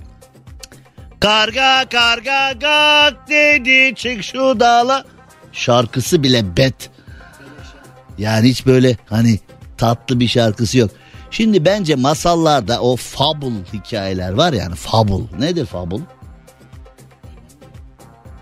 Karga 1.19 1.85
karga 1.91 2.51
gak 2.51 3.29
dedi 3.29 3.95
çık 3.95 4.23
şu 4.23 4.59
dağla. 4.59 5.05
Şarkısı 5.51 6.23
bile 6.23 6.57
bet. 6.57 6.89
Yani 8.17 8.49
hiç 8.49 8.65
böyle 8.65 8.97
hani 9.09 9.39
tatlı 9.77 10.19
bir 10.19 10.27
şarkısı 10.27 10.77
yok. 10.77 10.91
Şimdi 11.35 11.65
bence 11.65 11.95
masallarda 11.95 12.81
o 12.81 12.95
fable 12.95 13.63
hikayeler 13.73 14.31
var 14.31 14.53
yani 14.53 14.75
fable. 14.75 15.39
Nedir 15.39 15.65
fable? 15.65 15.99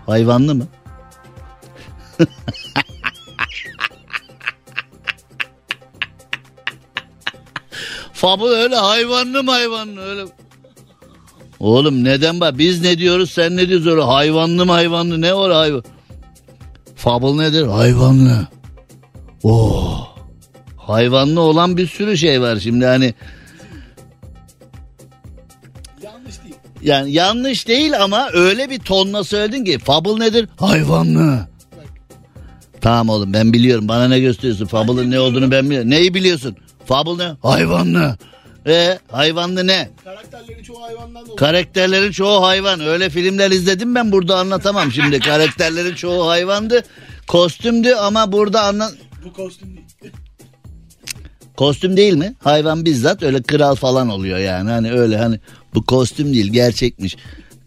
Hayvanlı 0.06 0.54
mı? 0.54 0.66
fable 8.12 8.44
öyle 8.44 8.76
hayvanlı 8.76 9.42
mı 9.42 9.50
hayvanlı 9.50 10.00
öyle. 10.00 10.24
Oğlum 11.60 12.04
neden 12.04 12.40
bak 12.40 12.58
biz 12.58 12.82
ne 12.82 12.98
diyoruz 12.98 13.30
sen 13.30 13.56
ne 13.56 13.68
diyorsun 13.68 13.90
öyle 13.90 14.02
hayvanlı 14.02 14.66
mı 14.66 14.72
hayvanlı 14.72 15.20
ne 15.20 15.36
var 15.36 15.52
hayvan? 15.52 15.84
Fable 16.96 17.38
nedir? 17.38 17.66
Hayvanlı. 17.66 18.46
Oh. 19.42 20.13
Hayvanlı 20.86 21.40
olan 21.40 21.76
bir 21.76 21.86
sürü 21.86 22.18
şey 22.18 22.40
var 22.40 22.56
şimdi 22.56 22.86
hani. 22.86 23.14
Yanlış 26.02 26.42
değil. 26.44 26.54
Yani 26.82 27.12
yanlış 27.12 27.68
değil 27.68 28.02
ama 28.02 28.28
öyle 28.32 28.70
bir 28.70 28.78
tonla 28.78 29.24
söyledin 29.24 29.64
ki 29.64 29.78
fable 29.78 30.24
nedir? 30.24 30.48
Hayvanlı. 30.56 31.54
Tamam 32.80 33.08
oğlum 33.08 33.32
ben 33.32 33.52
biliyorum 33.52 33.88
bana 33.88 34.08
ne 34.08 34.20
gösteriyorsun 34.20 34.66
fable'ın 34.66 35.10
ne 35.10 35.20
olduğunu 35.20 35.50
ben 35.50 35.64
biliyorum. 35.64 35.90
Neyi 35.90 36.14
biliyorsun? 36.14 36.56
Fable 36.86 37.24
ne? 37.24 37.36
Hayvanlı. 37.42 38.16
E 38.66 38.98
hayvanlı 39.10 39.66
ne? 39.66 39.90
Karakterlerin 40.04 40.62
çoğu 40.62 40.82
hayvandan 40.82 41.20
oluşuyor. 41.20 41.38
Karakterlerin 41.38 42.12
çoğu 42.12 42.42
hayvan. 42.42 42.80
Öyle 42.80 43.10
filmler 43.10 43.50
izledim 43.50 43.94
ben 43.94 44.12
burada 44.12 44.38
anlatamam 44.38 44.92
şimdi. 44.92 45.18
Karakterlerin 45.20 45.94
çoğu 45.94 46.28
hayvandı. 46.28 46.82
Kostümdü 47.26 47.94
ama 47.94 48.32
burada 48.32 48.62
anla... 48.62 48.90
Bu 49.24 49.32
kostüm 49.32 49.76
değil. 49.76 50.12
Kostüm 51.56 51.96
değil 51.96 52.14
mi? 52.14 52.34
Hayvan 52.38 52.84
bizzat 52.84 53.22
öyle 53.22 53.42
kral 53.42 53.74
falan 53.74 54.08
oluyor 54.08 54.38
yani. 54.38 54.70
Hani 54.70 54.92
öyle 54.92 55.18
hani 55.18 55.40
bu 55.74 55.84
kostüm 55.84 56.34
değil 56.34 56.52
gerçekmiş. 56.52 57.16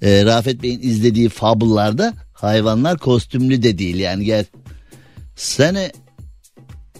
Ee, 0.02 0.26
Rafet 0.26 0.64
Bey'in 0.64 0.82
izlediği 0.82 1.30
fabullarda 1.30 2.14
hayvanlar 2.34 2.98
kostümlü 2.98 3.64
de 3.64 3.78
değil 3.78 3.96
yani. 3.96 4.26
Gel 4.26 4.46
seni 5.36 5.92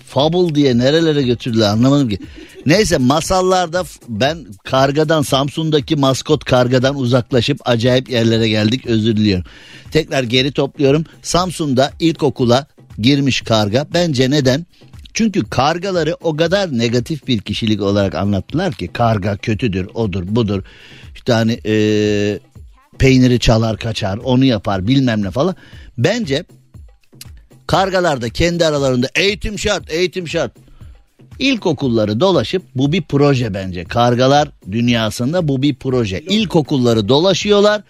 fabul 0.06 0.56
diye 0.56 0.78
nerelere 0.78 1.22
götürdüler 1.22 1.70
anlamadım 1.70 2.10
ki. 2.10 2.20
Neyse 2.66 2.98
masallarda 2.98 3.84
ben 4.10 4.46
kargadan 4.64 5.22
Samsun'daki 5.22 5.96
maskot 5.96 6.44
kargadan 6.44 6.96
uzaklaşıp 6.96 7.60
acayip 7.66 8.10
yerlere 8.10 8.50
geldik 8.50 8.86
özür 8.86 9.18
diliyorum. 9.18 9.46
Tekrar 9.92 10.24
geri 10.24 10.52
topluyorum. 10.52 11.06
Samsun'da 11.22 11.92
ilkokula 12.00 12.68
girmiş 13.00 13.42
karga. 13.42 13.88
Bence 13.94 14.30
neden? 14.30 14.66
Çünkü 15.18 15.49
kargaları 15.49 16.15
o 16.22 16.36
kadar 16.36 16.78
negatif 16.78 17.28
bir 17.28 17.39
kişilik 17.39 17.82
olarak 17.82 18.15
anlattılar 18.15 18.74
ki 18.74 18.88
karga 18.88 19.38
kötüdür, 19.38 19.88
odur, 19.93 20.24
budur. 20.28 20.63
İşte 21.15 21.34
hani 21.34 21.59
e, 21.65 22.39
peyniri 22.97 23.39
çalar 23.39 23.78
kaçar, 23.78 24.18
onu 24.18 24.45
yapar 24.45 24.88
bilmem 24.88 25.24
ne 25.24 25.32
falan. 25.32 25.55
Bence 25.97 26.43
kargalar 27.68 28.22
da 28.22 28.30
kendi 28.30 28.65
aralarında 28.65 29.07
eğitim 29.15 29.59
şart, 29.59 29.91
eğitim 29.91 30.28
şart. 30.28 30.51
İlkokulları 31.39 32.20
dolaşıp 32.20 32.63
bu 32.76 32.91
bir 32.91 33.01
proje 33.01 33.53
bence. 33.53 33.84
Kargalar 33.84 34.49
dünyasında 34.72 35.47
bu 35.47 35.61
bir 35.61 35.76
proje. 35.76 36.22
İlkokulları 36.22 37.09
dolaşıyorlar. 37.09 37.82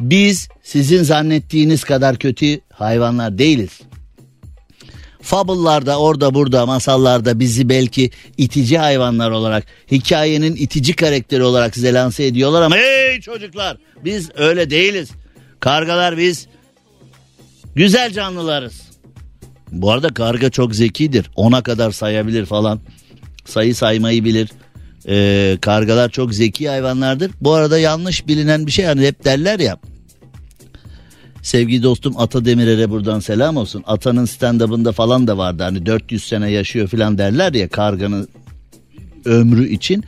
Biz 0.00 0.48
sizin 0.62 1.02
zannettiğiniz 1.02 1.84
kadar 1.84 2.16
kötü 2.16 2.60
hayvanlar 2.72 3.38
değiliz. 3.38 3.80
Fable'larda 5.22 5.98
orada 5.98 6.34
burada 6.34 6.66
masallarda 6.66 7.40
bizi 7.40 7.68
belki 7.68 8.10
itici 8.36 8.78
hayvanlar 8.78 9.30
olarak 9.30 9.66
hikayenin 9.90 10.56
itici 10.56 10.96
karakteri 10.96 11.42
olarak 11.42 11.74
size 11.74 11.94
lanse 11.94 12.24
ediyorlar 12.24 12.62
ama 12.62 12.76
hey 12.76 13.20
çocuklar 13.20 13.76
biz 14.04 14.30
öyle 14.36 14.70
değiliz. 14.70 15.10
Kargalar 15.60 16.18
biz 16.18 16.46
güzel 17.74 18.12
canlılarız. 18.12 18.82
Bu 19.72 19.90
arada 19.90 20.08
karga 20.08 20.50
çok 20.50 20.74
zekidir. 20.74 21.30
Ona 21.36 21.62
kadar 21.62 21.90
sayabilir 21.90 22.46
falan. 22.46 22.80
Sayı 23.44 23.74
saymayı 23.74 24.24
bilir. 24.24 24.50
Ee, 25.08 25.58
kargalar 25.60 26.08
çok 26.08 26.34
zeki 26.34 26.68
hayvanlardır. 26.68 27.30
Bu 27.40 27.52
arada 27.52 27.78
yanlış 27.78 28.26
bilinen 28.26 28.66
bir 28.66 28.72
şey 28.72 28.84
hani 28.84 29.06
hep 29.06 29.24
derler 29.24 29.60
ya 29.60 29.78
Sevgili 31.42 31.82
dostum 31.82 32.14
Ata 32.16 32.44
Demirer'e 32.44 32.90
buradan 32.90 33.20
selam 33.20 33.56
olsun. 33.56 33.84
Ata'nın 33.86 34.24
stand-up'ında 34.24 34.92
falan 34.92 35.26
da 35.26 35.38
vardı. 35.38 35.62
Hani 35.62 35.86
400 35.86 36.24
sene 36.24 36.50
yaşıyor 36.50 36.88
falan 36.88 37.18
derler 37.18 37.52
ya 37.52 37.68
karganın 37.68 38.28
ömrü 39.24 39.68
için. 39.68 40.04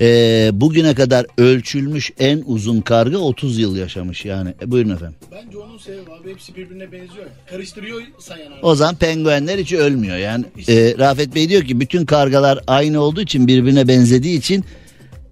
Ee, 0.00 0.50
bugüne 0.52 0.94
kadar 0.94 1.26
ölçülmüş 1.38 2.12
en 2.18 2.42
uzun 2.46 2.80
karga 2.80 3.18
30 3.18 3.58
yıl 3.58 3.76
yaşamış 3.76 4.24
yani. 4.24 4.54
E, 4.62 4.70
buyurun 4.70 4.90
efendim. 4.90 5.16
Bence 5.32 5.58
onun 5.58 5.78
sebebi 5.78 6.12
abi 6.20 6.30
hepsi 6.30 6.56
birbirine 6.56 6.92
benziyor. 6.92 7.26
Karıştırıyor 7.50 8.02
sayan 8.18 8.52
abi. 8.52 8.58
O 8.62 8.74
zaman 8.74 8.94
penguenler 8.94 9.58
hiç 9.58 9.72
ölmüyor 9.72 10.16
yani. 10.16 10.44
E, 10.68 10.94
Rafet 10.98 11.34
Bey 11.34 11.48
diyor 11.48 11.62
ki 11.62 11.80
bütün 11.80 12.06
kargalar 12.06 12.60
aynı 12.66 13.00
olduğu 13.00 13.20
için 13.20 13.46
birbirine 13.46 13.88
benzediği 13.88 14.38
için 14.38 14.64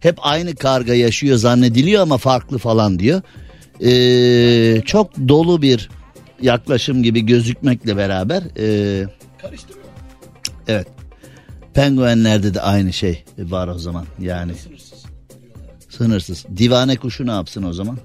hep 0.01 0.17
aynı 0.19 0.55
karga 0.55 0.95
yaşıyor 0.95 1.37
zannediliyor 1.37 2.03
ama 2.03 2.19
farklı 2.19 2.59
falan 2.59 2.99
diyor 2.99 3.23
e, 3.85 4.83
çok 4.85 5.29
dolu 5.29 5.63
bir 5.63 5.89
yaklaşım 6.43 7.03
gibi 7.03 7.21
gözükmekle 7.21 7.97
beraber 7.97 8.43
e, 8.59 9.07
karıştırıyor. 9.39 9.87
Evet. 10.69 10.87
Penguenlerde 11.75 12.55
de 12.55 12.61
aynı 12.61 12.93
şey 12.93 13.25
var 13.39 13.69
o 13.69 13.79
zaman 13.79 14.07
yani. 14.21 14.55
Sınırsız. 14.55 15.05
Sınırsız. 15.89 16.45
Divane 16.57 16.97
kuşu 16.97 17.27
ne 17.27 17.31
yapsın 17.31 17.63
o 17.63 17.73
zaman? 17.73 17.99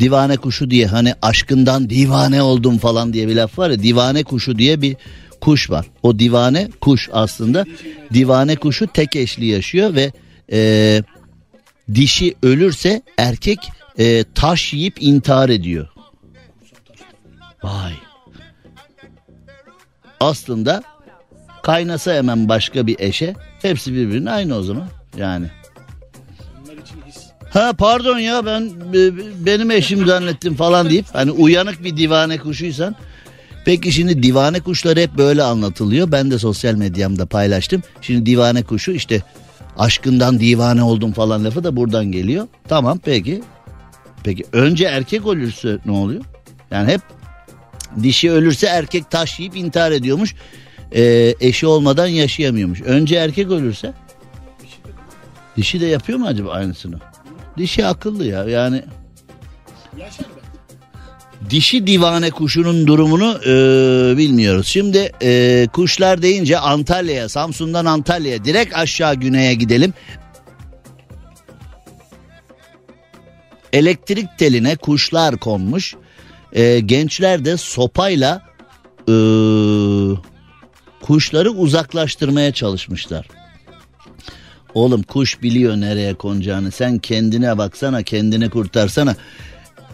Divane 0.00 0.36
kuşu 0.36 0.70
diye 0.70 0.86
hani 0.86 1.14
aşkından 1.22 1.90
divane 1.90 2.42
oldum 2.42 2.78
falan 2.78 3.12
diye 3.12 3.28
bir 3.28 3.36
laf 3.36 3.58
var 3.58 3.70
ya 3.70 3.82
divane 3.82 4.22
kuşu 4.24 4.58
diye 4.58 4.82
bir 4.82 4.96
kuş 5.40 5.70
var. 5.70 5.86
O 6.02 6.18
divane 6.18 6.68
kuş 6.80 7.08
aslında 7.12 7.64
divane 8.14 8.56
kuşu 8.56 8.86
tek 8.86 9.16
eşli 9.16 9.46
yaşıyor 9.46 9.94
ve 9.94 10.12
e, 10.52 11.02
dişi 11.94 12.34
ölürse 12.42 13.02
erkek 13.18 13.58
e, 13.98 14.24
taş 14.34 14.72
yiyip 14.72 15.02
intihar 15.02 15.48
ediyor. 15.48 15.88
Vay. 17.62 17.92
Aslında 20.20 20.82
Kaynasa 21.62 22.14
hemen 22.14 22.48
başka 22.48 22.86
bir 22.86 22.96
eşe. 22.98 23.34
Hepsi 23.62 23.92
birbirine 23.92 24.30
aynı 24.30 24.56
o 24.56 24.62
zaman. 24.62 24.88
Yani. 25.16 25.46
Ha 27.50 27.72
pardon 27.78 28.18
ya 28.18 28.46
ben 28.46 28.70
e, 28.94 29.10
benim 29.46 29.70
eşim 29.70 30.06
zannettim 30.06 30.54
falan 30.54 30.90
deyip 30.90 31.06
hani 31.12 31.30
uyanık 31.30 31.84
bir 31.84 31.96
divane 31.96 32.38
kuşuysan. 32.38 32.96
Peki 33.64 33.92
şimdi 33.92 34.22
divane 34.22 34.60
kuşları 34.60 35.00
hep 35.00 35.18
böyle 35.18 35.42
anlatılıyor. 35.42 36.12
Ben 36.12 36.30
de 36.30 36.38
sosyal 36.38 36.74
medyamda 36.74 37.26
paylaştım. 37.26 37.82
Şimdi 38.00 38.26
divane 38.26 38.62
kuşu 38.62 38.92
işte 38.92 39.22
aşkından 39.78 40.40
divane 40.40 40.82
oldum 40.82 41.12
falan 41.12 41.44
lafı 41.44 41.64
da 41.64 41.76
buradan 41.76 42.12
geliyor. 42.12 42.46
Tamam 42.68 43.00
peki. 43.04 43.42
Peki 44.24 44.44
önce 44.52 44.84
erkek 44.84 45.26
ölürse 45.26 45.78
ne 45.86 45.92
oluyor? 45.92 46.24
Yani 46.70 46.92
hep 46.92 47.00
dişi 48.02 48.30
ölürse 48.30 48.66
erkek 48.66 49.10
taş 49.10 49.40
yiyip 49.40 49.56
intihar 49.56 49.92
ediyormuş. 49.92 50.34
Ee, 50.94 51.34
eşi 51.40 51.66
olmadan 51.66 52.06
yaşayamıyormuş. 52.06 52.80
Önce 52.82 53.16
erkek 53.16 53.50
ölürse 53.50 53.92
dişi 55.56 55.80
de 55.80 55.86
yapıyor 55.86 56.18
mu 56.18 56.26
acaba 56.26 56.50
aynısını? 56.50 56.98
Dişi 57.58 57.86
akıllı 57.86 58.26
ya 58.26 58.44
yani 58.44 58.82
dişi 61.50 61.86
divane 61.86 62.30
kuşunun 62.30 62.86
durumunu 62.86 63.40
e, 63.46 63.52
bilmiyoruz. 64.18 64.66
Şimdi 64.66 65.12
e, 65.22 65.66
kuşlar 65.72 66.22
deyince 66.22 66.58
Antalya'ya 66.58 67.28
Samsun'dan 67.28 67.84
Antalya'ya 67.84 68.44
direkt 68.44 68.76
aşağı 68.76 69.14
güneye 69.14 69.54
gidelim. 69.54 69.94
Elektrik 73.72 74.38
teline 74.38 74.76
kuşlar 74.76 75.36
konmuş. 75.36 75.94
E, 76.52 76.80
gençler 76.80 77.44
de 77.44 77.56
sopayla 77.56 78.42
e, 79.08 79.14
kuşları 81.02 81.50
uzaklaştırmaya 81.50 82.52
çalışmışlar. 82.52 83.26
Oğlum 84.74 85.02
kuş 85.02 85.42
biliyor 85.42 85.76
nereye 85.76 86.14
konacağını. 86.14 86.70
Sen 86.70 86.98
kendine 86.98 87.58
baksana 87.58 88.02
kendini 88.02 88.50
kurtarsana. 88.50 89.16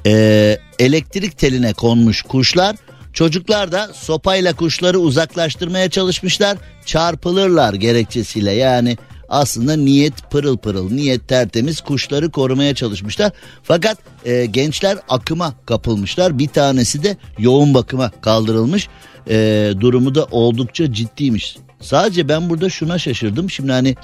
Ee, 0.07 0.59
elektrik 0.79 1.39
teline 1.39 1.73
konmuş 1.73 2.23
kuşlar. 2.23 2.77
Çocuklar 3.13 3.73
da 3.73 3.91
sopayla 3.95 4.53
kuşları 4.57 4.99
uzaklaştırmaya 4.99 5.91
çalışmışlar. 5.91 6.59
Çarpılırlar 6.87 7.75
gerekçesiyle 7.75 8.53
yani 8.53 8.97
aslında 9.29 9.77
niyet 9.77 10.31
pırıl 10.31 10.57
pırıl, 10.57 10.91
niyet 10.91 11.29
tertemiz 11.29 11.81
kuşları 11.81 12.31
korumaya 12.31 12.75
çalışmışlar. 12.75 13.33
Fakat 13.63 13.99
e, 14.25 14.47
gençler 14.47 14.99
akıma 15.09 15.55
kapılmışlar. 15.67 16.39
Bir 16.39 16.49
tanesi 16.49 17.03
de 17.03 17.17
yoğun 17.39 17.75
bakıma 17.75 18.11
kaldırılmış. 18.21 18.89
E, 19.31 19.71
durumu 19.81 20.15
da 20.15 20.25
oldukça 20.25 20.93
ciddiymiş. 20.93 21.57
Sadece 21.81 22.29
ben 22.29 22.51
burada 22.51 22.71
şuna 22.71 22.99
şaşırdım. 22.99 23.51
Şimdi 23.51 23.73
hani 23.73 23.97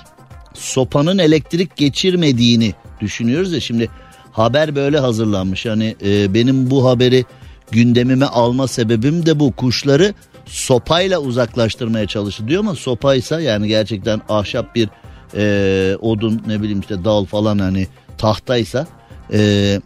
sopanın 0.54 1.18
elektrik 1.18 1.76
geçirmediğini 1.76 2.74
düşünüyoruz 3.00 3.52
ya 3.52 3.60
şimdi 3.60 3.90
haber 4.32 4.76
böyle 4.76 4.98
hazırlanmış. 4.98 5.66
Hani 5.66 5.96
e, 6.04 6.34
benim 6.34 6.70
bu 6.70 6.88
haberi 6.88 7.24
gündemime 7.70 8.26
alma 8.26 8.68
sebebim 8.68 9.26
de 9.26 9.40
bu 9.40 9.52
kuşları 9.52 10.14
sopayla 10.46 11.18
uzaklaştırmaya 11.18 12.06
çalıştı 12.06 12.48
diyor 12.48 12.60
ama 12.60 12.74
sopaysa 12.74 13.40
yani 13.40 13.68
gerçekten 13.68 14.20
ahşap 14.28 14.74
bir 14.74 14.88
e, 15.36 15.96
odun 16.00 16.42
ne 16.46 16.60
bileyim 16.60 16.80
işte 16.80 17.04
dal 17.04 17.24
falan 17.24 17.58
hani 17.58 17.86
tahtaysa 18.18 18.86
e, 19.32 19.80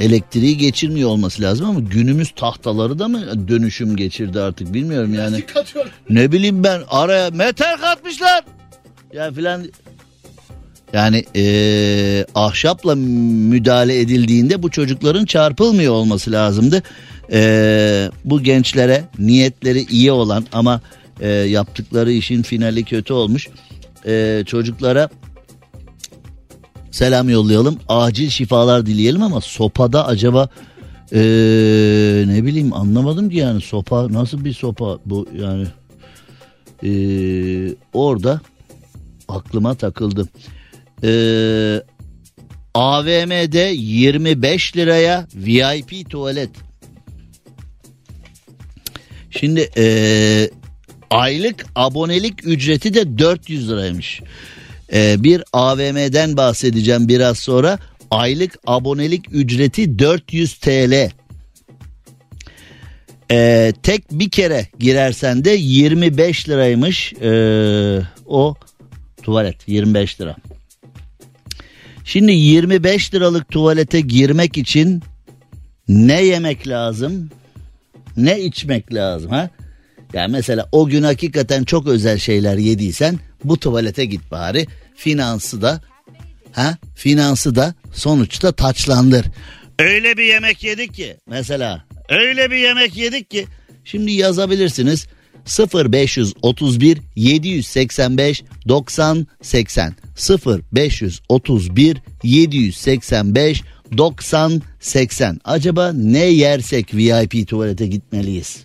elektriği 0.00 0.56
geçirmiyor 0.56 1.08
olması 1.08 1.42
lazım 1.42 1.66
ama 1.66 1.80
günümüz 1.80 2.30
tahtaları 2.30 2.98
da 2.98 3.08
mı 3.08 3.48
dönüşüm 3.48 3.96
geçirdi 3.96 4.40
artık 4.40 4.74
bilmiyorum 4.74 5.14
yani. 5.14 5.42
Ne 6.10 6.32
bileyim 6.32 6.64
ben 6.64 6.80
araya 6.88 7.30
metal 7.30 7.76
katmışlar. 7.76 8.44
Ya 9.12 9.32
filan 9.32 9.64
yani 10.92 11.24
eee, 11.34 12.26
ahşapla 12.34 12.94
müdahale 12.94 14.00
edildiğinde 14.00 14.62
bu 14.62 14.70
çocukların 14.70 15.24
çarpılmıyor 15.24 15.92
olması 15.92 16.32
lazımdı. 16.32 16.82
Eee, 17.32 18.10
bu 18.24 18.42
gençlere 18.42 19.04
niyetleri 19.18 19.82
iyi 19.82 20.12
olan 20.12 20.46
ama 20.52 20.80
eee, 21.20 21.28
yaptıkları 21.28 22.12
işin 22.12 22.42
finali 22.42 22.84
kötü 22.84 23.12
olmuş. 23.12 23.48
Eee, 24.06 24.42
çocuklara 24.46 25.08
selam 26.90 27.28
yollayalım. 27.28 27.78
Acil 27.88 28.28
şifalar 28.30 28.86
dileyelim 28.86 29.22
ama 29.22 29.40
sopada 29.40 30.06
acaba 30.06 30.48
eee, 31.12 31.20
ne 32.26 32.44
bileyim 32.44 32.72
anlamadım 32.72 33.30
ki 33.30 33.36
yani 33.36 33.60
sopa 33.60 34.12
nasıl 34.12 34.44
bir 34.44 34.52
sopa 34.52 34.98
bu 35.06 35.28
yani. 35.38 35.66
Eee, 36.82 37.74
orada 37.92 38.40
aklıma 39.28 39.74
takıldı. 39.74 40.28
Ee, 41.04 41.82
AVM'de 42.74 43.72
25 43.76 44.76
liraya 44.76 45.26
VIP 45.34 46.10
tuvalet. 46.10 46.50
Şimdi 49.30 49.70
ee, 49.76 50.50
aylık 51.14 51.66
abonelik 51.74 52.46
ücreti 52.46 52.94
de 52.94 53.18
400 53.18 53.70
liraymış. 53.70 54.20
Ee, 54.92 55.16
bir 55.18 55.42
AVM'den 55.52 56.36
bahsedeceğim 56.36 57.08
biraz 57.08 57.38
sonra. 57.38 57.78
Aylık 58.10 58.58
abonelik 58.66 59.24
ücreti 59.32 59.98
400 59.98 60.54
TL. 60.54 61.10
Ee, 63.30 63.72
tek 63.82 64.10
bir 64.10 64.30
kere 64.30 64.66
girersen 64.78 65.44
de 65.44 65.50
25 65.50 66.48
liraymış 66.48 67.12
ee, 67.12 68.00
o 68.26 68.54
tuvalet 69.22 69.68
25 69.68 70.20
lira. 70.20 70.36
Şimdi 72.04 72.32
25 72.32 73.14
liralık 73.14 73.50
tuvalete 73.50 74.00
girmek 74.00 74.58
için 74.58 75.02
ne 75.88 76.22
yemek 76.22 76.68
lazım? 76.68 77.30
Ne 78.16 78.40
içmek 78.40 78.94
lazım 78.94 79.30
ha? 79.30 79.50
Ya 80.14 80.28
mesela 80.28 80.68
o 80.72 80.86
gün 80.86 81.02
hakikaten 81.02 81.64
çok 81.64 81.86
özel 81.86 82.18
şeyler 82.18 82.56
yediysen 82.56 83.18
bu 83.44 83.58
tuvalete 83.58 84.04
git 84.04 84.30
bari. 84.30 84.66
Finansı 84.96 85.62
da 85.62 85.80
ha? 86.52 86.76
Finansı 86.94 87.54
da 87.54 87.74
sonuçta 87.94 88.52
taçlandır. 88.52 89.26
Öyle 89.78 90.16
bir 90.16 90.24
yemek 90.24 90.64
yedik 90.64 90.94
ki 90.94 91.16
mesela 91.26 91.84
öyle 92.08 92.50
bir 92.50 92.56
yemek 92.56 92.96
yedik 92.96 93.30
ki 93.30 93.46
şimdi 93.84 94.12
yazabilirsiniz 94.12 95.06
0531 95.74 96.98
785 97.16 98.42
90 98.68 99.26
80 99.42 99.94
0531 100.72 101.96
785 102.22 103.62
90 103.98 104.62
80 104.80 105.40
acaba 105.44 105.92
ne 105.92 106.24
yersek 106.24 106.94
VIP 106.94 107.48
tuvalete 107.48 107.86
gitmeliyiz? 107.86 108.64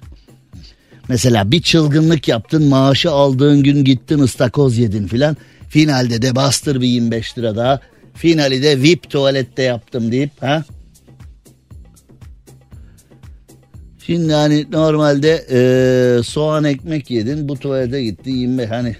Mesela 1.09 1.51
bir 1.51 1.61
çılgınlık 1.61 2.27
yaptın 2.27 2.63
maaşı 2.63 3.11
aldığın 3.11 3.63
gün 3.63 3.83
gittin 3.83 4.19
ıstakoz 4.19 4.77
yedin 4.77 5.07
filan. 5.07 5.37
Finalde 5.69 6.21
de 6.21 6.35
bastır 6.35 6.81
bir 6.81 6.87
25 6.87 7.37
lira 7.37 7.55
daha. 7.55 7.79
Finali 8.13 8.63
de 8.63 8.81
VIP 8.81 9.09
tuvalette 9.09 9.63
yaptım 9.63 10.11
deyip 10.11 10.31
ha? 10.41 10.63
Şimdi 14.05 14.33
hani 14.33 14.65
normalde 14.71 15.45
eee, 15.51 16.23
soğan 16.23 16.63
ekmek 16.63 17.11
yedin 17.11 17.49
bu 17.49 17.59
tuvalete 17.59 18.03
gitti 18.03 18.29
25 18.29 18.69
hani. 18.69 18.95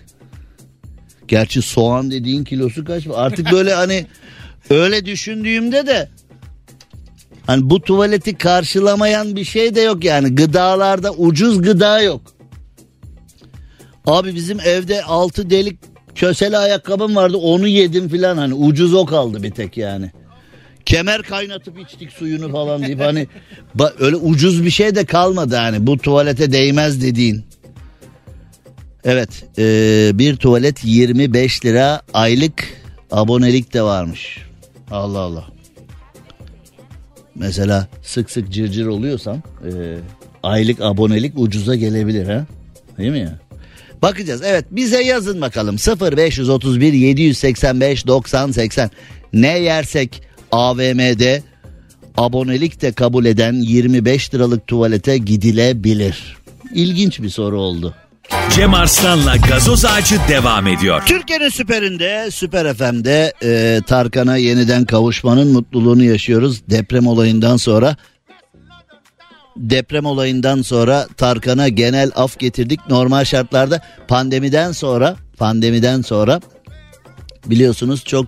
Gerçi 1.27 1.61
soğan 1.61 2.11
dediğin 2.11 2.43
kilosu 2.43 2.85
kaç? 2.85 3.07
Artık 3.13 3.51
böyle 3.51 3.73
hani 3.73 4.05
öyle 4.69 5.05
düşündüğümde 5.05 5.87
de 5.87 6.09
hani 7.49 7.69
bu 7.69 7.81
tuvaleti 7.81 8.37
karşılamayan 8.37 9.35
bir 9.35 9.43
şey 9.43 9.75
de 9.75 9.81
yok 9.81 10.03
yani 10.03 10.35
gıdalarda 10.35 11.11
ucuz 11.11 11.61
gıda 11.61 12.01
yok. 12.01 12.21
Abi 14.05 14.35
bizim 14.35 14.59
evde 14.59 15.03
altı 15.03 15.49
delik 15.49 15.79
köseli 16.15 16.57
ayakkabım 16.57 17.15
vardı 17.15 17.37
onu 17.37 17.67
yedim 17.67 18.09
filan 18.09 18.37
hani 18.37 18.53
ucuz 18.53 18.93
o 18.93 19.05
kaldı 19.05 19.43
bir 19.43 19.51
tek 19.51 19.77
yani. 19.77 20.11
Kemer 20.85 21.21
kaynatıp 21.21 21.79
içtik 21.79 22.11
suyunu 22.11 22.51
falan 22.51 22.83
deyip 22.83 22.99
hani 22.99 23.27
öyle 23.99 24.15
ucuz 24.15 24.65
bir 24.65 24.71
şey 24.71 24.95
de 24.95 25.05
kalmadı 25.05 25.55
hani 25.55 25.87
bu 25.87 25.97
tuvalete 25.97 26.51
değmez 26.51 27.01
dediğin. 27.01 27.45
Evet 29.03 29.29
eee, 29.57 30.11
bir 30.13 30.35
tuvalet 30.35 30.85
25 30.85 31.65
lira 31.65 32.01
aylık 32.13 32.63
abonelik 33.11 33.73
de 33.73 33.81
varmış. 33.81 34.37
Allah 34.91 35.19
Allah. 35.19 35.58
Mesela 37.39 37.87
sık 38.03 38.31
sık 38.31 38.51
cırcır 38.51 38.85
oluyorsan 38.87 39.43
eee, 39.65 39.71
aylık 40.43 40.81
abonelik 40.81 41.33
ucuza 41.39 41.75
gelebilir 41.75 42.25
ha. 42.25 42.45
Değil 42.97 43.11
mi 43.11 43.19
ya? 43.19 43.39
Bakacağız. 44.01 44.41
Evet 44.45 44.65
bize 44.71 45.03
yazın 45.03 45.41
bakalım 45.41 45.75
0531 45.75 46.93
785 46.93 48.07
90 48.07 48.51
80 48.51 48.91
ne 49.33 49.59
yersek 49.59 50.21
AVM'de 50.51 51.43
abonelik 52.17 52.81
de 52.81 52.91
kabul 52.91 53.25
eden 53.25 53.53
25 53.53 54.33
liralık 54.33 54.67
tuvalete 54.67 55.17
gidilebilir. 55.17 56.37
İlginç 56.73 57.21
bir 57.21 57.29
soru 57.29 57.61
oldu. 57.61 57.95
Cem 58.55 58.73
Arslan'la 58.73 59.35
gazoz 59.35 59.85
ağacı 59.85 60.15
devam 60.29 60.67
ediyor. 60.67 61.03
Türkiye'nin 61.05 61.49
süperinde, 61.49 62.31
Süper 62.31 62.73
FM'de 62.73 63.33
e, 63.43 63.81
Tarkan'a 63.87 64.37
yeniden 64.37 64.85
kavuşmanın 64.85 65.47
mutluluğunu 65.51 66.03
yaşıyoruz. 66.03 66.61
Deprem 66.69 67.07
olayından 67.07 67.57
sonra 67.57 67.95
deprem 69.57 70.05
olayından 70.05 70.61
sonra 70.61 71.07
Tarkan'a 71.17 71.67
genel 71.67 72.11
af 72.15 72.39
getirdik. 72.39 72.79
Normal 72.89 73.25
şartlarda 73.25 73.81
pandemiden 74.07 74.71
sonra 74.71 75.15
pandemiden 75.37 76.01
sonra 76.01 76.41
biliyorsunuz 77.45 78.03
çok 78.05 78.25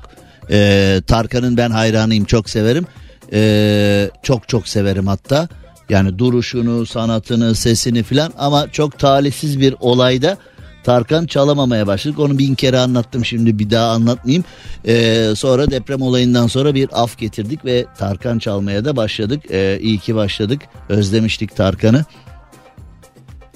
e, 0.52 1.02
Tarkan'ın 1.08 1.58
ben 1.58 1.70
hayranıyım 1.72 2.26
çok 2.26 2.50
severim. 2.50 2.86
E, 3.34 4.10
çok 4.24 4.50
çok 4.50 4.68
severim 4.68 5.08
hatta. 5.08 5.50
Yani 5.92 6.20
duruşunu, 6.20 6.86
sanatını, 6.86 7.56
sesini 7.56 8.04
filan 8.04 8.34
ama 8.38 8.68
çok 8.72 9.00
talihsiz 9.00 9.60
bir 9.60 9.76
olayda 9.80 10.38
Tarkan 10.84 11.26
çalamamaya 11.26 11.88
başladık. 11.88 12.20
Onu 12.20 12.38
bin 12.38 12.56
kere 12.56 12.80
anlattım 12.80 13.26
şimdi 13.26 13.60
bir 13.60 13.70
daha 13.70 13.92
anlatmayayım. 13.92 14.44
Ee, 14.88 15.34
sonra 15.36 15.72
deprem 15.72 16.02
olayından 16.02 16.48
sonra 16.48 16.76
bir 16.76 16.90
af 17.04 17.18
getirdik 17.18 17.66
ve 17.66 17.86
Tarkan 17.98 18.40
çalmaya 18.40 18.86
da 18.86 18.96
başladık. 18.96 19.44
Ee, 19.52 19.80
iyi 19.82 20.00
ki 20.00 20.16
başladık. 20.16 20.62
Özlemiştik 20.90 21.56
Tarkan'ı. 21.56 22.06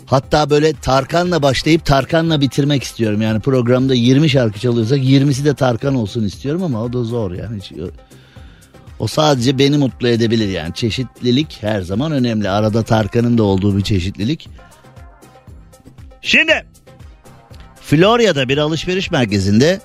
Hatta 0.05 0.49
böyle 0.49 0.73
Tarkan'la 0.73 1.41
başlayıp 1.41 1.86
Tarkan'la 1.86 2.41
bitirmek 2.41 2.83
istiyorum. 2.83 3.21
Yani 3.21 3.39
programda 3.39 3.93
20 3.93 4.29
şarkı 4.29 4.59
çalıyorsak 4.59 4.99
20'si 4.99 5.45
de 5.45 5.53
Tarkan 5.53 5.95
olsun 5.95 6.23
istiyorum 6.23 6.63
ama 6.63 6.83
o 6.83 6.93
da 6.93 7.03
zor 7.03 7.31
yani. 7.31 7.57
Hiç, 7.57 7.71
o 9.00 9.08
sadece 9.08 9.58
beni 9.58 9.78
mutlu 9.78 10.08
edebilir 10.08 10.50
yani. 10.50 10.74
Çeşitlilik 10.74 11.58
her 11.62 11.82
zaman 11.82 12.12
önemli. 12.12 12.50
Arada 12.50 12.84
Tarkan'ın 12.84 13.38
da 13.38 13.43
olduğu 13.43 13.78
bir 13.78 13.84
çeşitlilik. 13.84 14.50
Şimdi 16.22 16.66
Florya'da 17.82 18.50
bir 18.50 18.58
alışveriş 18.58 19.12
merkezinde 19.12 19.80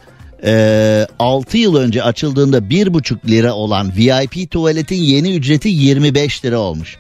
e, 0.45 1.07
6 1.19 1.59
yıl 1.59 1.77
önce 1.77 2.03
açıldığında 2.03 2.59
1,5 2.59 3.29
lira 3.29 3.55
olan 3.55 3.93
VIP 3.97 4.51
tuvaletin 4.51 5.03
yeni 5.03 5.37
ücreti 5.37 5.69
25 5.69 6.45
lira 6.45 6.59
olmuş. 6.59 6.99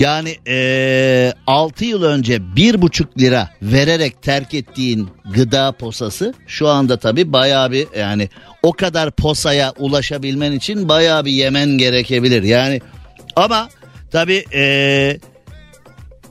Yani 0.00 0.36
e, 0.46 1.32
6 1.46 1.84
yıl 1.84 2.02
önce 2.02 2.36
1,5 2.36 3.20
lira 3.20 3.50
vererek 3.62 4.22
terk 4.22 4.54
ettiğin 4.54 5.08
gıda 5.34 5.72
posası 5.72 6.34
şu 6.46 6.68
anda 6.68 6.96
tabi 6.96 7.32
baya 7.32 7.72
bir 7.72 7.86
yani 7.98 8.28
o 8.62 8.72
kadar 8.72 9.10
posaya 9.10 9.72
ulaşabilmen 9.78 10.52
için 10.52 10.88
baya 10.88 11.24
bir 11.24 11.32
yemen 11.32 11.68
gerekebilir. 11.68 12.42
Yani 12.42 12.80
ama 13.36 13.68
tabi 14.10 14.44
e, 14.54 15.18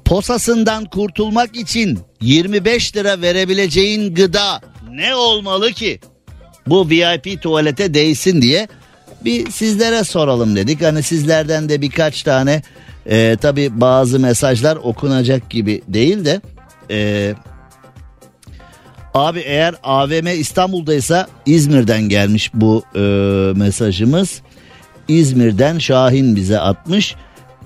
posasından 0.06 0.86
kurtulmak 0.86 1.56
için 1.56 2.00
25 2.22 2.96
lira 2.96 3.22
verebileceğin 3.22 4.16
gıda 4.16 4.62
ne 4.92 5.16
olmalı 5.16 5.72
ki? 5.72 6.00
Bu 6.68 6.90
VIP 6.90 7.42
tuvalete 7.42 7.94
değsin 7.94 8.42
diye 8.42 8.68
bir 9.26 9.52
sizlere 9.52 10.04
soralım 10.04 10.56
dedik. 10.56 10.82
Hani 10.82 11.04
sizlerden 11.04 11.70
de 11.70 11.82
birkaç 11.82 12.24
tane 12.24 12.62
e, 13.10 13.38
tabi 13.41 13.82
bazı 13.82 14.20
mesajlar 14.20 14.76
okunacak 14.76 15.49
gibi 15.49 15.82
değil 15.88 16.26
de 16.26 16.41
e, 16.91 17.34
abi 19.14 19.39
eğer 19.39 19.76
AVM 19.84 20.28
İstanbul'daysa 20.28 21.28
İzmir'den 21.45 22.01
gelmiş 22.01 22.51
bu 22.53 22.84
e, 22.95 22.99
mesajımız. 23.55 24.41
İzmir'den 25.07 25.80
Şahin 25.80 26.36
bize 26.36 26.60
atmış. 26.60 27.16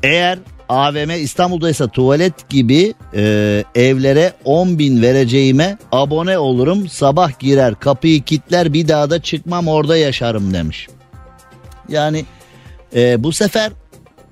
Eğer 0.03 0.39
AVM 0.69 1.09
İstanbul'daysa 1.09 1.87
tuvalet 1.87 2.49
gibi 2.49 2.93
e, 3.15 3.63
evlere 3.75 4.33
10 4.45 4.79
bin 4.79 5.01
vereceğime 5.01 5.77
abone 5.91 6.37
olurum. 6.37 6.87
Sabah 6.89 7.39
girer 7.39 7.75
kapıyı 7.75 8.23
kitler 8.23 8.73
bir 8.73 8.87
daha 8.87 9.09
da 9.09 9.21
çıkmam 9.21 9.67
orada 9.67 9.97
yaşarım 9.97 10.53
demiş. 10.53 10.87
Yani 11.89 12.25
e, 12.95 13.23
bu 13.23 13.31
sefer 13.31 13.71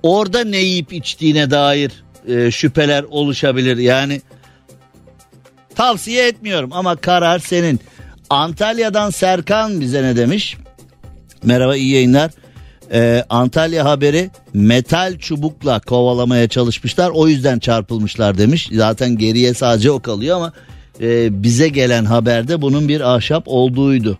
orada 0.03 0.43
ne 0.43 0.57
yiyip 0.57 0.93
içtiğine 0.93 1.51
dair 1.51 1.91
e, 2.27 2.51
şüpheler 2.51 3.03
oluşabilir. 3.03 3.77
Yani 3.77 4.21
tavsiye 5.75 6.27
etmiyorum 6.27 6.69
ama 6.73 6.95
karar 6.95 7.39
senin. 7.39 7.79
Antalya'dan 8.29 9.09
Serkan 9.09 9.81
bize 9.81 10.03
ne 10.03 10.15
demiş? 10.15 10.57
Merhaba 11.43 11.75
iyi 11.75 11.93
yayınlar. 11.93 12.31
Ee, 12.93 13.23
Antalya 13.29 13.85
haberi 13.85 14.29
metal 14.53 15.17
çubukla 15.17 15.79
kovalamaya 15.79 16.47
çalışmışlar 16.47 17.11
o 17.13 17.27
yüzden 17.27 17.59
çarpılmışlar 17.59 18.37
demiş. 18.37 18.69
Zaten 18.73 19.17
geriye 19.17 19.53
sadece 19.53 19.91
o 19.91 19.99
kalıyor 19.99 20.35
ama 20.35 20.53
e, 21.01 21.43
bize 21.43 21.69
gelen 21.69 22.05
haberde 22.05 22.61
bunun 22.61 22.87
bir 22.87 23.15
ahşap 23.15 23.43
olduğuydu. 23.45 24.19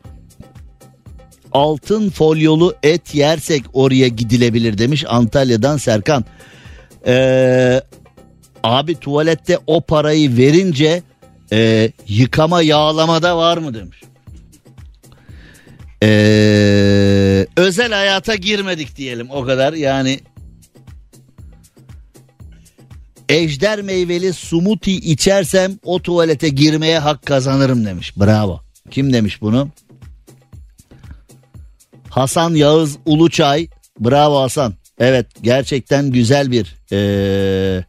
Altın 1.52 2.10
folyolu 2.10 2.76
et 2.84 3.16
yersek 3.16 3.64
oraya 3.74 4.08
gidilebilir 4.08 4.78
demiş 4.78 5.06
Antalya'dan 5.08 5.78
Serkan. 5.78 6.26
Ee, 7.08 7.82
abi 8.64 8.95
tuvalette 8.95 9.60
o 9.68 9.82
parayı 9.82 10.38
verince 10.38 11.04
e, 11.54 11.91
yıkama 12.08 12.62
yağlamada 12.62 13.38
var 13.38 13.58
mı 13.58 13.74
demiş. 13.74 14.02
Ee, 16.04 17.47
özel 17.58 17.91
hayata 17.91 18.36
girmedik 18.36 18.97
diyelim 18.97 19.28
o 19.32 19.45
kadar 19.45 19.74
yani 19.74 20.20
ejder 23.30 23.82
meyveli 23.82 24.34
smoothie 24.34 24.93
içersem 24.93 25.80
o 25.84 26.02
tuvalete 26.02 26.49
girmeye 26.49 26.99
hak 26.99 27.26
kazanırım 27.26 27.86
demiş. 27.86 28.18
Bravo. 28.18 28.62
Kim 28.91 29.14
demiş 29.14 29.41
bunu? 29.41 29.70
Hasan 32.12 32.55
Yağız 32.55 32.97
Uluçay. 33.05 33.68
Bravo 33.99 34.41
Hasan. 34.41 34.74
Evet 34.99 35.26
gerçekten 35.41 36.12
güzel 36.12 36.51
bir 36.51 36.76
ee, 36.91 37.84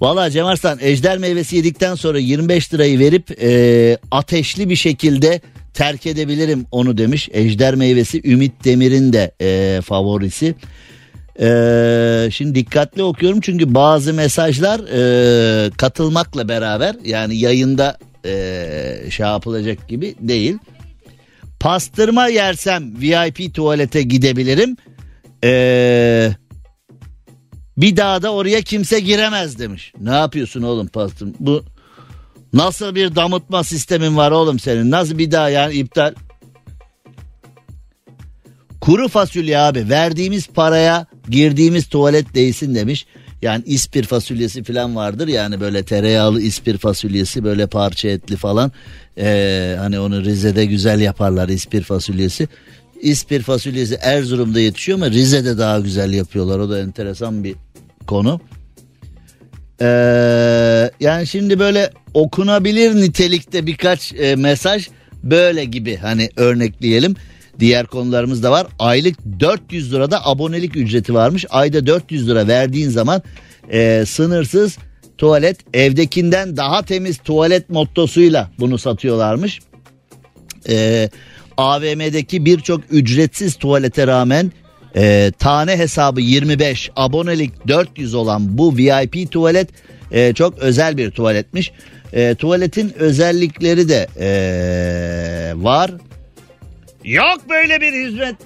Valla 0.00 0.30
Cem 0.30 0.46
Arslan 0.46 0.78
ejder 0.80 1.18
meyvesi 1.18 1.56
yedikten 1.56 1.94
sonra 1.94 2.18
25 2.18 2.74
lirayı 2.74 2.98
verip 2.98 3.42
e, 3.42 3.98
ateşli 4.10 4.68
bir 4.68 4.76
şekilde 4.76 5.40
terk 5.74 6.06
edebilirim 6.06 6.66
onu 6.70 6.98
demiş. 6.98 7.28
Ejder 7.32 7.74
meyvesi 7.74 8.30
Ümit 8.30 8.64
Demir'in 8.64 9.12
de 9.12 9.32
e, 9.40 9.80
favorisi. 9.80 10.54
E, 11.40 12.28
şimdi 12.32 12.54
dikkatli 12.54 13.02
okuyorum 13.02 13.40
çünkü 13.40 13.74
bazı 13.74 14.14
mesajlar 14.14 14.80
e, 14.80 15.70
katılmakla 15.70 16.48
beraber 16.48 16.96
yani 17.04 17.36
yayında 17.36 17.98
e, 18.26 19.10
şey 19.10 19.26
yapılacak 19.26 19.88
gibi 19.88 20.14
değil. 20.20 20.58
Pastırma 21.62 22.28
yersem 22.28 23.00
VIP 23.00 23.54
tuvalete 23.54 24.02
gidebilirim. 24.02 24.76
Eee 25.42 26.36
bir 27.76 27.96
daha 27.96 28.22
da 28.22 28.32
oraya 28.32 28.62
kimse 28.62 29.00
giremez 29.00 29.58
demiş. 29.58 29.92
Ne 30.00 30.14
yapıyorsun 30.14 30.62
oğlum 30.62 30.86
pastırma? 30.86 31.32
Bu 31.40 31.64
nasıl 32.52 32.94
bir 32.94 33.14
damıtma 33.16 33.64
sistemin 33.64 34.16
var 34.16 34.30
oğlum 34.30 34.58
senin? 34.58 34.90
Nasıl 34.90 35.18
bir 35.18 35.30
daha 35.30 35.48
yani 35.48 35.74
iptal? 35.74 36.14
Kuru 38.80 39.08
fasulye 39.08 39.58
abi 39.58 39.88
verdiğimiz 39.88 40.48
paraya 40.48 41.06
girdiğimiz 41.28 41.88
tuvalet 41.88 42.34
değilsin 42.34 42.74
demiş. 42.74 43.06
Yani 43.42 43.62
ispir 43.66 44.04
fasulyesi 44.04 44.64
falan 44.64 44.96
vardır 44.96 45.28
yani 45.28 45.60
böyle 45.60 45.82
tereyağlı 45.82 46.40
ispir 46.40 46.78
fasulyesi 46.78 47.44
böyle 47.44 47.66
parça 47.66 48.08
etli 48.08 48.36
falan. 48.36 48.72
Ee, 49.18 49.76
hani 49.78 50.00
onu 50.00 50.24
Rize'de 50.24 50.64
güzel 50.64 51.00
yaparlar 51.00 51.48
ispir 51.48 51.82
fasulyesi. 51.82 52.48
İspir 53.00 53.42
fasulyesi 53.42 53.94
Erzurum'da 53.94 54.60
yetişiyor 54.60 54.98
ama 54.98 55.10
Rize'de 55.10 55.58
daha 55.58 55.80
güzel 55.80 56.12
yapıyorlar. 56.12 56.58
O 56.58 56.70
da 56.70 56.80
enteresan 56.80 57.44
bir 57.44 57.54
konu. 58.06 58.40
Ee, 59.80 60.90
yani 61.00 61.26
şimdi 61.26 61.58
böyle 61.58 61.90
okunabilir 62.14 62.94
nitelikte 62.96 63.66
birkaç 63.66 64.12
e, 64.12 64.36
mesaj 64.36 64.88
böyle 65.22 65.64
gibi 65.64 65.96
hani 65.96 66.28
örnekleyelim. 66.36 67.14
Diğer 67.62 67.86
konularımız 67.86 68.42
da 68.42 68.50
var. 68.50 68.66
Aylık 68.78 69.18
400 69.40 69.92
lirada 69.92 70.26
abonelik 70.26 70.76
ücreti 70.76 71.14
varmış. 71.14 71.46
Ayda 71.50 71.86
400 71.86 72.28
lira 72.28 72.48
verdiğin 72.48 72.88
zaman 72.88 73.22
e, 73.70 74.04
sınırsız 74.06 74.78
tuvalet 75.18 75.56
evdekinden 75.74 76.56
daha 76.56 76.82
temiz 76.82 77.18
tuvalet 77.18 77.70
mottosuyla 77.70 78.50
bunu 78.58 78.78
satıyorlarmış. 78.78 79.60
E, 80.68 81.08
AVM'deki 81.56 82.44
birçok 82.44 82.80
ücretsiz 82.90 83.56
tuvalete 83.56 84.06
rağmen 84.06 84.52
e, 84.96 85.32
tane 85.38 85.78
hesabı 85.78 86.20
25 86.20 86.90
abonelik 86.96 87.68
400 87.68 88.14
olan 88.14 88.58
bu 88.58 88.76
VIP 88.76 89.30
tuvalet 89.30 89.68
e, 90.12 90.32
çok 90.34 90.58
özel 90.58 90.96
bir 90.96 91.10
tuvaletmiş. 91.10 91.72
E, 92.12 92.34
tuvaletin 92.34 92.92
özellikleri 92.98 93.88
de 93.88 94.08
e, 94.20 95.52
var. 95.56 95.90
Yok 97.04 97.40
böyle 97.50 97.80
bir 97.80 97.92
hizmet. 97.92 98.36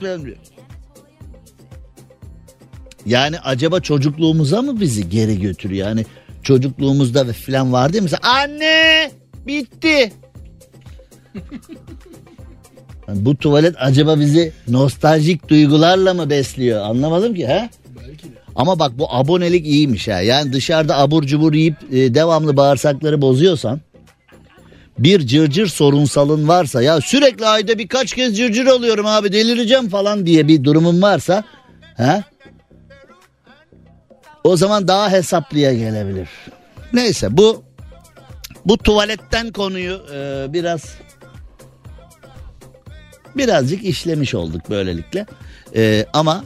Yani 3.07 3.41
acaba 3.41 3.81
çocukluğumuza 3.81 4.63
mı 4.63 4.81
bizi 4.81 5.09
geri 5.09 5.41
götürüyor? 5.41 5.89
Yani 5.89 6.05
çocukluğumuzda 6.43 7.29
ve 7.29 7.33
falan 7.33 7.73
vardı 7.73 7.97
ya 7.97 8.03
mesela 8.03 8.21
anne 8.23 9.11
bitti. 9.47 10.13
Yani 13.09 13.25
bu 13.25 13.37
tuvalet 13.37 13.75
acaba 13.79 14.21
bizi 14.21 14.53
nostaljik 14.69 15.49
duygularla 15.49 16.15
mı 16.15 16.31
besliyor 16.31 16.83
anlamadım 16.83 17.35
ki 17.35 17.47
ha? 17.47 17.69
Belki 17.97 18.25
de. 18.25 18.37
Ama 18.57 18.79
bak 18.79 18.99
bu 18.99 19.15
abonelik 19.15 19.67
iyiymiş 19.67 20.09
ha. 20.09 20.21
Yani 20.21 20.53
dışarıda 20.53 20.99
abur 20.99 21.23
cubur 21.23 21.55
yiyip 21.55 21.77
e, 21.93 22.15
devamlı 22.15 22.57
bağırsakları 22.57 23.23
bozuyorsan 23.23 23.81
bir 24.99 25.27
cırcır 25.27 25.67
sorunsalın 25.67 26.49
varsa 26.49 26.83
ya 26.83 27.01
sürekli 27.01 27.47
ayda 27.47 27.79
birkaç 27.79 28.15
kez 28.15 28.37
cırcır 28.37 28.67
alıyorum 28.67 29.07
abi 29.07 29.33
delireceğim 29.33 29.89
falan 29.89 30.27
diye 30.27 30.49
bir 30.49 30.65
durumun 30.65 31.03
varsa 31.03 31.45
ha? 31.97 32.25
O 34.45 34.57
zaman 34.57 34.89
daha 34.89 35.11
hesaplıya 35.11 35.75
gelebilir. 35.75 36.29
Neyse 36.93 37.37
bu 37.37 37.65
bu 38.65 38.79
tuvaletten 38.79 39.53
konuyu 39.53 40.01
e, 40.15 40.47
biraz 40.53 40.95
birazcık 43.37 43.85
işlemiş 43.85 44.35
olduk 44.35 44.71
böylelikle. 44.71 45.27
E, 45.77 46.07
ama 46.13 46.45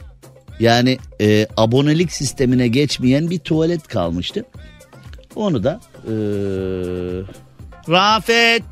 yani 0.59 0.97
e, 1.21 1.47
abonelik 1.57 2.11
sistemine 2.11 2.67
geçmeyen 2.67 3.29
bir 3.29 3.39
tuvalet 3.39 3.87
kalmıştı. 3.87 4.45
Onu 5.35 5.63
da 5.63 5.79
e, 6.05 6.13
Rafet 7.89 8.63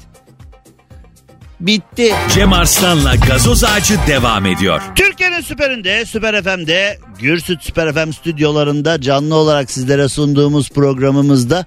bitti. 1.60 2.14
Cem 2.34 2.54
Arslan'la 2.54 3.16
gazoz 3.16 3.64
ağacı 3.64 4.00
devam 4.08 4.46
ediyor. 4.46 4.82
Türkiye'nin 4.96 5.42
süperinde, 5.42 6.06
Süper 6.06 6.44
FM'de, 6.44 6.98
Gürsüt 7.20 7.64
Süper 7.64 7.94
FM 7.94 8.12
stüdyolarında 8.12 9.02
canlı 9.02 9.36
olarak 9.36 9.72
sizlere 9.72 10.08
sunduğumuz 10.10 10.70
programımızda 10.70 11.66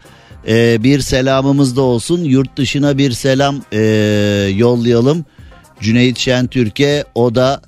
e, 0.48 0.82
bir 0.82 1.00
selamımız 1.00 1.76
da 1.76 1.80
olsun. 1.80 2.24
Yurt 2.24 2.56
dışına 2.56 2.98
bir 2.98 3.12
selam 3.12 3.56
e, 3.72 3.78
yollayalım. 4.56 5.24
Cüneyt 5.80 6.18
Şentürk'e 6.18 7.04
o 7.14 7.34
da 7.34 7.62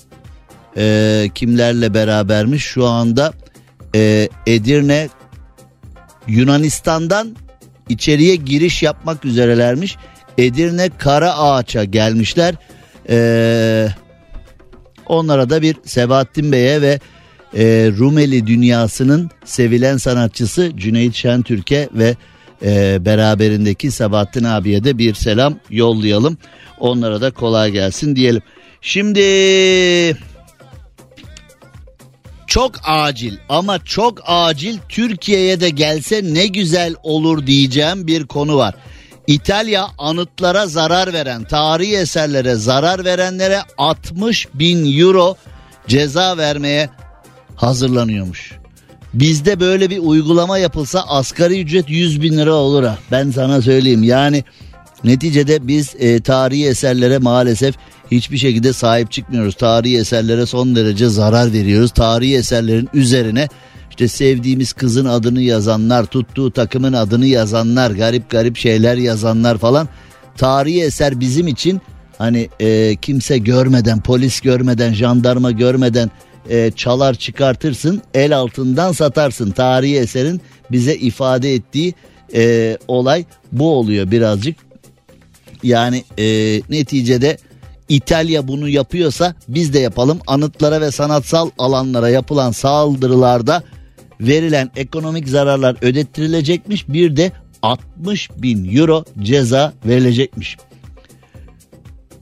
e, 0.76 1.30
kimlerle 1.34 1.94
berabermiş 1.94 2.64
şu 2.64 2.86
anda 2.86 3.32
e, 3.94 4.28
Edirne 4.46 5.08
Yunanistan'dan 6.28 7.36
içeriye 7.88 8.36
giriş 8.36 8.82
yapmak 8.82 9.24
üzerelermiş. 9.24 9.96
Edirne 10.38 10.90
Kara 10.98 11.38
Ağaç'a 11.38 11.84
gelmişler. 11.84 12.54
Ee, 13.08 13.88
onlara 15.06 15.50
da 15.50 15.62
bir 15.62 15.76
Sebahattin 15.84 16.52
Bey'e 16.52 16.82
ve 16.82 17.00
e, 17.56 17.92
Rumeli 17.98 18.46
dünyasının 18.46 19.30
sevilen 19.44 19.96
sanatçısı 19.96 20.72
Cüneyt 20.76 21.14
Şentürk'e 21.14 21.88
ve 21.94 22.16
e, 22.64 23.04
beraberindeki 23.04 23.90
Sebahattin 23.90 24.44
abiye 24.44 24.84
de 24.84 24.98
bir 24.98 25.14
selam 25.14 25.58
yollayalım. 25.70 26.38
Onlara 26.80 27.20
da 27.20 27.30
kolay 27.30 27.70
gelsin 27.70 28.16
diyelim. 28.16 28.42
Şimdi 28.80 29.20
çok 32.54 32.72
acil 32.84 33.36
ama 33.48 33.84
çok 33.84 34.18
acil 34.26 34.78
Türkiye'ye 34.88 35.60
de 35.60 35.70
gelse 35.70 36.20
ne 36.24 36.46
güzel 36.46 36.94
olur 37.02 37.46
diyeceğim 37.46 38.06
bir 38.06 38.26
konu 38.26 38.56
var. 38.56 38.74
İtalya 39.26 39.86
anıtlara 39.98 40.66
zarar 40.66 41.12
veren, 41.12 41.44
tarihi 41.44 41.96
eserlere 41.96 42.54
zarar 42.54 43.04
verenlere 43.04 43.58
60 43.78 44.48
bin 44.54 44.98
euro 45.00 45.36
ceza 45.88 46.36
vermeye 46.36 46.90
hazırlanıyormuş. 47.56 48.52
Bizde 49.14 49.60
böyle 49.60 49.90
bir 49.90 49.98
uygulama 49.98 50.58
yapılsa 50.58 51.00
asgari 51.00 51.60
ücret 51.60 51.90
100 51.90 52.22
bin 52.22 52.38
lira 52.38 52.54
olur 52.54 52.82
ha. 52.82 52.98
Ben 53.10 53.30
sana 53.30 53.62
söyleyeyim 53.62 54.02
yani 54.02 54.44
neticede 55.04 55.68
biz 55.68 55.94
e, 55.98 56.20
tarihi 56.20 56.66
eserlere 56.66 57.18
maalesef 57.18 57.74
hiçbir 58.10 58.38
şekilde 58.38 58.72
sahip 58.72 59.10
çıkmıyoruz. 59.10 59.54
Tarihi 59.54 59.98
eserlere 59.98 60.46
son 60.46 60.76
derece 60.76 61.08
zarar 61.08 61.52
veriyoruz. 61.52 61.90
Tarihi 61.90 62.36
eserlerin 62.36 62.88
üzerine 62.94 63.48
işte 63.90 64.08
sevdiğimiz 64.08 64.72
kızın 64.72 65.04
adını 65.04 65.40
yazanlar, 65.42 66.04
tuttuğu 66.04 66.50
takımın 66.50 66.92
adını 66.92 67.26
yazanlar, 67.26 67.90
garip 67.90 68.30
garip 68.30 68.56
şeyler 68.56 68.96
yazanlar 68.96 69.58
falan. 69.58 69.88
Tarihi 70.36 70.82
eser 70.82 71.20
bizim 71.20 71.46
için 71.46 71.80
hani 72.18 72.48
e, 72.60 72.96
kimse 72.96 73.38
görmeden, 73.38 74.00
polis 74.00 74.40
görmeden, 74.40 74.92
jandarma 74.92 75.50
görmeden 75.50 76.10
e, 76.50 76.70
çalar 76.76 77.14
çıkartırsın, 77.14 78.02
el 78.14 78.36
altından 78.36 78.92
satarsın. 78.92 79.50
Tarihi 79.50 79.96
eserin 79.96 80.40
bize 80.72 80.94
ifade 80.94 81.54
ettiği 81.54 81.94
e, 82.34 82.76
olay 82.88 83.24
bu 83.52 83.70
oluyor 83.70 84.10
birazcık. 84.10 84.56
Yani 85.62 86.04
e, 86.18 86.24
neticede 86.70 87.38
İtalya 87.88 88.48
bunu 88.48 88.68
yapıyorsa 88.68 89.34
biz 89.48 89.74
de 89.74 89.78
yapalım. 89.78 90.20
Anıtlara 90.26 90.80
ve 90.80 90.90
sanatsal 90.90 91.50
alanlara 91.58 92.08
yapılan 92.08 92.52
saldırılarda 92.52 93.62
verilen 94.20 94.70
ekonomik 94.76 95.28
zararlar 95.28 95.76
ödettirilecekmiş. 95.82 96.88
Bir 96.88 97.16
de 97.16 97.32
60 97.62 98.30
bin 98.36 98.76
euro 98.76 99.04
ceza 99.22 99.72
verilecekmiş. 99.86 100.56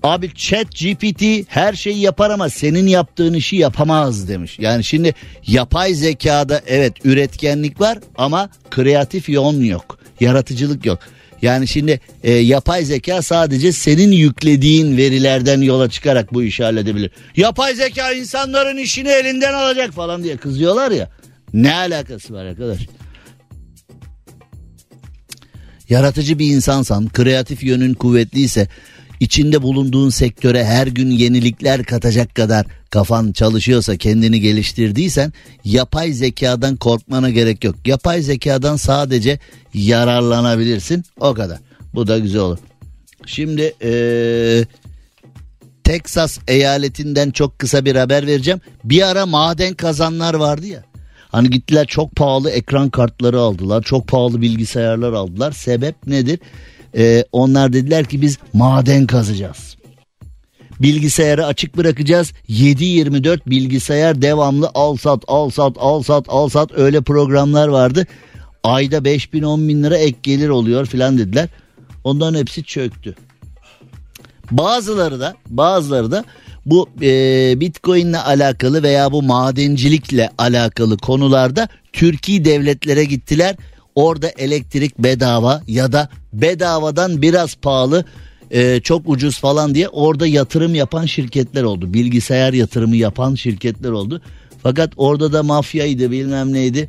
Abi 0.03 0.35
chat 0.35 0.67
GPT 0.71 1.23
her 1.49 1.73
şeyi 1.73 1.99
yapar 2.01 2.31
ama 2.31 2.49
senin 2.49 2.87
yaptığın 2.87 3.35
işi 3.35 3.57
yapamaz 3.57 4.29
demiş. 4.29 4.59
Yani 4.59 4.85
şimdi 4.85 5.15
yapay 5.47 5.95
zekada 5.95 6.63
evet 6.67 7.07
üretkenlik 7.07 7.81
var 7.81 7.99
ama 8.17 8.51
kreatif 8.71 9.29
yön 9.29 9.65
yok. 9.65 9.99
Yaratıcılık 10.21 10.87
yok. 10.87 10.99
Yani 11.43 11.69
şimdi 11.69 12.01
e, 12.23 12.33
yapay 12.33 12.85
zeka 12.85 13.23
sadece 13.23 13.73
senin 13.73 14.13
yüklediğin 14.13 14.97
verilerden 14.97 15.61
yola 15.61 15.91
çıkarak 15.91 16.35
bu 16.35 16.43
işi 16.43 16.65
halledebilir. 16.65 17.11
Yapay 17.37 17.75
zeka 17.75 18.13
insanların 18.13 18.77
işini 18.77 19.09
elinden 19.09 19.53
alacak 19.53 19.93
falan 19.93 20.25
diye 20.25 20.37
kızıyorlar 20.37 20.91
ya. 20.91 21.11
Ne 21.53 21.75
alakası 21.75 22.35
var 22.35 22.45
arkadaş? 22.45 22.79
Yaratıcı 25.89 26.39
bir 26.39 26.47
insansan, 26.47 27.09
kreatif 27.09 27.63
yönün 27.65 27.95
kuvvetliyse, 27.95 28.69
içinde 29.23 29.63
bulunduğun 29.63 30.11
sektöre 30.11 30.65
her 30.65 30.87
gün 30.87 31.11
yenilikler 31.11 31.85
katacak 31.85 32.35
kadar 32.35 32.67
kafan 32.91 33.33
çalışıyorsa, 33.33 33.97
kendini 33.97 34.41
geliştirdiysen 34.41 35.33
yapay 35.65 36.13
zekadan 36.13 36.77
korkmana 36.77 37.31
gerek 37.31 37.65
yok. 37.65 37.77
Yapay 37.87 38.23
zekadan 38.23 38.77
sadece 38.77 39.39
yararlanabilirsin. 39.75 41.05
O 41.21 41.35
kadar. 41.35 41.59
Bu 41.95 42.07
da 42.07 42.19
güzel 42.19 42.41
olur. 42.41 42.59
Şimdi 43.27 43.75
ee, 43.83 44.65
Texas 45.85 46.39
eyaletinden 46.49 47.31
çok 47.31 47.59
kısa 47.59 47.85
bir 47.85 47.97
haber 47.97 48.27
vereceğim. 48.27 48.61
Bir 48.85 49.03
ara 49.03 49.27
maden 49.27 49.75
kazanlar 49.75 50.35
vardı 50.35 50.67
ya. 50.67 50.83
Hani 51.29 51.51
gittiler 51.51 51.87
çok 51.87 52.17
pahalı 52.17 52.51
ekran 52.51 52.91
kartları 52.91 53.41
aldılar. 53.41 53.83
Çok 53.83 54.09
pahalı 54.09 54.41
bilgisayarlar 54.41 55.13
aldılar. 55.13 55.53
Sebep 55.53 56.07
nedir? 56.07 56.39
Ee, 56.97 57.25
onlar 57.33 57.73
dediler 57.73 58.05
ki 58.05 58.23
biz 58.23 58.39
maden 58.53 59.07
kazacağız. 59.07 59.77
Bilgisayarı 60.81 61.47
açık 61.47 61.77
bırakacağız. 61.77 62.33
7-24 62.49 63.41
bilgisayar 63.47 64.23
devamlı 64.23 64.71
al 64.75 64.97
sat 64.97 65.25
al 65.27 65.51
sat 65.51 65.77
al 65.79 66.03
sat 66.03 66.25
al 66.29 66.49
sat 66.49 66.73
öyle 66.73 67.01
programlar 67.01 67.69
vardı. 67.69 68.07
Ayda 68.65 69.05
5 69.05 69.33
bin 69.33 69.43
10 69.43 69.69
bin 69.69 69.83
lira 69.83 69.97
ek 69.97 70.17
gelir 70.23 70.49
oluyor 70.49 70.87
filan 70.87 71.19
dediler. 71.19 71.49
Onların 72.05 72.39
hepsi 72.39 72.65
çöktü. 72.65 73.15
Bazıları 74.51 75.21
da 75.21 75.35
bazıları 75.47 76.11
da 76.11 76.25
bu 76.67 76.89
e, 77.03 77.61
Bitcoin'le 77.61 78.19
alakalı 78.27 78.83
veya 78.83 79.13
bu 79.13 79.23
madencilikle 79.23 80.31
alakalı 80.39 80.97
konularda 80.97 81.69
Türkiye 81.93 82.45
devletlere 82.45 83.05
gittiler. 83.05 83.57
Orada 83.95 84.29
elektrik 84.29 84.99
bedava 84.99 85.63
ya 85.67 85.93
da 85.93 86.09
bedavadan 86.33 87.23
biraz 87.23 87.55
pahalı 87.55 88.05
e, 88.51 88.81
çok 88.81 89.09
ucuz 89.09 89.39
falan 89.39 89.75
diye 89.75 89.89
orada 89.89 90.27
yatırım 90.27 90.75
yapan 90.75 91.07
şirketler 91.07 91.63
oldu. 91.63 91.95
Bilgisayar 91.95 92.53
yatırımı 92.53 92.97
yapan 92.97 93.35
şirketler 93.35 93.91
oldu. 93.91 94.23
Fakat 94.63 94.93
orada 94.97 95.33
da 95.33 95.43
mafyaydı 95.43 96.11
bilmem 96.11 96.53
neydi. 96.53 96.89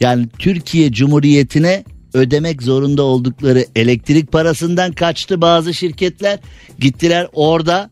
Yani 0.00 0.28
Türkiye 0.38 0.92
Cumhuriyeti'ne 0.92 1.84
ödemek 2.14 2.62
zorunda 2.62 3.02
oldukları 3.02 3.66
elektrik 3.76 4.32
parasından 4.32 4.92
kaçtı 4.92 5.40
bazı 5.40 5.74
şirketler. 5.74 6.38
Gittiler 6.78 7.28
orada 7.32 7.90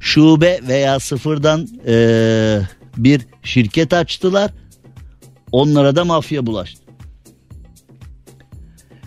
şube 0.00 0.60
veya 0.68 1.00
sıfırdan 1.00 1.68
e, 1.86 2.60
bir 2.96 3.20
şirket 3.42 3.92
açtılar. 3.92 4.50
Onlara 5.52 5.96
da 5.96 6.04
mafya 6.04 6.46
bulaştı. 6.46 6.85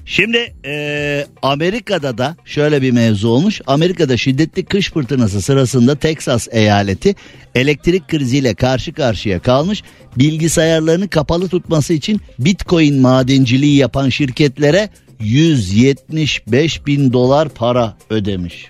Şimdi 0.10 0.54
e, 0.66 1.26
Amerika'da 1.42 2.18
da 2.18 2.36
şöyle 2.46 2.82
bir 2.82 2.92
mevzu 2.92 3.30
olmuş. 3.30 3.62
Amerika'da 3.68 4.18
şiddetli 4.18 4.66
kış 4.66 4.92
fırtınası 4.92 5.42
sırasında 5.42 5.96
Texas 5.96 6.48
eyaleti 6.52 7.16
elektrik 7.56 8.08
kriziyle 8.08 8.54
karşı 8.54 8.94
karşıya 8.94 9.40
kalmış. 9.40 9.84
Bilgisayarlarını 10.18 11.10
kapalı 11.10 11.50
tutması 11.50 11.94
için 11.94 12.22
Bitcoin 12.40 13.02
madenciliği 13.02 13.76
yapan 13.76 14.10
şirketlere 14.10 14.90
175 15.20 16.86
bin 16.86 17.14
dolar 17.14 17.50
para 17.50 17.98
ödemiş. 18.10 18.66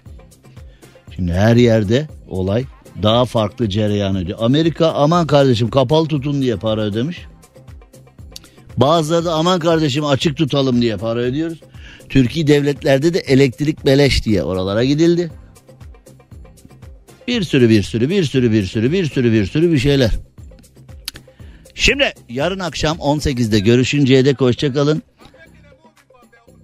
Şimdi 1.15 1.33
her 1.33 1.55
yerde 1.55 2.07
olay 2.27 2.63
daha 3.03 3.25
farklı 3.25 3.69
cereyan 3.69 4.15
ediyor. 4.15 4.37
Amerika 4.41 4.91
aman 4.91 5.27
kardeşim 5.27 5.69
kapalı 5.69 6.07
tutun 6.07 6.41
diye 6.41 6.55
para 6.55 6.81
ödemiş. 6.81 7.17
Bazıları 8.79 9.25
da 9.25 9.33
aman 9.33 9.59
kardeşim 9.59 10.05
açık 10.05 10.37
tutalım 10.37 10.81
diye 10.81 10.97
para 10.97 11.19
ödüyoruz. 11.19 11.59
Türkiye 12.09 12.47
devletlerde 12.47 13.13
de 13.13 13.19
elektrik 13.19 13.85
beleş 13.85 14.25
diye 14.25 14.43
oralara 14.43 14.83
gidildi. 14.83 15.31
Bir 17.27 17.43
sürü 17.43 17.69
bir 17.69 17.83
sürü 17.83 18.09
bir 18.09 18.23
sürü 18.23 18.51
bir 18.51 18.65
sürü 18.65 18.91
bir 18.91 19.05
sürü 19.05 19.31
bir 19.31 19.45
sürü 19.45 19.71
bir 19.71 19.79
şeyler. 19.79 20.11
Şimdi 21.75 22.13
yarın 22.29 22.59
akşam 22.59 22.97
18'de 22.97 23.59
görüşünceye 23.59 24.25
dek 24.25 24.41
hoşçakalın. 24.41 25.03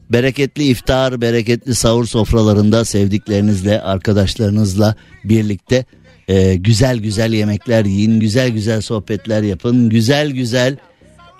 Bereketli 0.09 0.63
iftar, 0.63 1.21
bereketli 1.21 1.75
sahur 1.75 2.05
sofralarında 2.05 2.85
sevdiklerinizle, 2.85 3.81
arkadaşlarınızla 3.81 4.95
birlikte 5.23 5.85
e, 6.27 6.55
güzel 6.55 6.97
güzel 6.97 7.33
yemekler 7.33 7.85
yiyin, 7.85 8.19
güzel 8.19 8.49
güzel 8.49 8.81
sohbetler 8.81 9.43
yapın, 9.43 9.89
güzel 9.89 10.31
güzel 10.31 10.77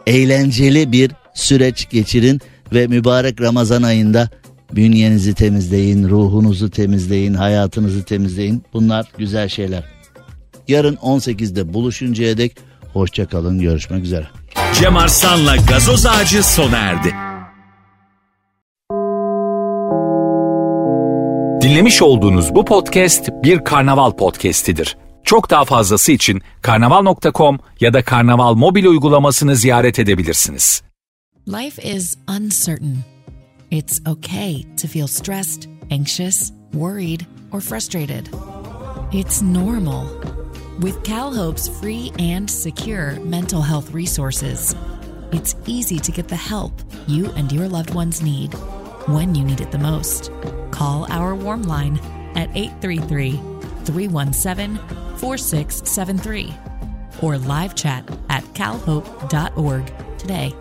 eğlenceli 0.08 0.91
bir 0.91 1.12
süreç 1.34 1.89
geçirin 1.89 2.41
ve 2.74 2.88
mübarek 2.88 3.41
Ramazan 3.41 3.84
ayında 3.84 4.30
bünyenizi 4.72 5.34
temizleyin, 5.34 6.10
ruhunuzu 6.10 6.70
temizleyin, 6.70 7.34
hayatınızı 7.34 8.03
temizleyin. 8.03 8.64
Bunlar 8.74 9.06
güzel 9.18 9.49
şeyler. 9.49 9.84
Yarın 10.68 10.95
18'de 10.95 11.74
buluşuncaya 11.74 12.38
dek 12.38 12.58
hoşçakalın, 12.93 13.60
görüşmek 13.60 14.03
üzere. 14.03 14.28
Cem 14.80 14.97
Arslan'la 14.97 15.56
gazoz 15.56 16.06
ağacı 16.06 16.43
sona 16.43 16.78
erdi. 16.78 17.16
Dinlemiş 21.62 22.01
olduğunuz 22.01 22.56
bu 22.56 22.66
podcast 22.66 23.30
bir 23.43 23.64
karnaval 23.64 24.12
podcastidir. 24.12 24.97
Çok 25.26 25.50
daha 25.50 25.66
fazlası 25.66 26.12
için 26.12 26.42
karnaval.com 26.62 27.60
ya 27.80 27.94
da 27.94 28.04
karnaval 28.04 28.56
mobil 28.56 28.86
uygulamasını 28.86 29.56
ziyaret 29.56 30.00
edebilirsiniz. 30.00 30.84
Life 31.48 31.82
is 31.96 32.18
uncertain. 32.40 32.98
It's 33.72 34.02
okay 34.08 34.62
to 34.82 34.88
feel 34.88 35.08
stressed, 35.08 35.70
anxious, 35.92 36.52
worried, 36.72 37.22
or 37.52 37.62
frustrated. 37.62 38.26
It's 39.14 39.42
normal. 39.42 40.06
With 40.82 41.04
CalHope's 41.04 41.70
free 41.82 42.34
and 42.34 42.50
secure 42.50 43.20
mental 43.26 43.62
health 43.62 43.96
resources, 43.96 44.76
it's 45.32 45.56
easy 45.68 46.00
to 46.00 46.12
get 46.12 46.28
the 46.28 46.36
help 46.36 46.72
you 47.08 47.32
and 47.38 47.52
your 47.52 47.68
loved 47.68 47.96
ones 47.96 48.22
need 48.22 48.54
when 49.08 49.36
you 49.36 49.46
need 49.46 49.62
it 49.62 49.72
the 49.72 49.78
most. 49.78 50.32
Call 50.72 51.08
our 51.10 51.36
warm 51.36 51.64
line 51.64 52.00
at 52.36 52.50
833 52.56 53.40
317 53.86 54.80
4673 55.20 56.53
or 57.22 57.38
live 57.38 57.76
chat 57.76 58.09
at 58.30 58.43
calhope.org 58.53 59.93
today. 60.18 60.53